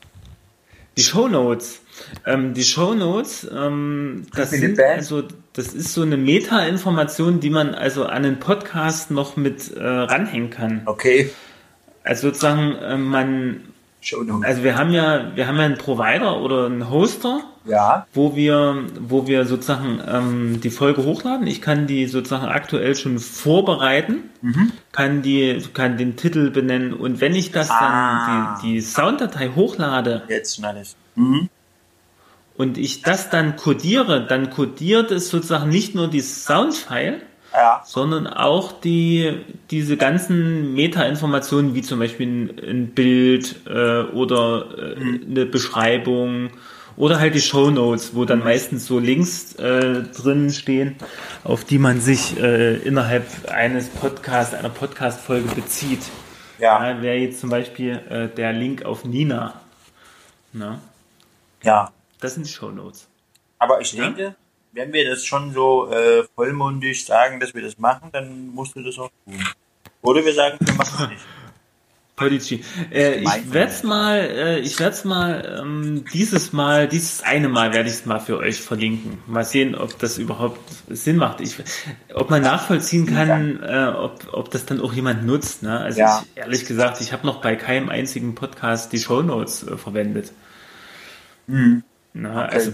Die 0.96 1.02
Show 1.02 1.28
Notes. 1.28 1.80
Ähm, 2.26 2.54
die 2.54 2.64
Show 2.64 2.94
Notes, 2.94 3.48
ähm, 3.54 4.26
das, 4.34 4.50
sind, 4.50 4.80
also, 4.80 5.22
das 5.52 5.68
ist 5.68 5.94
so 5.94 6.02
eine 6.02 6.16
Meta-Information, 6.16 7.40
die 7.40 7.50
man 7.50 7.74
also 7.74 8.06
an 8.06 8.24
den 8.24 8.40
Podcast 8.40 9.10
noch 9.10 9.36
mit 9.36 9.72
äh, 9.72 9.82
ranhängen 9.82 10.50
kann. 10.50 10.82
Okay. 10.86 11.30
Also 12.02 12.28
sozusagen, 12.28 12.76
äh, 12.76 12.96
man, 12.96 13.73
also 14.42 14.62
wir 14.62 14.76
haben 14.76 14.90
ja, 14.90 15.34
wir 15.34 15.46
haben 15.46 15.56
ja 15.56 15.64
einen 15.64 15.78
Provider 15.78 16.40
oder 16.40 16.66
einen 16.66 16.90
Hoster, 16.90 17.40
ja. 17.64 18.06
wo 18.12 18.36
wir, 18.36 18.84
wo 19.00 19.26
wir 19.26 19.46
sozusagen 19.46 20.00
ähm, 20.06 20.60
die 20.60 20.70
Folge 20.70 21.04
hochladen. 21.04 21.46
Ich 21.46 21.62
kann 21.62 21.86
die 21.86 22.06
sozusagen 22.06 22.46
aktuell 22.46 22.94
schon 22.96 23.18
vorbereiten, 23.18 24.30
mhm. 24.42 24.72
kann 24.92 25.22
die, 25.22 25.62
kann 25.72 25.96
den 25.96 26.16
Titel 26.16 26.50
benennen 26.50 26.92
und 26.92 27.20
wenn 27.20 27.34
ich 27.34 27.50
das 27.50 27.70
ah. 27.70 28.56
dann 28.58 28.62
die, 28.62 28.74
die 28.74 28.80
Sounddatei 28.80 29.50
hochlade, 29.54 30.22
jetzt 30.28 30.56
schon 30.56 30.64
alles. 30.64 30.96
Mhm. 31.14 31.48
Und 32.56 32.78
ich 32.78 33.02
das 33.02 33.30
dann 33.30 33.56
codiere, 33.56 34.26
dann 34.26 34.50
codiert 34.50 35.10
es 35.10 35.28
sozusagen 35.28 35.70
nicht 35.70 35.94
nur 35.94 36.08
die 36.08 36.20
Soundfile, 36.20 37.20
ja. 37.54 37.82
sondern 37.84 38.26
auch 38.26 38.72
die, 38.72 39.40
diese 39.70 39.96
ganzen 39.96 40.74
Meta-Informationen, 40.74 41.74
wie 41.74 41.82
zum 41.82 41.98
Beispiel 41.98 42.26
ein, 42.26 42.60
ein 42.68 42.86
Bild 42.88 43.56
äh, 43.66 44.02
oder 44.02 44.66
äh, 44.76 45.00
mhm. 45.00 45.26
eine 45.30 45.46
Beschreibung 45.46 46.50
oder 46.96 47.18
halt 47.18 47.34
die 47.34 47.40
Show 47.40 47.70
Notes, 47.70 48.14
wo 48.14 48.24
dann 48.24 48.40
meistens 48.40 48.86
so 48.86 48.98
Links 48.98 49.54
äh, 49.54 50.02
drin 50.02 50.50
stehen, 50.50 50.96
auf 51.42 51.64
die 51.64 51.78
man 51.78 52.00
sich 52.00 52.38
äh, 52.38 52.76
innerhalb 52.76 53.26
eines 53.50 53.88
Podcasts, 53.88 54.54
einer 54.54 54.68
Podcast-Folge 54.68 55.54
bezieht. 55.54 56.02
Ja. 56.58 56.88
ja 56.88 57.02
Wäre 57.02 57.16
jetzt 57.16 57.40
zum 57.40 57.50
Beispiel 57.50 58.00
äh, 58.08 58.28
der 58.28 58.52
Link 58.52 58.84
auf 58.84 59.04
Nina. 59.04 59.60
Na? 60.52 60.80
Ja. 61.62 61.90
Das 62.20 62.34
sind 62.34 62.46
die 62.46 62.52
Show 62.52 62.70
Notes. 62.70 63.08
Aber 63.58 63.80
ich 63.80 63.94
denke, 63.94 64.22
ja? 64.22 64.34
Wenn 64.74 64.92
wir 64.92 65.08
das 65.08 65.24
schon 65.24 65.52
so 65.52 65.90
äh, 65.90 66.24
vollmundig 66.34 67.04
sagen, 67.04 67.40
dass 67.40 67.54
wir 67.54 67.62
das 67.62 67.78
machen, 67.78 68.10
dann 68.12 68.48
musst 68.48 68.74
du 68.76 68.82
das 68.82 68.98
auch 68.98 69.10
tun. 69.24 69.42
Oder 70.02 70.24
wir 70.24 70.34
sagen, 70.34 70.58
wir 70.60 70.74
machen 70.74 71.04
es 71.04 71.08
nicht. 71.08 71.22
Polici. 72.16 72.62
Äh, 72.92 73.22
ich 73.22 73.52
werde 73.52 73.72
es 73.72 73.82
mal, 73.82 74.18
äh, 74.18 74.58
ich 74.60 74.78
werde 74.78 74.94
es 74.94 75.04
mal 75.04 75.60
ähm, 75.60 76.04
dieses 76.12 76.52
Mal, 76.52 76.86
dieses 76.86 77.24
eine 77.24 77.48
Mal 77.48 77.74
werde 77.74 77.88
ich 77.88 77.96
es 77.96 78.06
mal 78.06 78.20
für 78.20 78.38
euch 78.38 78.60
verlinken. 78.60 79.18
Mal 79.26 79.44
sehen, 79.44 79.74
ob 79.74 79.98
das 79.98 80.18
überhaupt 80.18 80.60
Sinn 80.88 81.16
macht. 81.16 81.40
Ich, 81.40 81.56
ob 82.14 82.30
man 82.30 82.42
nachvollziehen 82.42 83.06
kann, 83.06 83.60
äh, 83.64 83.92
ob, 83.96 84.32
ob 84.32 84.50
das 84.52 84.64
dann 84.64 84.80
auch 84.80 84.92
jemand 84.92 85.26
nutzt. 85.26 85.64
Ne? 85.64 85.76
Also 85.80 86.00
ja. 86.00 86.22
ich, 86.22 86.40
ehrlich 86.40 86.66
gesagt, 86.66 87.00
ich 87.00 87.12
habe 87.12 87.26
noch 87.26 87.40
bei 87.40 87.56
keinem 87.56 87.88
einzigen 87.88 88.36
Podcast 88.36 88.92
die 88.92 88.98
Show 88.98 89.22
Notes 89.22 89.66
äh, 89.66 89.76
verwendet. 89.76 90.30
Mhm. 91.48 91.82
Na, 92.12 92.44
okay. 92.44 92.54
Also 92.54 92.72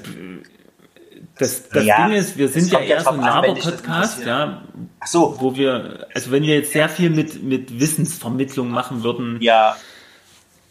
das, 1.41 1.71
das 1.71 1.87
ja, 1.87 2.07
Ding 2.07 2.17
ist, 2.17 2.37
wir 2.37 2.49
sind 2.49 2.71
ja 2.71 2.81
eher 2.81 3.01
so 3.01 3.11
ein 3.11 3.21
Laber-Podcast, 3.21 4.27
ja, 4.27 4.63
Ach 5.01 5.07
so. 5.07 5.37
wo 5.41 5.57
wir, 5.57 6.07
also 6.15 6.31
wenn 6.33 6.43
wir 6.43 6.55
jetzt 6.55 6.73
sehr 6.73 6.91
viel 6.91 7.09
mit, 7.09 7.43
mit 7.43 7.81
Wissensvermittlung 7.81 8.71
machen 8.71 9.03
würden, 9.03 9.41
ja. 9.41 9.75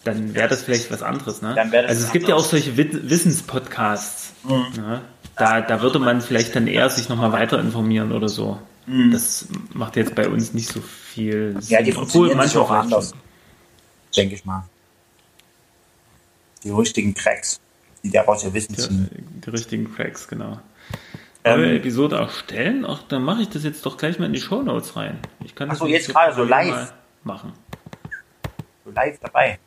dann 0.03 0.36
wäre 0.36 0.47
das 0.47 0.61
vielleicht 0.61 0.91
was 0.91 1.01
anderes. 1.01 1.41
Ne? 1.41 1.55
Also 1.88 2.05
es 2.05 2.11
gibt 2.11 2.28
ja 2.28 2.36
auch 2.36 2.43
solche 2.43 2.78
Wissenspodcasts. 2.78 4.34
Mhm. 4.43 4.67
Ne? 4.80 5.01
Da, 5.36 5.61
da 5.61 5.82
würde 5.82 5.97
man 5.97 6.22
vielleicht 6.22 6.55
dann 6.55 6.67
eher 6.67 6.88
sich 6.91 7.09
nochmal 7.09 7.32
weiter 7.32 7.59
informieren 7.59 8.11
oder 8.11 8.30
so. 8.30 8.59
Mhm. 8.86 9.09
Das 9.09 9.47
macht 9.74 9.95
jetzt 9.95 10.13
bei 10.13 10.30
uns 10.30 10.53
nicht 10.53 10.70
so 10.70 10.82
viel 10.82 11.55
Sinn. 11.61 11.78
Ja, 11.78 11.82
die 11.82 11.93
funktionieren 11.93 12.38
manchmal 12.38 12.63
auch 12.63 12.72
anders. 12.72 13.15
Denke 14.15 14.36
ich 14.36 14.45
mal. 14.45 14.70
Die 16.63 16.70
richtigen 16.70 17.15
Cracks 17.15 17.59
die 18.04 18.12
daraus 18.12 18.43
ja 18.43 18.54
Wissen 18.54 18.76
ziehen. 18.76 19.10
Die, 19.12 19.41
die 19.41 19.50
richtigen 19.50 19.93
Cracks, 19.93 20.28
genau. 20.28 20.60
Ähm, 21.43 21.62
Neue 21.62 21.78
Episode 21.78 22.18
erstellen? 22.18 22.86
Ach, 22.88 23.04
dann 23.08 23.24
mache 23.24 23.41
ich 23.41 23.50
das 23.50 23.64
jetzt 23.64 23.86
doch 23.86 23.97
gleich 23.97 24.20
mal 24.20 24.26
in 24.26 24.34
die 24.34 24.41
Show 24.41 24.62
Notes 24.62 24.95
rein. 24.95 25.20
Ich 25.43 25.56
kann 25.56 25.70
das 25.70 25.78
Ach 25.78 25.86
so, 25.86 25.88
jetzt 25.88 26.10
gerade 26.10 26.36
so 26.36 26.43
live 26.43 26.93
machen. 27.24 27.54
So 28.86 28.91
live 28.91 29.18
dabei. 29.20 29.60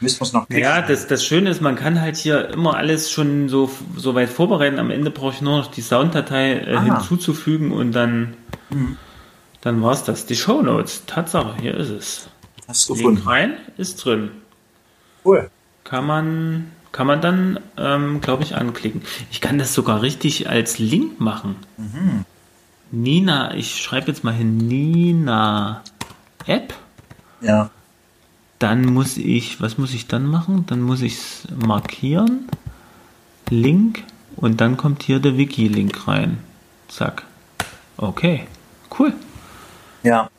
Müssen 0.00 0.20
wir 0.20 0.24
es 0.26 0.32
noch 0.34 0.46
klicken. 0.46 0.62
Ja, 0.62 0.82
das, 0.82 1.06
das 1.06 1.24
Schöne 1.24 1.48
ist, 1.48 1.62
man 1.62 1.74
kann 1.74 2.00
halt 2.00 2.16
hier 2.16 2.50
immer 2.50 2.76
alles 2.76 3.10
schon 3.10 3.48
so, 3.48 3.70
so 3.96 4.14
weit 4.14 4.28
vorbereiten. 4.28 4.78
Am 4.78 4.90
Ende 4.90 5.10
brauche 5.10 5.32
ich 5.32 5.40
nur 5.40 5.56
noch 5.56 5.70
die 5.70 5.80
Sounddatei 5.80 6.52
äh, 6.52 6.80
hinzuzufügen 6.80 7.72
und 7.72 7.92
dann, 7.92 8.36
mhm. 8.68 8.98
dann 9.62 9.82
war 9.82 9.92
es 9.92 10.04
das. 10.04 10.26
Die 10.26 10.36
Show 10.36 10.60
Notes, 10.60 11.06
Tatsache, 11.06 11.56
hier 11.60 11.74
ist 11.74 11.88
es. 11.88 12.28
Hast 12.68 12.88
du 12.88 12.94
gefunden? 12.94 13.16
Link 13.16 13.26
rein, 13.26 13.56
ist 13.78 14.04
drin. 14.04 14.32
Cool. 15.24 15.50
Kann 15.84 16.06
man 16.06 16.72
kann 16.92 17.06
man 17.06 17.20
dann, 17.20 17.60
ähm, 17.76 18.20
glaube 18.20 18.42
ich, 18.42 18.54
anklicken. 18.56 19.02
Ich 19.30 19.40
kann 19.40 19.58
das 19.58 19.74
sogar 19.74 20.02
richtig 20.02 20.48
als 20.48 20.78
Link 20.78 21.20
machen. 21.20 21.56
Mhm. 21.76 22.24
Nina, 22.90 23.54
ich 23.54 23.82
schreibe 23.82 24.08
jetzt 24.08 24.24
mal 24.24 24.32
hin, 24.32 24.56
Nina 24.56 25.82
App. 26.46 26.74
Ja. 27.40 27.70
Dann 28.58 28.86
muss 28.86 29.16
ich, 29.16 29.60
was 29.60 29.76
muss 29.76 29.92
ich 29.92 30.06
dann 30.06 30.26
machen? 30.26 30.64
Dann 30.66 30.80
muss 30.80 31.02
ich 31.02 31.14
es 31.14 31.48
markieren, 31.54 32.48
Link 33.50 34.04
und 34.36 34.60
dann 34.60 34.76
kommt 34.76 35.02
hier 35.02 35.18
der 35.20 35.36
Wiki-Link 35.36 36.08
rein. 36.08 36.38
Zack. 36.88 37.24
Okay, 37.96 38.46
cool. 38.98 39.12
Ja. 40.02 40.30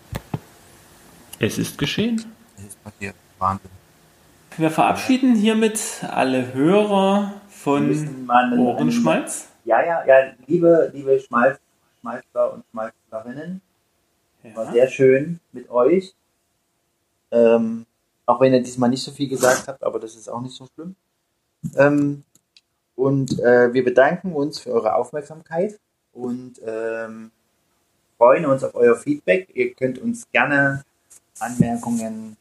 Es 1.40 1.58
ist 1.58 1.78
geschehen. 1.78 2.26
Es 2.58 2.64
ist 2.66 2.84
passiert. 2.84 3.16
Wahnsinn. 3.38 3.77
Wir 4.58 4.72
verabschieden 4.72 5.36
hiermit 5.36 6.04
alle 6.10 6.52
Hörer 6.52 7.32
von 7.48 8.28
Ohrenschmalz. 8.58 9.50
Ja, 9.66 9.86
ja, 9.86 10.04
ja, 10.04 10.34
liebe, 10.48 10.90
liebe 10.96 11.20
Schmalz, 11.20 11.60
Schmalzler 12.00 12.54
und 12.54 12.64
Schmalzlerinnen. 12.72 13.62
Ja. 14.42 14.56
War 14.56 14.72
sehr 14.72 14.88
schön 14.88 15.40
mit 15.52 15.70
euch. 15.70 16.16
Ähm, 17.30 17.86
auch 18.26 18.42
wenn 18.42 18.52
ihr 18.52 18.64
diesmal 18.64 18.90
nicht 18.90 19.04
so 19.04 19.12
viel 19.12 19.30
gesagt 19.30 19.68
habt, 19.68 19.84
aber 19.84 20.00
das 20.00 20.16
ist 20.16 20.28
auch 20.28 20.42
nicht 20.42 20.56
so 20.56 20.66
schlimm. 20.74 20.96
Ähm, 21.76 22.24
und 22.96 23.40
äh, 23.40 23.72
wir 23.72 23.84
bedanken 23.84 24.34
uns 24.34 24.58
für 24.58 24.72
eure 24.72 24.96
Aufmerksamkeit 24.96 25.80
und 26.14 26.60
ähm, 26.66 27.30
freuen 28.18 28.48
uns 28.48 28.64
auf 28.64 28.74
euer 28.74 28.96
Feedback. 28.96 29.50
Ihr 29.54 29.76
könnt 29.76 30.00
uns 30.00 30.28
gerne 30.32 30.84
Anmerkungen, 31.40 32.38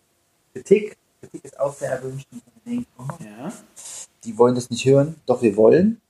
Kritik 0.54 0.96
Kritik 1.26 1.44
ist 1.44 1.58
auch 1.58 1.74
sehr 1.74 1.90
erwünscht. 1.90 2.26
Und 2.32 2.42
denkt, 2.66 2.88
oh, 2.98 3.04
ja. 3.20 3.52
Die 4.24 4.38
wollen 4.38 4.54
das 4.54 4.70
nicht 4.70 4.84
hören, 4.84 5.16
doch 5.26 5.42
wir 5.42 5.56
wollen. 5.56 6.00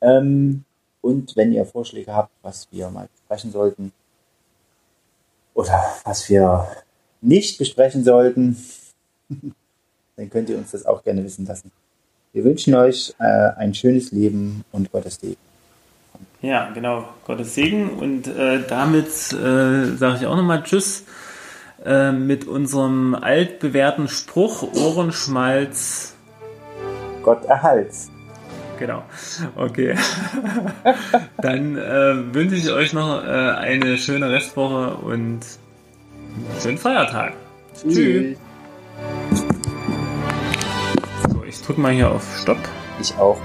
Ähm, 0.00 0.64
und 1.00 1.36
wenn 1.36 1.52
ihr 1.52 1.64
Vorschläge 1.66 2.14
habt, 2.14 2.30
was 2.42 2.68
wir 2.70 2.90
mal 2.90 3.08
besprechen 3.08 3.52
sollten 3.52 3.92
oder 5.54 5.84
was 6.04 6.28
wir 6.28 6.68
nicht 7.20 7.58
besprechen 7.58 8.04
sollten, 8.04 8.56
dann 10.16 10.30
könnt 10.30 10.48
ihr 10.50 10.58
uns 10.58 10.70
das 10.70 10.86
auch 10.86 11.02
gerne 11.02 11.24
wissen 11.24 11.46
lassen. 11.46 11.70
Wir 12.32 12.44
wünschen 12.44 12.74
euch 12.74 13.14
äh, 13.18 13.24
ein 13.56 13.74
schönes 13.74 14.12
Leben 14.12 14.64
und 14.72 14.92
Gottes 14.92 15.16
Segen. 15.16 15.36
Ja, 16.40 16.70
genau, 16.70 17.08
Gottes 17.26 17.54
Segen. 17.54 17.90
Und 17.90 18.28
äh, 18.28 18.62
damit 18.68 19.08
äh, 19.32 19.96
sage 19.96 20.18
ich 20.20 20.26
auch 20.26 20.36
nochmal 20.36 20.62
Tschüss. 20.62 21.04
Äh, 21.84 22.12
mit 22.12 22.46
unserem 22.46 23.14
altbewährten 23.14 24.08
Spruch 24.08 24.62
Ohrenschmalz. 24.74 26.14
Gott 27.22 27.44
erhalts. 27.44 28.10
Genau. 28.78 29.02
Okay. 29.56 29.96
Dann 31.42 31.76
äh, 31.76 32.34
wünsche 32.34 32.56
ich 32.56 32.70
euch 32.70 32.92
noch 32.92 33.24
äh, 33.24 33.28
eine 33.28 33.96
schöne 33.96 34.30
Restwoche 34.30 34.96
und 34.96 35.40
einen 35.40 36.60
schönen 36.60 36.78
Feiertag. 36.78 37.34
Tschüss. 37.74 37.94
Tschüss. 37.94 38.38
So, 41.30 41.44
ich 41.44 41.62
drücke 41.62 41.80
mal 41.80 41.92
hier 41.92 42.10
auf 42.10 42.24
Stopp. 42.40 42.58
Ich 43.00 43.14
auch. 43.16 43.40